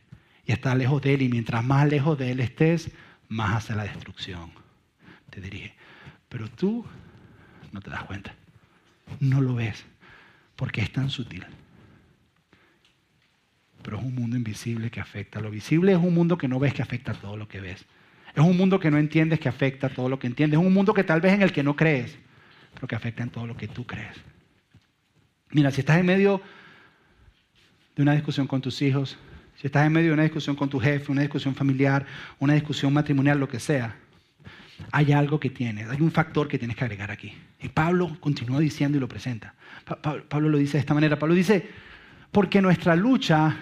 y 0.46 0.54
estás 0.54 0.78
lejos 0.78 1.02
de 1.02 1.15
Él. 1.15 1.24
Y 1.24 1.30
mientras 1.30 1.63
más 1.63 1.86
lejos 1.89 2.18
de 2.18 2.32
Él 2.32 2.39
estés, 2.39 2.91
más 3.30 3.56
hace 3.56 3.76
la 3.76 3.84
destrucción. 3.84 4.52
Te 5.30 5.42
dirige. 5.42 5.74
Pero 6.30 6.50
tú 6.50 6.86
no 7.72 7.82
te 7.82 7.90
das 7.90 8.04
cuenta. 8.04 8.34
No 9.20 9.42
lo 9.42 9.56
ves 9.56 9.86
porque 10.56 10.82
es 10.82 10.92
tan 10.92 11.10
sutil. 11.10 11.46
Pero 13.82 13.98
es 13.98 14.04
un 14.04 14.16
mundo 14.16 14.36
invisible 14.36 14.90
que 14.90 15.00
afecta. 15.00 15.40
Lo 15.40 15.52
visible 15.52 15.92
es 15.92 15.98
un 15.98 16.14
mundo 16.14 16.38
que 16.38 16.48
no 16.48 16.60
ves 16.60 16.74
que 16.74 16.82
afecta 16.82 17.12
a 17.12 17.16
todo 17.16 17.38
lo 17.38 17.48
que 17.48 17.60
ves. 17.60 17.86
Es 18.34 18.44
un 18.44 18.58
mundo 18.58 18.80
que 18.80 18.92
no 18.92 18.98
entiendes 18.98 19.40
que 19.40 19.48
afecta 19.48 19.88
a 19.88 19.90
todo 19.90 20.10
lo 20.10 20.20
que 20.20 20.28
entiendes. 20.28 20.60
Es 20.60 20.66
un 20.66 20.74
mundo 20.74 20.94
que 20.94 21.04
tal 21.04 21.22
vez 21.22 21.34
en 21.34 21.42
el 21.42 21.54
que 21.54 21.64
no 21.64 21.76
crees, 21.76 22.18
pero 22.74 22.88
que 22.88 22.96
afecta 22.96 23.24
en 23.24 23.30
todo 23.30 23.48
lo 23.48 23.56
que 23.56 23.68
tú 23.68 23.86
crees. 23.86 24.18
Mira, 25.52 25.72
si 25.72 25.82
estás 25.82 26.00
en 26.00 26.06
medio 26.06 26.42
de 27.96 28.02
una 28.02 28.14
discusión 28.14 28.48
con 28.48 28.62
tus 28.62 28.82
hijos, 28.82 29.18
si 29.60 29.68
estás 29.68 29.86
en 29.86 29.94
medio 29.94 30.10
de 30.10 30.13
una 30.13 30.24
discusión 30.24 30.56
con 30.56 30.70
tu 30.70 30.80
jefe, 30.80 31.12
una 31.12 31.22
discusión 31.22 31.56
familiar, 31.56 32.06
una 32.39 32.54
discusión 32.54 32.94
matrimonial, 32.94 33.39
lo 33.39 33.48
que 33.48 33.60
sea, 33.60 33.96
hay 34.91 35.13
algo 35.13 35.39
que 35.39 35.50
tienes, 35.50 35.89
hay 35.89 36.02
un 36.02 36.12
factor 36.12 36.48
que 36.48 36.58
tienes 36.58 36.76
que 36.76 36.84
agregar 36.84 37.12
aquí. 37.12 37.34
Y 37.62 37.70
Pablo 37.70 38.18
continúa 38.20 38.60
diciendo 38.60 38.98
y 38.98 39.02
lo 39.02 39.08
presenta. 39.08 39.54
Pablo 40.28 40.50
lo 40.50 40.58
dice 40.58 40.74
de 40.74 40.80
esta 40.80 40.94
manera. 40.94 41.18
Pablo 41.18 41.34
dice, 41.34 41.70
porque 42.32 42.62
nuestra 42.62 42.96
lucha 42.96 43.56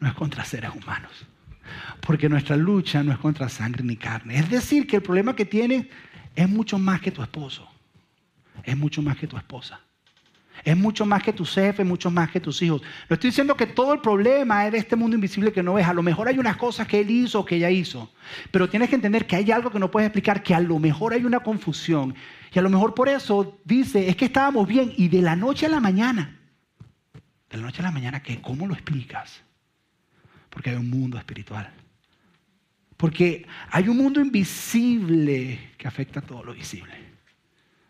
no 0.00 0.08
es 0.08 0.14
contra 0.14 0.44
seres 0.44 0.70
humanos. 0.74 1.26
Porque 2.00 2.28
nuestra 2.28 2.56
lucha 2.56 3.02
no 3.02 3.12
es 3.12 3.18
contra 3.18 3.48
sangre 3.48 3.82
ni 3.84 3.96
carne. 3.96 4.38
Es 4.38 4.48
decir, 4.48 4.86
que 4.86 4.96
el 4.96 5.02
problema 5.02 5.36
que 5.36 5.44
tienes 5.44 5.86
es 6.34 6.48
mucho 6.48 6.78
más 6.78 7.00
que 7.00 7.10
tu 7.10 7.22
esposo. 7.22 7.68
Es 8.62 8.76
mucho 8.76 9.02
más 9.02 9.16
que 9.16 9.26
tu 9.26 9.36
esposa. 9.36 9.80
Es 10.66 10.76
mucho 10.76 11.06
más 11.06 11.22
que 11.22 11.32
tu 11.32 11.44
jefe, 11.44 11.84
mucho 11.84 12.10
más 12.10 12.28
que 12.28 12.40
tus 12.40 12.60
hijos. 12.60 12.82
No 13.08 13.14
estoy 13.14 13.30
diciendo 13.30 13.56
que 13.56 13.68
todo 13.68 13.92
el 13.92 14.00
problema 14.00 14.66
es 14.66 14.72
de 14.72 14.78
este 14.78 14.96
mundo 14.96 15.14
invisible 15.14 15.52
que 15.52 15.62
no 15.62 15.74
ves. 15.74 15.86
A 15.86 15.94
lo 15.94 16.02
mejor 16.02 16.26
hay 16.26 16.40
unas 16.40 16.56
cosas 16.56 16.88
que 16.88 16.98
él 16.98 17.08
hizo 17.08 17.38
o 17.38 17.44
que 17.44 17.54
ella 17.54 17.70
hizo. 17.70 18.12
Pero 18.50 18.68
tienes 18.68 18.88
que 18.88 18.96
entender 18.96 19.28
que 19.28 19.36
hay 19.36 19.52
algo 19.52 19.70
que 19.70 19.78
no 19.78 19.92
puedes 19.92 20.08
explicar, 20.08 20.42
que 20.42 20.56
a 20.56 20.60
lo 20.60 20.80
mejor 20.80 21.12
hay 21.12 21.24
una 21.24 21.38
confusión. 21.38 22.16
Y 22.52 22.58
a 22.58 22.62
lo 22.62 22.68
mejor 22.68 22.94
por 22.94 23.08
eso 23.08 23.60
dice, 23.64 24.08
es 24.08 24.16
que 24.16 24.24
estábamos 24.24 24.66
bien 24.66 24.92
y 24.96 25.06
de 25.06 25.22
la 25.22 25.36
noche 25.36 25.66
a 25.66 25.68
la 25.68 25.78
mañana. 25.78 26.36
De 27.48 27.58
la 27.58 27.62
noche 27.62 27.78
a 27.78 27.84
la 27.84 27.92
mañana, 27.92 28.20
¿qué? 28.20 28.42
¿Cómo 28.42 28.66
lo 28.66 28.74
explicas? 28.74 29.44
Porque 30.50 30.70
hay 30.70 30.76
un 30.76 30.90
mundo 30.90 31.16
espiritual. 31.16 31.70
Porque 32.96 33.46
hay 33.70 33.88
un 33.88 33.98
mundo 33.98 34.20
invisible 34.20 35.74
que 35.78 35.86
afecta 35.86 36.18
a 36.18 36.22
todo 36.22 36.42
lo 36.42 36.54
visible. 36.54 37.05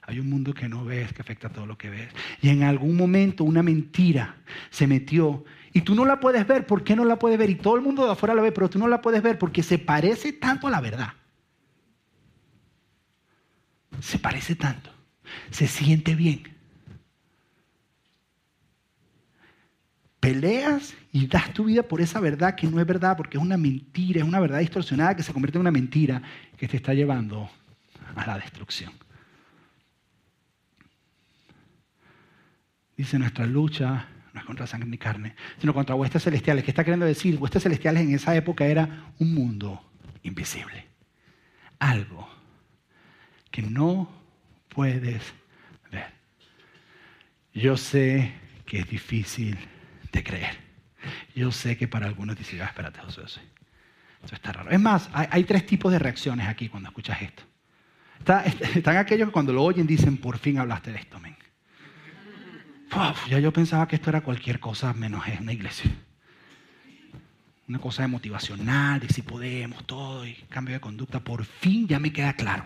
Hay 0.07 0.21
un 0.21 0.31
mundo 0.31 0.55
que 0.55 0.69
no 0.69 0.85
ves, 0.85 1.13
que 1.13 1.21
afecta 1.21 1.49
a 1.49 1.53
todo 1.53 1.67
lo 1.67 1.77
que 1.77 1.91
ves. 1.91 2.09
Y 2.41 2.49
en 2.49 2.63
algún 2.63 2.97
momento 2.97 3.43
una 3.43 3.63
mentira 3.63 4.37
se 4.71 4.87
metió 4.87 5.45
y 5.73 5.81
tú 5.81 5.97
no 5.97 6.05
la 6.05 6.21
puedes 6.21 6.47
ver. 6.47 6.65
¿Por 6.65 6.85
qué 6.85 6.95
no 6.95 7.05
la 7.05 7.19
puedes 7.19 7.39
ver? 7.39 7.51
Y 7.51 7.57
todo 7.57 7.75
el 7.75 7.83
mundo 7.83 8.05
de 8.07 8.13
afuera 8.13 8.35
la 8.35 8.43
ve, 8.43 8.53
pero 8.53 8.71
tú 8.71 8.79
no 8.79 8.87
la 8.87 9.03
puedes 9.03 9.21
ver 9.21 9.37
porque 9.37 9.65
se 9.65 9.79
parece 9.79 10.33
tanto 10.33 10.69
a 10.69 10.71
la 10.71 10.81
verdad. 10.81 11.13
Se 14.01 14.19
parece 14.21 14.55
tanto. 14.55 14.91
Se 15.51 15.67
siente 15.67 16.15
bien. 16.15 16.55
Peleas 20.21 20.95
y 21.13 21.27
das 21.27 21.53
tu 21.53 21.65
vida 21.65 21.83
por 21.83 22.01
esa 22.01 22.21
verdad 22.21 22.55
que 22.55 22.69
no 22.69 22.81
es 22.81 22.87
verdad 22.87 23.17
porque 23.17 23.39
es 23.39 23.43
una 23.43 23.57
mentira, 23.57 24.21
es 24.21 24.27
una 24.27 24.39
verdad 24.41 24.61
distorsionada 24.61 25.17
que 25.17 25.23
se 25.25 25.33
convierte 25.33 25.59
en 25.59 25.63
una 25.63 25.71
mentira 25.73 26.23
que 26.57 26.69
te 26.69 26.77
está 26.77 26.95
llevando 26.95 27.51
a 28.15 28.27
la 28.27 28.39
destrucción. 28.39 28.93
Dice, 32.97 33.19
nuestra 33.19 33.47
lucha 33.47 34.09
no 34.33 34.41
es 34.41 34.47
contra 34.47 34.67
sangre 34.67 34.89
ni 34.89 34.99
carne, 34.99 35.35
sino 35.59 35.75
contra 35.75 35.95
huestes 35.95 36.23
celestiales. 36.23 36.65
¿Qué 36.65 36.71
está 36.71 36.85
queriendo 36.85 37.07
decir? 37.07 37.37
Huestes 37.37 37.63
celestiales 37.63 38.03
en 38.03 38.15
esa 38.15 38.35
época 38.35 38.67
era 38.67 39.13
un 39.19 39.35
mundo 39.35 39.83
invisible. 40.23 40.87
Algo 41.79 42.29
que 43.51 43.63
no 43.63 44.11
puedes 44.69 45.33
ver. 45.91 46.13
Yo 47.55 47.77
sé 47.77 48.33
que 48.67 48.81
es 48.81 48.89
difícil 48.89 49.57
de 50.13 50.23
creer. 50.23 50.57
Yo 51.35 51.53
sé 51.53 51.77
que 51.77 51.89
para 51.89 52.07
algunos 52.07 52.37
dicen, 52.37 52.61
ah, 52.63 52.67
espérate, 52.67 53.01
José, 53.01 53.23
eso 53.23 54.35
está 54.35 54.53
raro. 54.53 54.71
Es 54.71 54.81
más, 54.81 55.09
hay, 55.13 55.45
tres 55.45 55.65
tipos 55.67 55.93
de 55.93 55.99
reacciones 55.99 56.49
aquí 56.49 56.69
cuando 56.69 56.89
escuchas 56.89 57.23
esto. 57.23 57.43
están 58.75 58.97
aquellos 58.97 59.29
que 59.29 59.33
cuando 59.33 59.53
lo 59.53 59.63
oyen 59.63 59.87
dicen, 59.87 60.17
por 60.17 60.39
fin 60.39 60.59
hablaste 60.59 60.93
de 60.93 60.99
esto, 60.99 61.21
men. 61.21 61.37
Ya 63.29 63.39
yo 63.39 63.53
pensaba 63.53 63.87
que 63.89 63.97
esto 63.97 64.11
era 64.11 64.23
cualquier 64.23 64.61
cosa 64.61 64.93
menos 64.93 65.25
una 65.41 65.53
iglesia. 65.53 65.91
Una 67.69 67.79
cosa 67.79 68.03
de 68.03 68.09
motivacional, 68.09 69.01
de 69.01 69.09
si 69.09 69.23
podemos, 69.23 69.85
todo, 69.87 70.25
y 70.25 70.35
cambio 70.49 70.75
de 70.75 70.81
conducta. 70.81 71.21
Por 71.21 71.45
fin 71.45 71.89
ya 71.89 71.99
me 71.99 72.13
queda 72.13 72.35
claro. 72.35 72.65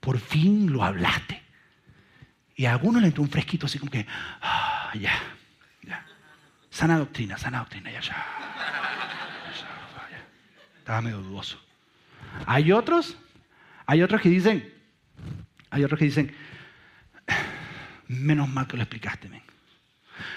Por 0.00 0.18
fin 0.18 0.72
lo 0.72 0.82
hablaste. 0.82 1.42
Y 2.56 2.64
a 2.66 2.72
algunos 2.72 3.02
le 3.02 3.08
entró 3.08 3.22
un 3.22 3.28
fresquito 3.28 3.66
así 3.66 3.78
como 3.78 3.90
que, 3.90 4.06
ah, 4.40 4.92
ya, 4.94 5.12
ya. 5.82 6.06
Sana 6.70 6.98
doctrina, 6.98 7.36
sana 7.36 7.58
doctrina, 7.58 7.90
ya, 7.90 8.00
ya. 8.00 8.26
Estaba 10.78 11.02
medio 11.02 11.20
dudoso. 11.20 11.58
Hay 12.46 12.72
otros, 12.72 13.16
hay 13.86 14.02
otros 14.02 14.20
que 14.20 14.28
dicen, 14.28 14.72
hay 15.70 15.84
otros 15.84 15.98
que 15.98 16.04
dicen, 16.04 16.34
menos 18.08 18.48
mal 18.48 18.66
que 18.66 18.76
lo 18.76 18.82
explicaste. 18.82 19.28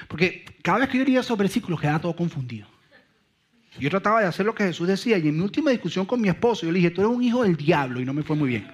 Porque 0.07 0.45
cada 0.61 0.80
vez 0.80 0.89
que 0.89 0.97
yo 0.97 1.05
leía 1.05 1.20
esos 1.20 1.38
versículos 1.38 1.80
quedaba 1.80 1.99
todo 1.99 2.15
confundido. 2.15 2.68
Yo 3.80 3.89
trataba 3.89 4.22
de 4.22 4.28
hacer 4.28 4.45
lo 4.45 4.55
que 4.55 4.63
Jesús 4.63 4.88
decía 4.88 5.18
y 5.18 5.28
en 5.28 5.38
mi 5.38 5.43
última 5.43 5.70
discusión 5.70 6.05
con 6.05 6.20
mi 6.20 6.30
esposo 6.30 6.65
yo 6.65 6.72
le 6.72 6.80
dije, 6.80 6.91
tú 6.91 7.01
eres 7.01 7.13
un 7.13 7.24
hijo 7.24 7.43
del 7.43 7.55
diablo 7.55 8.01
y 8.01 8.05
no 8.05 8.13
me 8.13 8.24
fue 8.24 8.36
muy 8.36 8.49
bien. 8.49 8.68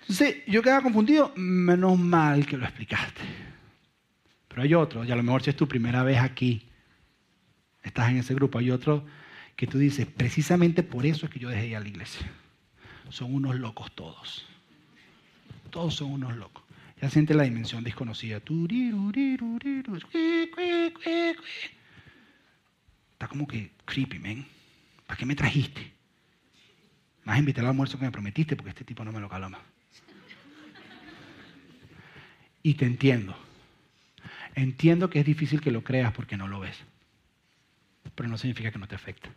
Entonces 0.00 0.38
yo 0.46 0.62
quedaba 0.62 0.82
confundido, 0.82 1.32
menos 1.36 1.98
mal 1.98 2.46
que 2.46 2.56
lo 2.56 2.64
explicaste. 2.64 3.20
Pero 4.48 4.62
hay 4.62 4.74
otros, 4.74 5.06
y 5.06 5.12
a 5.12 5.16
lo 5.16 5.22
mejor 5.22 5.42
si 5.42 5.50
es 5.50 5.56
tu 5.56 5.68
primera 5.68 6.02
vez 6.02 6.18
aquí, 6.18 6.66
estás 7.82 8.10
en 8.10 8.16
ese 8.16 8.34
grupo, 8.34 8.58
hay 8.58 8.70
otros 8.70 9.02
que 9.54 9.66
tú 9.66 9.78
dices, 9.78 10.06
precisamente 10.06 10.82
por 10.82 11.04
eso 11.04 11.26
es 11.26 11.32
que 11.32 11.38
yo 11.38 11.48
dejé 11.50 11.68
ir 11.68 11.76
a 11.76 11.80
la 11.80 11.88
iglesia. 11.88 12.26
Son 13.10 13.32
unos 13.34 13.56
locos 13.56 13.92
todos. 13.94 14.46
Todos 15.70 15.94
son 15.94 16.12
unos 16.12 16.36
locos. 16.36 16.64
Ya 17.00 17.08
siente 17.08 17.34
la 17.34 17.44
dimensión 17.44 17.82
desconocida. 17.82 18.40
Está 23.12 23.28
como 23.28 23.46
que 23.46 23.70
creepy, 23.84 24.18
man. 24.18 24.46
¿Para 25.06 25.18
qué 25.18 25.26
me 25.26 25.34
trajiste? 25.34 25.92
Más 27.24 27.38
invitar 27.38 27.64
al 27.64 27.70
almuerzo 27.70 27.98
que 27.98 28.04
me 28.04 28.12
prometiste 28.12 28.56
porque 28.56 28.70
este 28.70 28.84
tipo 28.84 29.04
no 29.04 29.12
me 29.12 29.20
lo 29.20 29.28
caloma. 29.28 29.58
Y 32.62 32.74
te 32.74 32.84
entiendo. 32.84 33.34
Entiendo 34.54 35.08
que 35.08 35.20
es 35.20 35.26
difícil 35.26 35.60
que 35.60 35.70
lo 35.70 35.82
creas 35.82 36.12
porque 36.12 36.36
no 36.36 36.48
lo 36.48 36.60
ves. 36.60 36.76
Pero 38.14 38.28
no 38.28 38.36
significa 38.36 38.70
que 38.70 38.78
no 38.78 38.88
te 38.88 38.96
afecte 38.96 39.30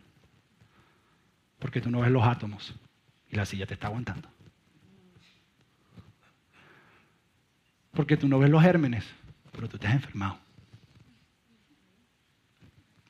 porque 1.64 1.80
tú 1.80 1.90
no 1.90 2.00
ves 2.00 2.10
los 2.10 2.22
átomos 2.22 2.74
y 3.30 3.36
la 3.36 3.46
silla 3.46 3.64
te 3.64 3.72
está 3.72 3.86
aguantando. 3.86 4.28
Porque 7.94 8.16
tú 8.16 8.28
no 8.28 8.38
ves 8.38 8.50
los 8.50 8.62
gérmenes, 8.62 9.04
pero 9.52 9.68
tú 9.68 9.78
te 9.78 9.86
has 9.86 9.94
enfermado. 9.94 10.38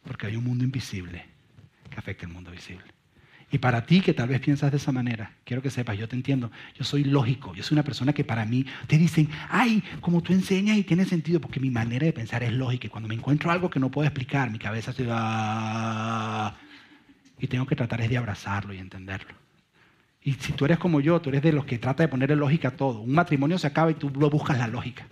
Porque 0.03 0.26
hay 0.26 0.37
un 0.37 0.45
mundo 0.45 0.64
invisible 0.64 1.24
que 1.91 1.99
afecta 1.99 2.26
el 2.26 2.32
mundo 2.32 2.51
visible. 2.51 2.85
Y 3.51 3.59
para 3.59 3.87
ti 3.87 4.01
que 4.01 4.14
tal 4.14 4.28
vez 4.28 4.41
piensas 4.41 4.70
de 4.70 4.78
esa 4.78 4.91
manera, 4.91 5.32
quiero 5.45 5.62
que 5.62 5.70
sepas, 5.70 5.97
yo 5.97 6.09
te 6.09 6.16
entiendo, 6.16 6.51
yo 6.74 6.85
soy 6.85 7.05
lógico, 7.05 7.55
yo 7.55 7.62
soy 7.62 7.76
una 7.76 7.85
persona 7.85 8.12
que 8.12 8.24
para 8.24 8.45
mí 8.45 8.66
te 8.89 8.99
dicen, 8.99 9.28
ay, 9.49 9.82
como 10.01 10.22
tú 10.22 10.32
enseñas 10.32 10.76
y 10.76 10.82
tiene 10.82 11.05
sentido, 11.05 11.41
porque 11.41 11.61
mi 11.61 11.70
manera 11.70 12.05
de 12.05 12.12
pensar 12.12 12.43
es 12.43 12.53
lógica. 12.53 12.89
Y 12.89 12.91
cuando 12.91 13.09
me 13.09 13.14
encuentro 13.14 13.51
algo 13.51 13.70
que 13.70 13.78
no 13.78 13.91
puedo 13.91 14.09
explicar, 14.09 14.51
mi 14.51 14.59
cabeza 14.59 14.93
se 14.93 15.07
va 15.07 16.57
y 17.39 17.47
tengo 17.47 17.66
que 17.66 17.76
tratar 17.76 18.07
de 18.09 18.16
abrazarlo 18.16 18.74
y 18.74 18.78
entenderlo. 18.78 19.43
Y 20.26 20.32
si 20.32 20.54
tú 20.54 20.64
eres 20.64 20.78
como 20.78 21.00
yo, 21.00 21.20
tú 21.20 21.28
eres 21.28 21.42
de 21.42 21.52
los 21.52 21.66
que 21.66 21.78
trata 21.78 22.02
de 22.02 22.08
ponerle 22.08 22.34
lógica 22.34 22.68
a 22.68 22.70
todo. 22.70 23.00
Un 23.00 23.12
matrimonio 23.12 23.58
se 23.58 23.66
acaba 23.66 23.90
y 23.90 23.94
tú 23.94 24.10
lo 24.10 24.30
buscas 24.30 24.56
la 24.56 24.66
lógica. 24.66 25.06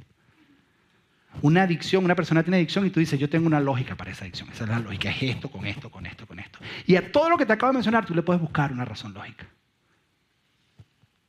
Una 1.42 1.64
adicción, 1.64 2.02
una 2.02 2.14
persona 2.14 2.42
tiene 2.42 2.56
adicción 2.56 2.86
y 2.86 2.90
tú 2.90 2.98
dices, 2.98 3.20
yo 3.20 3.28
tengo 3.28 3.46
una 3.46 3.60
lógica 3.60 3.94
para 3.94 4.10
esa 4.10 4.24
adicción. 4.24 4.48
Esa 4.50 4.64
es 4.64 4.70
la 4.70 4.78
lógica, 4.78 5.10
es 5.10 5.22
esto, 5.22 5.50
con 5.50 5.66
esto, 5.66 5.90
con 5.90 6.06
esto, 6.06 6.26
con 6.26 6.38
esto. 6.38 6.58
Y 6.86 6.96
a 6.96 7.12
todo 7.12 7.28
lo 7.28 7.36
que 7.36 7.44
te 7.44 7.52
acabo 7.52 7.72
de 7.72 7.76
mencionar, 7.76 8.06
tú 8.06 8.14
le 8.14 8.22
puedes 8.22 8.40
buscar 8.40 8.72
una 8.72 8.86
razón 8.86 9.12
lógica. 9.12 9.46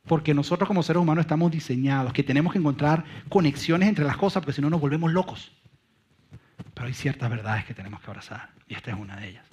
Porque 0.06 0.32
nosotros 0.32 0.66
como 0.66 0.82
seres 0.82 1.02
humanos 1.02 1.24
estamos 1.24 1.50
diseñados, 1.50 2.14
que 2.14 2.22
tenemos 2.22 2.54
que 2.54 2.58
encontrar 2.58 3.04
conexiones 3.28 3.86
entre 3.86 4.06
las 4.06 4.16
cosas, 4.16 4.42
porque 4.42 4.54
si 4.54 4.62
no 4.62 4.70
nos 4.70 4.80
volvemos 4.80 5.12
locos. 5.12 5.52
Pero 6.72 6.86
hay 6.86 6.94
ciertas 6.94 7.28
verdades 7.28 7.66
que 7.66 7.74
tenemos 7.74 8.00
que 8.00 8.06
abrazar, 8.06 8.48
y 8.66 8.74
esta 8.74 8.92
es 8.92 8.96
una 8.96 9.16
de 9.16 9.28
ellas. 9.28 9.44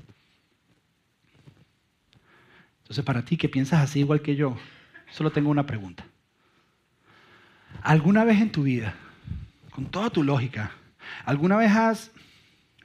Entonces, 2.91 3.05
para 3.05 3.23
ti 3.23 3.37
que 3.37 3.47
piensas 3.47 3.79
así 3.79 3.99
igual 3.99 4.21
que 4.21 4.35
yo, 4.35 4.57
solo 5.11 5.31
tengo 5.31 5.49
una 5.49 5.65
pregunta. 5.65 6.03
¿Alguna 7.83 8.25
vez 8.25 8.41
en 8.41 8.51
tu 8.51 8.63
vida, 8.63 8.93
con 9.69 9.85
toda 9.85 10.09
tu 10.09 10.23
lógica, 10.23 10.71
alguna 11.23 11.55
vez 11.55 11.71
has 11.71 12.11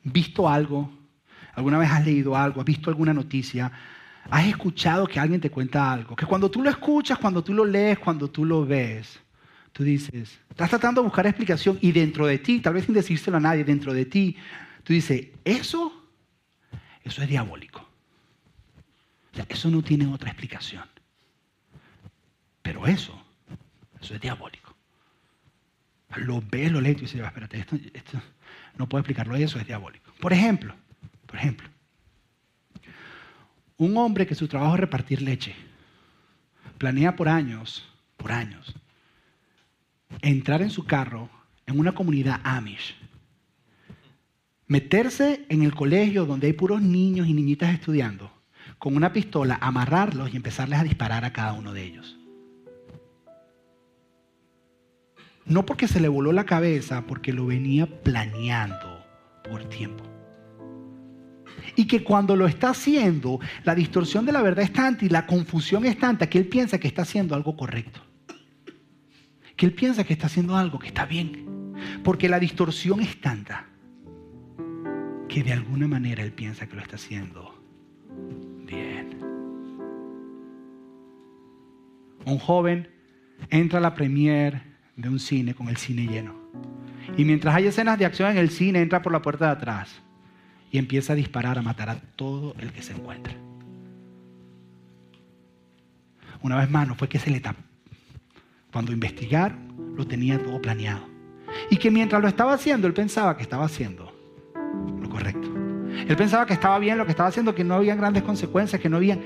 visto 0.04 0.48
algo, 0.48 0.96
alguna 1.54 1.78
vez 1.78 1.90
has 1.90 2.04
leído 2.04 2.36
algo, 2.36 2.60
has 2.60 2.64
visto 2.64 2.88
alguna 2.88 3.12
noticia, 3.12 3.72
has 4.30 4.46
escuchado 4.46 5.08
que 5.08 5.18
alguien 5.18 5.40
te 5.40 5.50
cuenta 5.50 5.92
algo, 5.92 6.14
que 6.14 6.24
cuando 6.24 6.48
tú 6.52 6.62
lo 6.62 6.70
escuchas, 6.70 7.18
cuando 7.18 7.42
tú 7.42 7.52
lo 7.52 7.64
lees, 7.64 7.98
cuando 7.98 8.30
tú 8.30 8.44
lo 8.44 8.64
ves, 8.64 9.18
tú 9.72 9.82
dices, 9.82 10.38
estás 10.48 10.70
tratando 10.70 11.00
de 11.00 11.06
buscar 11.08 11.26
explicación 11.26 11.80
y 11.80 11.90
dentro 11.90 12.28
de 12.28 12.38
ti, 12.38 12.60
tal 12.60 12.74
vez 12.74 12.84
sin 12.84 12.94
decírselo 12.94 13.38
a 13.38 13.40
nadie, 13.40 13.64
dentro 13.64 13.92
de 13.92 14.04
ti, 14.04 14.36
tú 14.84 14.92
dices, 14.92 15.30
eso, 15.44 15.92
eso 17.02 17.22
es 17.22 17.28
diabólico 17.28 17.85
eso 19.48 19.70
no 19.70 19.82
tiene 19.82 20.06
otra 20.06 20.30
explicación. 20.30 20.84
Pero 22.62 22.86
eso, 22.86 23.20
eso 24.00 24.14
es 24.14 24.20
diabólico. 24.20 24.74
Lo 26.16 26.40
ves, 26.40 26.72
lo 26.72 26.80
lees 26.80 26.98
y 26.98 27.00
dices, 27.02 27.20
espérate, 27.20 27.58
esto, 27.58 27.76
esto 27.92 28.22
no 28.76 28.88
puedo 28.88 29.00
explicarlo, 29.00 29.36
eso 29.36 29.58
es 29.58 29.66
diabólico. 29.66 30.12
Por 30.20 30.32
ejemplo, 30.32 30.74
por 31.26 31.36
ejemplo, 31.36 31.68
un 33.76 33.96
hombre 33.96 34.26
que 34.26 34.34
su 34.34 34.48
trabajo 34.48 34.74
es 34.74 34.80
repartir 34.80 35.22
leche, 35.22 35.54
planea 36.78 37.16
por 37.16 37.28
años, 37.28 37.88
por 38.16 38.32
años, 38.32 38.74
entrar 40.22 40.62
en 40.62 40.70
su 40.70 40.84
carro 40.84 41.28
en 41.66 41.78
una 41.78 41.92
comunidad 41.92 42.40
Amish, 42.44 42.96
meterse 44.66 45.44
en 45.48 45.62
el 45.62 45.74
colegio 45.74 46.24
donde 46.24 46.46
hay 46.46 46.52
puros 46.52 46.80
niños 46.80 47.26
y 47.26 47.34
niñitas 47.34 47.74
estudiando 47.74 48.35
con 48.78 48.96
una 48.96 49.12
pistola, 49.12 49.58
amarrarlos 49.60 50.32
y 50.32 50.36
empezarles 50.36 50.78
a 50.78 50.84
disparar 50.84 51.24
a 51.24 51.32
cada 51.32 51.52
uno 51.52 51.72
de 51.72 51.84
ellos. 51.84 52.16
No 55.46 55.64
porque 55.64 55.86
se 55.86 56.00
le 56.00 56.08
voló 56.08 56.32
la 56.32 56.44
cabeza, 56.44 57.06
porque 57.06 57.32
lo 57.32 57.46
venía 57.46 57.86
planeando 57.86 59.04
por 59.48 59.64
tiempo. 59.64 60.04
Y 61.76 61.86
que 61.86 62.02
cuando 62.02 62.36
lo 62.36 62.46
está 62.46 62.70
haciendo, 62.70 63.38
la 63.64 63.74
distorsión 63.74 64.26
de 64.26 64.32
la 64.32 64.42
verdad 64.42 64.64
es 64.64 64.72
tanta 64.72 65.04
y 65.04 65.08
la 65.08 65.26
confusión 65.26 65.84
es 65.84 65.98
tanta 65.98 66.28
que 66.28 66.38
él 66.38 66.48
piensa 66.48 66.78
que 66.78 66.88
está 66.88 67.02
haciendo 67.02 67.34
algo 67.34 67.56
correcto. 67.56 68.00
Que 69.56 69.66
él 69.66 69.72
piensa 69.72 70.04
que 70.04 70.12
está 70.12 70.26
haciendo 70.26 70.56
algo 70.56 70.78
que 70.78 70.88
está 70.88 71.06
bien. 71.06 71.74
Porque 72.02 72.28
la 72.28 72.40
distorsión 72.40 73.00
es 73.00 73.20
tanta 73.20 73.66
que 75.28 75.42
de 75.42 75.52
alguna 75.52 75.86
manera 75.86 76.22
él 76.22 76.32
piensa 76.32 76.66
que 76.66 76.76
lo 76.76 76.82
está 76.82 76.96
haciendo 76.96 77.55
bien. 78.66 79.18
Un 82.24 82.38
joven 82.38 82.88
entra 83.50 83.78
a 83.78 83.82
la 83.82 83.94
premier 83.94 84.62
de 84.96 85.08
un 85.08 85.18
cine 85.18 85.54
con 85.54 85.68
el 85.68 85.76
cine 85.76 86.06
lleno. 86.06 86.34
Y 87.16 87.24
mientras 87.24 87.54
hay 87.54 87.66
escenas 87.66 87.98
de 87.98 88.04
acción 88.04 88.30
en 88.32 88.38
el 88.38 88.50
cine, 88.50 88.80
entra 88.80 89.02
por 89.02 89.12
la 89.12 89.22
puerta 89.22 89.46
de 89.46 89.52
atrás 89.52 90.02
y 90.70 90.78
empieza 90.78 91.12
a 91.12 91.16
disparar, 91.16 91.58
a 91.58 91.62
matar 91.62 91.88
a 91.88 92.00
todo 92.16 92.54
el 92.58 92.72
que 92.72 92.82
se 92.82 92.92
encuentra. 92.92 93.34
Una 96.42 96.56
vez 96.56 96.68
más, 96.70 96.86
no 96.86 96.94
fue 96.94 97.08
que 97.08 97.18
se 97.18 97.30
le 97.30 97.40
tapó. 97.40 97.62
Cuando 98.72 98.92
investigar, 98.92 99.56
lo 99.94 100.06
tenía 100.06 100.42
todo 100.42 100.60
planeado. 100.60 101.06
Y 101.70 101.76
que 101.76 101.90
mientras 101.90 102.20
lo 102.20 102.28
estaba 102.28 102.52
haciendo, 102.52 102.86
él 102.86 102.92
pensaba 102.92 103.36
que 103.36 103.42
estaba 103.42 103.64
haciendo 103.64 104.12
lo 105.00 105.08
correcto. 105.08 105.55
Él 106.08 106.16
pensaba 106.16 106.46
que 106.46 106.54
estaba 106.54 106.78
bien 106.78 106.98
lo 106.98 107.04
que 107.04 107.12
estaba 107.12 107.28
haciendo, 107.28 107.54
que 107.54 107.64
no 107.64 107.74
había 107.74 107.94
grandes 107.94 108.22
consecuencias, 108.22 108.80
que 108.80 108.88
no 108.88 108.96
había... 108.96 109.18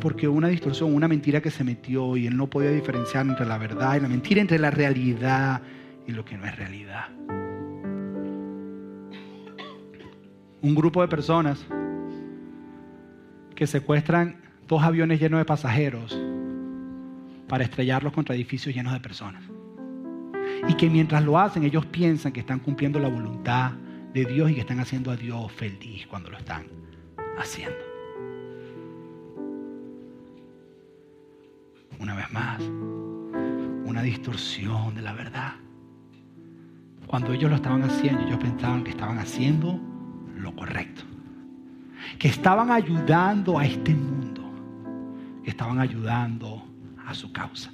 Porque 0.00 0.26
una 0.26 0.48
distorsión, 0.48 0.94
una 0.94 1.08
mentira 1.08 1.40
que 1.40 1.50
se 1.50 1.62
metió 1.62 2.16
y 2.16 2.26
él 2.26 2.36
no 2.36 2.48
podía 2.48 2.70
diferenciar 2.70 3.26
entre 3.26 3.44
la 3.44 3.58
verdad 3.58 3.96
y 3.96 4.00
la 4.00 4.08
mentira, 4.08 4.40
entre 4.40 4.58
la 4.58 4.70
realidad 4.70 5.60
y 6.06 6.12
lo 6.12 6.24
que 6.24 6.38
no 6.38 6.46
es 6.46 6.56
realidad. 6.56 7.08
un 10.62 10.74
grupo 10.74 11.00
de 11.02 11.08
personas 11.08 11.64
que 13.54 13.66
secuestran 13.66 14.36
dos 14.68 14.82
aviones 14.82 15.20
llenos 15.20 15.38
de 15.38 15.44
pasajeros 15.44 16.18
para 17.48 17.64
estrellarlos 17.64 18.12
contra 18.12 18.34
edificios 18.34 18.74
llenos 18.74 18.92
de 18.92 19.00
personas. 19.00 19.42
Y 20.68 20.74
que 20.74 20.90
mientras 20.90 21.24
lo 21.24 21.38
hacen 21.38 21.64
ellos 21.64 21.86
piensan 21.86 22.32
que 22.32 22.40
están 22.40 22.58
cumpliendo 22.60 22.98
la 22.98 23.08
voluntad 23.08 23.72
de 24.12 24.24
Dios 24.24 24.50
y 24.50 24.54
que 24.54 24.60
están 24.60 24.80
haciendo 24.80 25.10
a 25.10 25.16
Dios 25.16 25.50
feliz 25.52 26.06
cuando 26.06 26.30
lo 26.30 26.38
están 26.38 26.66
haciendo. 27.38 27.78
Una 31.98 32.16
vez 32.16 32.30
más, 32.32 32.60
una 33.84 34.02
distorsión 34.02 34.94
de 34.94 35.02
la 35.02 35.12
verdad. 35.12 35.52
Cuando 37.06 37.32
ellos 37.32 37.50
lo 37.50 37.56
estaban 37.56 37.82
haciendo, 37.82 38.22
ellos 38.22 38.38
pensaban 38.38 38.84
que 38.84 38.90
estaban 38.90 39.18
haciendo 39.18 39.78
lo 40.36 40.54
correcto. 40.54 41.02
Que 42.18 42.28
estaban 42.28 42.70
ayudando 42.70 43.58
a 43.58 43.66
este 43.66 43.94
mundo. 43.94 44.42
Que 45.44 45.50
estaban 45.50 45.78
ayudando 45.78 46.64
a 47.04 47.14
su 47.14 47.32
causa. 47.32 47.72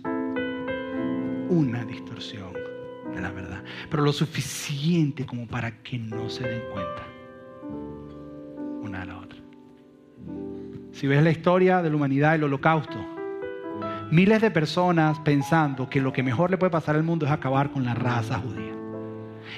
Una 1.49 1.84
distorsión 1.84 2.45
la 3.20 3.30
verdad. 3.30 3.62
Pero 3.90 4.02
lo 4.02 4.12
suficiente 4.12 5.26
como 5.26 5.46
para 5.46 5.82
que 5.82 5.98
no 5.98 6.28
se 6.28 6.48
den 6.48 6.62
cuenta 6.72 7.02
una 8.82 9.00
de 9.00 9.06
la 9.06 9.18
otra. 9.18 9.38
Si 10.92 11.06
ves 11.06 11.22
la 11.22 11.30
historia 11.30 11.82
de 11.82 11.90
la 11.90 11.96
humanidad, 11.96 12.34
el 12.34 12.44
holocausto, 12.44 12.96
miles 14.10 14.40
de 14.40 14.50
personas 14.50 15.18
pensando 15.20 15.90
que 15.90 16.00
lo 16.00 16.12
que 16.12 16.22
mejor 16.22 16.50
le 16.50 16.58
puede 16.58 16.70
pasar 16.70 16.96
al 16.96 17.02
mundo 17.02 17.26
es 17.26 17.32
acabar 17.32 17.70
con 17.70 17.84
la 17.84 17.94
raza 17.94 18.38
judía. 18.38 18.72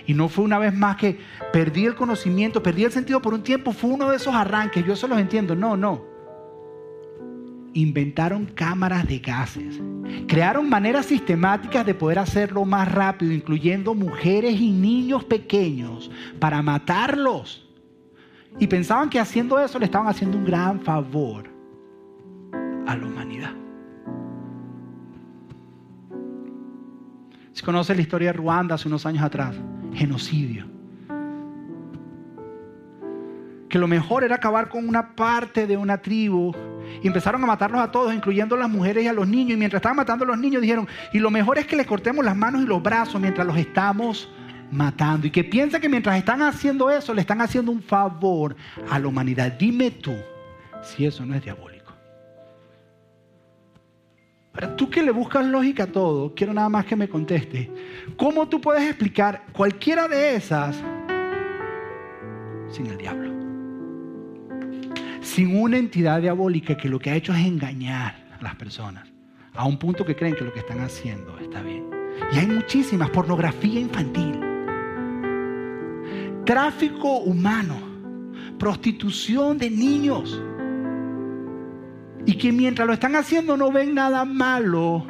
Y 0.06 0.14
no 0.14 0.28
fue 0.28 0.44
una 0.44 0.58
vez 0.58 0.74
más 0.74 0.96
que 0.96 1.18
perdí 1.52 1.86
el 1.86 1.94
conocimiento, 1.94 2.62
perdí 2.62 2.84
el 2.84 2.92
sentido 2.92 3.20
por 3.22 3.34
un 3.34 3.42
tiempo, 3.42 3.72
fue 3.72 3.90
uno 3.90 4.10
de 4.10 4.16
esos 4.16 4.34
arranques, 4.34 4.84
yo 4.84 4.94
eso 4.94 5.08
los 5.08 5.18
entiendo, 5.18 5.54
no, 5.54 5.76
no. 5.76 6.04
Inventaron 7.74 8.46
cámaras 8.46 9.06
de 9.06 9.18
gases, 9.18 9.80
crearon 10.26 10.68
maneras 10.68 11.06
sistemáticas 11.06 11.84
de 11.84 11.94
poder 11.94 12.18
hacerlo 12.18 12.64
más 12.64 12.90
rápido, 12.90 13.32
incluyendo 13.32 13.94
mujeres 13.94 14.60
y 14.60 14.70
niños 14.70 15.24
pequeños, 15.24 16.10
para 16.38 16.62
matarlos. 16.62 17.66
Y 18.58 18.66
pensaban 18.66 19.10
que 19.10 19.20
haciendo 19.20 19.58
eso 19.58 19.78
le 19.78 19.84
estaban 19.84 20.08
haciendo 20.08 20.36
un 20.36 20.44
gran 20.44 20.80
favor 20.80 21.48
a 22.86 22.96
la 22.96 23.06
humanidad. 23.06 23.52
Si 27.52 27.62
conoce 27.62 27.94
la 27.94 28.02
historia 28.02 28.28
de 28.28 28.38
Ruanda 28.38 28.76
hace 28.76 28.88
unos 28.88 29.04
años 29.04 29.22
atrás, 29.22 29.56
genocidio. 29.92 30.77
Que 33.68 33.78
lo 33.78 33.86
mejor 33.86 34.24
era 34.24 34.36
acabar 34.36 34.68
con 34.68 34.88
una 34.88 35.14
parte 35.14 35.66
de 35.66 35.76
una 35.76 35.98
tribu. 35.98 36.54
Y 37.02 37.06
empezaron 37.06 37.42
a 37.44 37.46
matarlos 37.46 37.80
a 37.80 37.90
todos, 37.90 38.14
incluyendo 38.14 38.54
a 38.54 38.58
las 38.58 38.70
mujeres 38.70 39.04
y 39.04 39.08
a 39.08 39.12
los 39.12 39.28
niños. 39.28 39.52
Y 39.52 39.56
mientras 39.56 39.80
estaban 39.80 39.96
matando 39.96 40.24
a 40.24 40.28
los 40.28 40.38
niños, 40.38 40.62
dijeron, 40.62 40.88
y 41.12 41.18
lo 41.18 41.30
mejor 41.30 41.58
es 41.58 41.66
que 41.66 41.76
le 41.76 41.84
cortemos 41.84 42.24
las 42.24 42.36
manos 42.36 42.62
y 42.62 42.66
los 42.66 42.82
brazos 42.82 43.20
mientras 43.20 43.46
los 43.46 43.56
estamos 43.56 44.28
matando. 44.70 45.26
Y 45.26 45.30
que 45.30 45.44
piensa 45.44 45.80
que 45.80 45.88
mientras 45.88 46.16
están 46.16 46.42
haciendo 46.42 46.90
eso, 46.90 47.14
le 47.14 47.20
están 47.20 47.40
haciendo 47.40 47.72
un 47.72 47.82
favor 47.82 48.56
a 48.90 48.98
la 48.98 49.06
humanidad. 49.06 49.52
Dime 49.52 49.90
tú 49.90 50.14
si 50.82 51.06
eso 51.06 51.24
no 51.24 51.34
es 51.34 51.42
diabólico. 51.42 51.92
Pero 54.52 54.74
tú 54.74 54.90
que 54.90 55.02
le 55.02 55.12
buscas 55.12 55.46
lógica 55.46 55.84
a 55.84 55.86
todo, 55.86 56.34
quiero 56.34 56.52
nada 56.52 56.68
más 56.68 56.84
que 56.84 56.96
me 56.96 57.08
conteste. 57.08 57.70
¿Cómo 58.16 58.48
tú 58.48 58.60
puedes 58.60 58.82
explicar 58.82 59.44
cualquiera 59.52 60.08
de 60.08 60.34
esas 60.34 60.76
sin 62.68 62.86
el 62.86 62.98
diablo? 62.98 63.37
Sin 65.28 65.54
una 65.54 65.76
entidad 65.76 66.22
diabólica 66.22 66.74
que 66.74 66.88
lo 66.88 66.98
que 66.98 67.10
ha 67.10 67.14
hecho 67.14 67.34
es 67.34 67.46
engañar 67.46 68.16
a 68.38 68.42
las 68.42 68.54
personas 68.54 69.06
a 69.54 69.66
un 69.66 69.78
punto 69.78 70.04
que 70.04 70.16
creen 70.16 70.34
que 70.34 70.42
lo 70.42 70.52
que 70.52 70.60
están 70.60 70.80
haciendo 70.80 71.38
está 71.38 71.60
bien. 71.60 71.84
Y 72.32 72.38
hay 72.38 72.46
muchísimas, 72.46 73.10
pornografía 73.10 73.78
infantil, 73.78 74.40
tráfico 76.46 77.18
humano, 77.18 77.76
prostitución 78.58 79.58
de 79.58 79.68
niños 79.68 80.42
y 82.24 82.34
que 82.38 82.50
mientras 82.50 82.88
lo 82.88 82.94
están 82.94 83.14
haciendo 83.14 83.56
no 83.56 83.70
ven 83.70 83.94
nada 83.94 84.24
malo 84.24 85.04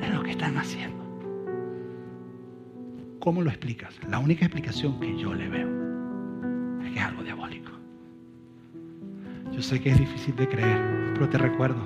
en 0.00 0.14
lo 0.14 0.22
que 0.22 0.30
están 0.30 0.56
haciendo. 0.56 1.04
¿Cómo 3.20 3.42
lo 3.42 3.50
explicas? 3.50 3.94
La 4.08 4.18
única 4.18 4.46
explicación 4.46 4.98
que 4.98 5.18
yo 5.18 5.34
le 5.34 5.48
veo 5.50 5.68
es 6.82 6.92
que 6.92 6.98
es 6.98 7.04
algo 7.04 7.22
diabólico. 7.22 7.77
Yo 9.58 9.64
sé 9.64 9.80
que 9.80 9.90
es 9.90 9.98
difícil 9.98 10.36
de 10.36 10.48
creer, 10.48 10.80
pero 11.14 11.28
te 11.28 11.36
recuerdo 11.36 11.82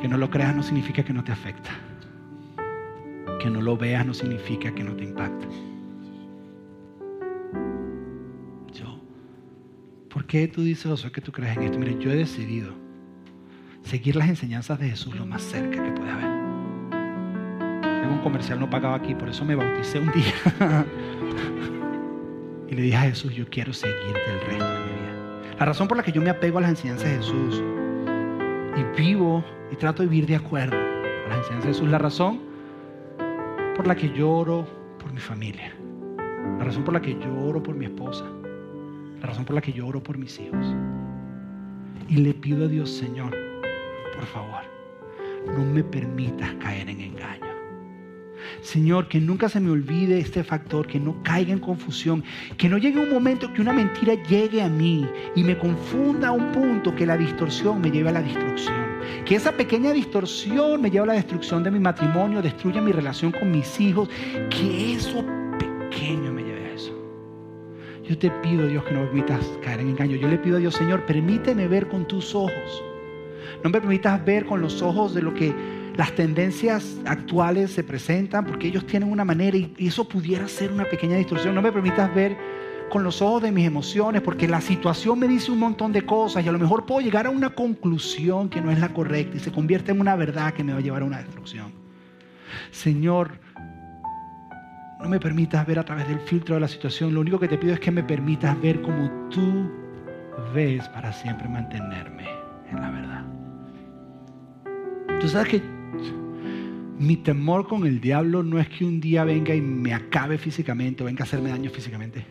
que 0.00 0.08
no 0.08 0.16
lo 0.16 0.30
creas 0.30 0.56
no 0.56 0.62
significa 0.62 1.02
que 1.02 1.12
no 1.12 1.22
te 1.22 1.30
afecta. 1.30 1.68
Que 3.38 3.50
no 3.50 3.60
lo 3.60 3.76
veas 3.76 4.06
no 4.06 4.14
significa 4.14 4.74
que 4.74 4.82
no 4.82 4.96
te 4.96 5.04
impacta. 5.04 5.46
¿Por 10.08 10.24
qué 10.24 10.48
tú 10.48 10.62
dices, 10.62 10.90
Josué, 10.90 11.12
que 11.12 11.20
tú 11.20 11.32
crees 11.32 11.54
en 11.58 11.64
esto? 11.64 11.78
Mire, 11.78 11.98
yo 11.98 12.10
he 12.10 12.16
decidido 12.16 12.72
seguir 13.82 14.16
las 14.16 14.30
enseñanzas 14.30 14.78
de 14.78 14.88
Jesús 14.88 15.14
lo 15.14 15.26
más 15.26 15.42
cerca 15.42 15.84
que 15.84 15.92
puede 15.92 16.12
haber. 16.12 16.30
Tengo 18.00 18.14
un 18.14 18.22
comercial 18.22 18.58
no 18.58 18.70
pagado 18.70 18.94
aquí, 18.94 19.14
por 19.14 19.28
eso 19.28 19.44
me 19.44 19.54
bauticé 19.54 19.98
un 19.98 20.10
día. 20.12 20.32
y 22.70 22.74
le 22.74 22.80
dije 22.80 22.96
a 22.96 23.02
Jesús, 23.02 23.34
yo 23.34 23.46
quiero 23.50 23.74
seguirte 23.74 24.32
el 24.32 24.40
resto. 24.46 24.81
La 25.58 25.66
razón 25.66 25.88
por 25.88 25.96
la 25.96 26.02
que 26.02 26.12
yo 26.12 26.20
me 26.20 26.30
apego 26.30 26.58
a 26.58 26.62
las 26.62 26.70
enseñanzas 26.70 27.08
de 27.08 27.16
Jesús 27.16 27.62
y 28.76 29.00
vivo 29.00 29.44
y 29.70 29.76
trato 29.76 30.02
de 30.02 30.08
vivir 30.08 30.26
de 30.26 30.36
acuerdo 30.36 30.76
a 30.76 31.28
las 31.28 31.38
enseñanzas 31.38 31.62
de 31.64 31.72
Jesús, 31.74 31.88
la 31.88 31.98
razón 31.98 32.40
por 33.76 33.86
la 33.86 33.94
que 33.94 34.08
lloro 34.10 34.66
por 34.98 35.12
mi 35.12 35.20
familia, 35.20 35.72
la 36.58 36.64
razón 36.64 36.84
por 36.84 36.94
la 36.94 37.00
que 37.00 37.14
lloro 37.14 37.62
por 37.62 37.74
mi 37.74 37.86
esposa, 37.86 38.24
la 39.20 39.26
razón 39.26 39.44
por 39.44 39.54
la 39.54 39.60
que 39.60 39.72
yo 39.72 39.86
oro 39.86 40.02
por 40.02 40.18
mis 40.18 40.38
hijos. 40.40 40.66
Y 42.08 42.16
le 42.16 42.34
pido 42.34 42.64
a 42.64 42.68
Dios, 42.68 42.90
Señor, 42.90 43.34
por 44.14 44.24
favor, 44.26 44.62
no 45.46 45.64
me 45.64 45.84
permitas 45.84 46.52
caer 46.54 46.88
en 46.90 47.00
engaño. 47.00 47.51
Señor, 48.60 49.08
que 49.08 49.20
nunca 49.20 49.48
se 49.48 49.60
me 49.60 49.70
olvide 49.70 50.18
este 50.18 50.44
factor, 50.44 50.86
que 50.86 51.00
no 51.00 51.22
caiga 51.22 51.52
en 51.52 51.58
confusión, 51.58 52.24
que 52.56 52.68
no 52.68 52.78
llegue 52.78 52.98
un 52.98 53.10
momento 53.10 53.52
que 53.52 53.60
una 53.60 53.72
mentira 53.72 54.14
llegue 54.14 54.62
a 54.62 54.68
mí 54.68 55.06
y 55.34 55.42
me 55.42 55.58
confunda 55.58 56.28
a 56.28 56.32
un 56.32 56.52
punto 56.52 56.94
que 56.94 57.06
la 57.06 57.16
distorsión 57.16 57.80
me 57.80 57.90
lleve 57.90 58.10
a 58.10 58.12
la 58.12 58.22
destrucción. 58.22 58.82
Que 59.24 59.36
esa 59.36 59.52
pequeña 59.52 59.92
distorsión 59.92 60.80
me 60.80 60.90
lleve 60.90 61.04
a 61.04 61.06
la 61.08 61.12
destrucción 61.14 61.62
de 61.62 61.70
mi 61.70 61.78
matrimonio, 61.78 62.42
destruya 62.42 62.80
mi 62.80 62.92
relación 62.92 63.32
con 63.32 63.50
mis 63.50 63.80
hijos, 63.80 64.08
que 64.50 64.94
eso 64.94 65.24
pequeño 65.58 66.32
me 66.32 66.42
lleve 66.42 66.62
yo 68.08 68.18
te 68.18 68.30
pido, 68.30 68.66
Dios, 68.66 68.84
que 68.84 68.92
no 68.92 69.00
me 69.00 69.06
permitas 69.06 69.46
caer 69.62 69.80
en 69.80 69.90
engaño. 69.90 70.16
Yo 70.16 70.26
le 70.28 70.36
pido 70.36 70.56
a 70.56 70.58
Dios, 70.58 70.74
Señor, 70.74 71.06
permíteme 71.06 71.68
ver 71.68 71.88
con 71.88 72.06
tus 72.06 72.34
ojos. 72.34 72.84
No 73.62 73.70
me 73.70 73.80
permitas 73.80 74.24
ver 74.24 74.44
con 74.44 74.60
los 74.60 74.82
ojos 74.82 75.14
de 75.14 75.22
lo 75.22 75.32
que 75.32 75.54
las 75.96 76.12
tendencias 76.14 76.98
actuales 77.04 77.72
se 77.72 77.84
presentan, 77.84 78.46
porque 78.46 78.68
ellos 78.68 78.86
tienen 78.86 79.10
una 79.10 79.24
manera 79.24 79.56
y 79.56 79.74
eso 79.86 80.08
pudiera 80.08 80.48
ser 80.48 80.72
una 80.72 80.84
pequeña 80.84 81.16
distorsión. 81.16 81.54
No 81.54 81.62
me 81.62 81.72
permitas 81.72 82.14
ver 82.14 82.36
con 82.92 83.04
los 83.04 83.22
ojos 83.22 83.42
de 83.42 83.50
mis 83.52 83.66
emociones, 83.66 84.20
porque 84.20 84.46
la 84.46 84.60
situación 84.60 85.18
me 85.18 85.26
dice 85.26 85.50
un 85.50 85.58
montón 85.58 85.92
de 85.92 86.02
cosas 86.02 86.44
y 86.44 86.48
a 86.50 86.52
lo 86.52 86.58
mejor 86.58 86.84
puedo 86.84 87.00
llegar 87.00 87.26
a 87.26 87.30
una 87.30 87.48
conclusión 87.48 88.50
que 88.50 88.60
no 88.60 88.70
es 88.70 88.78
la 88.78 88.92
correcta 88.92 89.38
y 89.38 89.40
se 89.40 89.50
convierte 89.50 89.92
en 89.92 90.00
una 90.00 90.14
verdad 90.14 90.52
que 90.52 90.62
me 90.62 90.74
va 90.74 90.78
a 90.78 90.82
llevar 90.82 91.00
a 91.00 91.06
una 91.06 91.16
destrucción. 91.16 91.72
Señor, 92.70 93.40
no 95.00 95.08
me 95.08 95.18
permitas 95.18 95.66
ver 95.66 95.78
a 95.78 95.84
través 95.84 96.06
del 96.06 96.20
filtro 96.20 96.54
de 96.56 96.60
la 96.60 96.68
situación. 96.68 97.14
Lo 97.14 97.20
único 97.20 97.40
que 97.40 97.48
te 97.48 97.56
pido 97.56 97.72
es 97.72 97.80
que 97.80 97.90
me 97.90 98.02
permitas 98.02 98.60
ver 98.60 98.82
como 98.82 99.10
tú 99.30 99.70
ves 100.54 100.86
para 100.90 101.14
siempre 101.14 101.48
mantenerme 101.48 102.26
en 102.70 102.80
la 102.80 102.90
verdad. 102.90 103.24
Tú 105.18 105.28
sabes 105.28 105.48
que 105.48 105.81
mi 106.98 107.16
temor 107.16 107.66
con 107.66 107.84
el 107.86 108.00
diablo 108.00 108.42
no 108.42 108.58
es 108.58 108.68
que 108.68 108.84
un 108.84 109.00
día 109.00 109.24
venga 109.24 109.54
y 109.54 109.60
me 109.60 109.92
acabe 109.92 110.38
físicamente 110.38 111.02
o 111.02 111.06
venga 111.06 111.24
a 111.24 111.26
hacerme 111.26 111.50
daño 111.50 111.70
físicamente. 111.70 112.24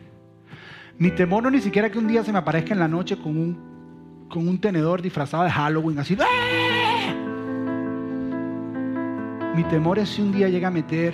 Mi 0.97 1.11
temor 1.11 1.43
no 1.43 1.49
es 1.49 1.55
ni 1.55 1.61
siquiera 1.61 1.91
que 1.91 1.97
un 1.97 2.07
día 2.07 2.23
se 2.23 2.31
me 2.31 2.37
aparezca 2.37 2.73
en 2.73 2.79
la 2.79 2.87
noche 2.87 3.17
con 3.17 3.35
un, 3.37 4.27
con 4.29 4.47
un 4.47 4.59
tenedor 4.59 5.01
disfrazado 5.01 5.43
de 5.43 5.49
Halloween, 5.49 5.99
así. 5.99 6.15
¡Ah! 6.19 7.13
Mi 9.55 9.63
temor 9.65 9.99
es 9.99 10.09
si 10.09 10.21
un 10.21 10.31
día 10.31 10.47
llega 10.47 10.69
a 10.69 10.71
meter 10.71 11.13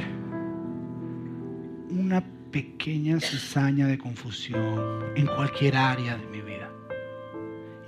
una 1.89 2.23
pequeña 2.51 3.19
cizaña 3.19 3.87
de 3.87 3.97
confusión 3.97 5.05
en 5.15 5.25
cualquier 5.25 5.77
área 5.77 6.15
de 6.17 6.27
mi 6.27 6.41
vida. 6.41 6.69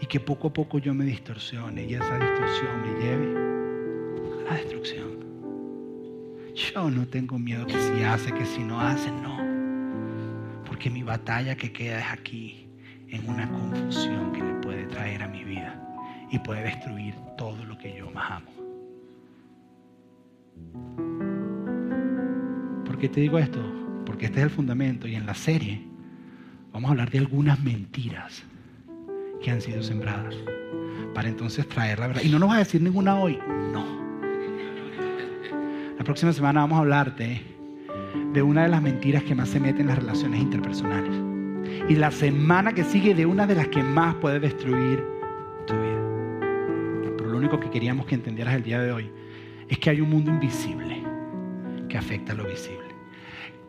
Y 0.01 0.07
que 0.07 0.19
poco 0.19 0.47
a 0.47 0.53
poco 0.53 0.79
yo 0.79 0.93
me 0.93 1.05
distorsione 1.05 1.83
y 1.83 1.93
esa 1.93 2.17
distorsión 2.17 2.81
me 2.81 3.03
lleve 3.03 3.58
destrucción. 4.55 5.19
Yo 6.55 6.89
no 6.89 7.07
tengo 7.07 7.39
miedo 7.39 7.65
que 7.65 7.79
si 7.79 8.03
hace, 8.03 8.33
que 8.33 8.45
si 8.45 8.63
no 8.63 8.79
hace, 8.79 9.11
no. 9.11 9.37
Porque 10.65 10.89
mi 10.89 11.03
batalla 11.03 11.55
que 11.55 11.71
queda 11.71 11.99
es 11.99 12.11
aquí, 12.11 12.67
en 13.07 13.27
una 13.29 13.49
confusión 13.49 14.31
que 14.33 14.43
le 14.43 14.53
puede 14.55 14.85
traer 14.85 15.23
a 15.23 15.27
mi 15.27 15.43
vida 15.43 15.79
y 16.31 16.39
puede 16.39 16.63
destruir 16.63 17.15
todo 17.37 17.63
lo 17.65 17.77
que 17.77 17.95
yo 17.97 18.11
más 18.11 18.31
amo. 18.31 18.51
¿Por 22.85 22.97
qué 22.97 23.09
te 23.09 23.21
digo 23.21 23.39
esto? 23.39 23.59
Porque 24.05 24.25
este 24.25 24.39
es 24.39 24.45
el 24.45 24.49
fundamento 24.49 25.07
y 25.07 25.15
en 25.15 25.25
la 25.25 25.33
serie 25.33 25.81
vamos 26.71 26.89
a 26.89 26.91
hablar 26.91 27.09
de 27.09 27.19
algunas 27.19 27.59
mentiras 27.63 28.43
que 29.41 29.51
han 29.51 29.61
sido 29.61 29.81
sembradas 29.81 30.35
para 31.13 31.29
entonces 31.29 31.67
traer 31.67 31.99
la 31.99 32.07
verdad. 32.07 32.21
Y 32.23 32.29
no 32.29 32.39
nos 32.39 32.49
va 32.49 32.55
a 32.55 32.59
decir 32.59 32.81
ninguna 32.81 33.19
hoy, 33.19 33.39
no. 33.71 34.08
La 35.99 36.05
próxima 36.05 36.31
semana 36.31 36.61
vamos 36.61 36.77
a 36.77 36.79
hablarte 36.79 37.41
de 38.31 38.41
una 38.41 38.63
de 38.63 38.69
las 38.69 38.81
mentiras 38.81 39.21
que 39.23 39.35
más 39.35 39.49
se 39.49 39.59
meten 39.59 39.81
en 39.81 39.87
las 39.87 39.99
relaciones 39.99 40.39
interpersonales. 40.39 41.11
Y 41.89 41.95
la 41.95 42.09
semana 42.09 42.71
que 42.71 42.85
sigue 42.85 43.13
de 43.13 43.25
una 43.25 43.45
de 43.45 43.55
las 43.55 43.67
que 43.67 43.83
más 43.83 44.15
puede 44.15 44.39
destruir 44.39 45.03
tu 45.67 45.73
vida. 45.73 47.11
Pero 47.17 47.29
lo 47.29 47.37
único 47.37 47.59
que 47.59 47.69
queríamos 47.69 48.05
que 48.05 48.15
entendieras 48.15 48.55
el 48.55 48.63
día 48.63 48.79
de 48.79 48.93
hoy 48.93 49.11
es 49.67 49.77
que 49.77 49.89
hay 49.89 49.99
un 49.99 50.09
mundo 50.09 50.31
invisible 50.31 51.03
que 51.89 51.97
afecta 51.97 52.31
a 52.31 52.35
lo 52.35 52.45
visible. 52.45 52.95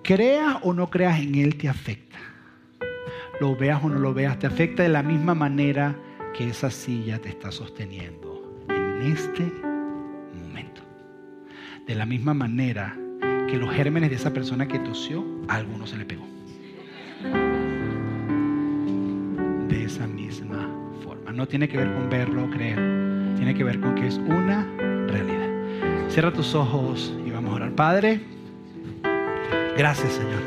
Creas 0.04 0.58
o 0.62 0.72
no 0.72 0.88
creas 0.88 1.18
en 1.18 1.34
él, 1.34 1.56
te 1.56 1.68
afecta. 1.68 2.18
Lo 3.40 3.56
veas 3.56 3.82
o 3.82 3.88
no 3.88 3.98
lo 3.98 4.14
veas, 4.14 4.38
te 4.38 4.46
afecta 4.46 4.84
de 4.84 4.88
la 4.88 5.02
misma 5.02 5.34
manera 5.34 5.96
que 6.32 6.46
esa 6.46 6.70
silla 6.70 7.18
te 7.18 7.30
está 7.30 7.50
sosteniendo 7.50 8.64
en 8.68 9.02
este. 9.02 9.69
De 11.90 11.96
la 11.96 12.06
misma 12.06 12.34
manera 12.34 12.96
que 13.48 13.56
los 13.56 13.68
gérmenes 13.74 14.10
de 14.10 14.14
esa 14.14 14.32
persona 14.32 14.68
que 14.68 14.78
tosió, 14.78 15.24
a 15.48 15.56
alguno 15.56 15.88
se 15.88 15.96
le 15.96 16.04
pegó. 16.04 16.24
De 19.66 19.84
esa 19.86 20.06
misma 20.06 20.70
forma. 21.02 21.32
No 21.32 21.48
tiene 21.48 21.68
que 21.68 21.78
ver 21.78 21.92
con 21.92 22.08
verlo 22.08 22.44
o 22.44 22.50
creer. 22.50 22.76
Tiene 23.34 23.56
que 23.56 23.64
ver 23.64 23.80
con 23.80 23.96
que 23.96 24.06
es 24.06 24.18
una 24.18 24.64
realidad. 25.08 25.48
Cierra 26.10 26.32
tus 26.32 26.54
ojos 26.54 27.12
y 27.26 27.30
vamos 27.32 27.50
a 27.50 27.54
orar. 27.56 27.72
Padre, 27.72 28.20
gracias 29.76 30.12
Señor. 30.12 30.42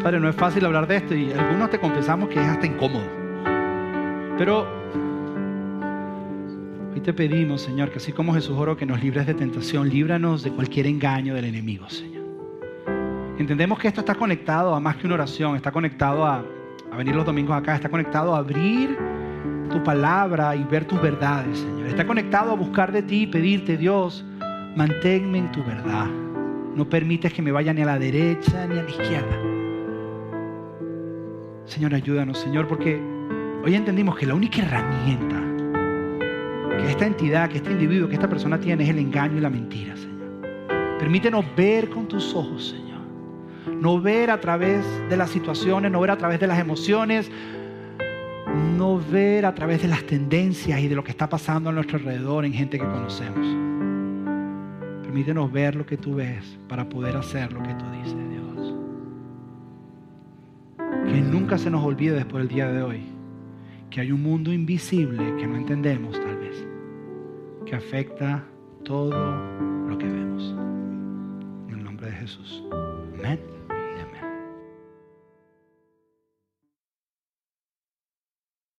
Padre, 0.00 0.20
no 0.20 0.28
es 0.28 0.36
fácil 0.36 0.64
hablar 0.64 0.86
de 0.86 0.94
esto 0.94 1.12
y 1.12 1.32
algunos 1.32 1.70
te 1.70 1.80
confesamos 1.80 2.28
que 2.28 2.40
es 2.40 2.46
hasta 2.46 2.68
incómodo. 2.68 3.08
Pero 4.38 4.77
hoy 6.98 7.04
te 7.04 7.12
pedimos, 7.12 7.62
Señor, 7.62 7.92
que 7.92 7.98
así 7.98 8.10
como 8.12 8.34
Jesús 8.34 8.56
oro 8.58 8.76
que 8.76 8.84
nos 8.84 9.00
libres 9.00 9.24
de 9.24 9.32
tentación, 9.32 9.88
líbranos 9.88 10.42
de 10.42 10.50
cualquier 10.50 10.88
engaño 10.88 11.32
del 11.32 11.44
enemigo, 11.44 11.88
Señor. 11.88 12.24
Entendemos 13.38 13.78
que 13.78 13.86
esto 13.86 14.00
está 14.00 14.16
conectado 14.16 14.74
a 14.74 14.80
más 14.80 14.96
que 14.96 15.06
una 15.06 15.14
oración, 15.14 15.54
está 15.54 15.70
conectado 15.70 16.26
a, 16.26 16.44
a 16.90 16.96
venir 16.96 17.14
los 17.14 17.24
domingos 17.24 17.56
acá, 17.56 17.76
está 17.76 17.88
conectado 17.88 18.34
a 18.34 18.38
abrir 18.38 18.98
tu 19.70 19.80
palabra 19.84 20.56
y 20.56 20.64
ver 20.64 20.86
tus 20.86 21.00
verdades, 21.00 21.58
Señor. 21.58 21.86
Está 21.86 22.04
conectado 22.04 22.50
a 22.50 22.56
buscar 22.56 22.90
de 22.90 23.02
ti 23.02 23.22
y 23.22 23.26
pedirte, 23.28 23.76
Dios, 23.76 24.24
manténme 24.74 25.38
en 25.38 25.52
tu 25.52 25.62
verdad. 25.62 26.08
No 26.74 26.88
permites 26.88 27.32
que 27.32 27.42
me 27.42 27.52
vaya 27.52 27.72
ni 27.72 27.82
a 27.82 27.86
la 27.86 27.98
derecha 28.00 28.66
ni 28.66 28.76
a 28.76 28.82
la 28.82 28.90
izquierda. 28.90 29.38
Señor, 31.64 31.94
ayúdanos, 31.94 32.38
Señor, 32.38 32.66
porque 32.66 33.00
hoy 33.64 33.76
entendimos 33.76 34.16
que 34.16 34.26
la 34.26 34.34
única 34.34 34.62
herramienta 34.62 35.37
esta 36.98 37.06
entidad, 37.06 37.48
que 37.48 37.58
este 37.58 37.70
individuo, 37.70 38.08
que 38.08 38.14
esta 38.14 38.28
persona 38.28 38.58
tiene 38.58 38.82
es 38.82 38.90
el 38.90 38.98
engaño 38.98 39.36
y 39.36 39.40
la 39.40 39.50
mentira, 39.50 39.96
Señor. 39.96 40.98
Permítenos 40.98 41.44
ver 41.56 41.88
con 41.90 42.08
tus 42.08 42.34
ojos, 42.34 42.70
Señor. 42.70 43.02
No 43.80 44.00
ver 44.00 44.32
a 44.32 44.40
través 44.40 44.84
de 45.08 45.16
las 45.16 45.30
situaciones, 45.30 45.92
no 45.92 46.00
ver 46.00 46.10
a 46.10 46.16
través 46.16 46.40
de 46.40 46.48
las 46.48 46.58
emociones, 46.58 47.30
no 48.76 49.00
ver 49.12 49.46
a 49.46 49.54
través 49.54 49.80
de 49.80 49.86
las 49.86 50.02
tendencias 50.02 50.80
y 50.80 50.88
de 50.88 50.96
lo 50.96 51.04
que 51.04 51.12
está 51.12 51.28
pasando 51.28 51.70
a 51.70 51.72
nuestro 51.72 51.98
alrededor 51.98 52.44
en 52.44 52.52
gente 52.52 52.80
que 52.80 52.84
conocemos. 52.84 53.46
Permítenos 55.04 55.52
ver 55.52 55.76
lo 55.76 55.86
que 55.86 55.98
tú 55.98 56.16
ves 56.16 56.58
para 56.68 56.88
poder 56.88 57.16
hacer 57.16 57.52
lo 57.52 57.62
que 57.62 57.74
tú 57.74 57.84
dices, 57.92 58.16
Dios. 58.28 58.74
Que 61.06 61.20
nunca 61.20 61.58
se 61.58 61.70
nos 61.70 61.84
olvide 61.84 62.16
después 62.16 62.42
del 62.42 62.48
día 62.52 62.72
de 62.72 62.82
hoy 62.82 63.18
que 63.90 64.00
hay 64.00 64.12
un 64.12 64.22
mundo 64.22 64.52
invisible 64.52 65.36
que 65.38 65.46
no 65.46 65.56
entendemos 65.56 66.18
que 67.68 67.76
afecta 67.76 68.42
todo 68.84 69.10
lo 69.88 69.98
que 69.98 70.06
vemos. 70.06 70.54
En 71.68 71.74
el 71.78 71.84
nombre 71.84 72.06
de 72.06 72.12
Jesús. 72.12 72.64
Amén. 73.18 73.57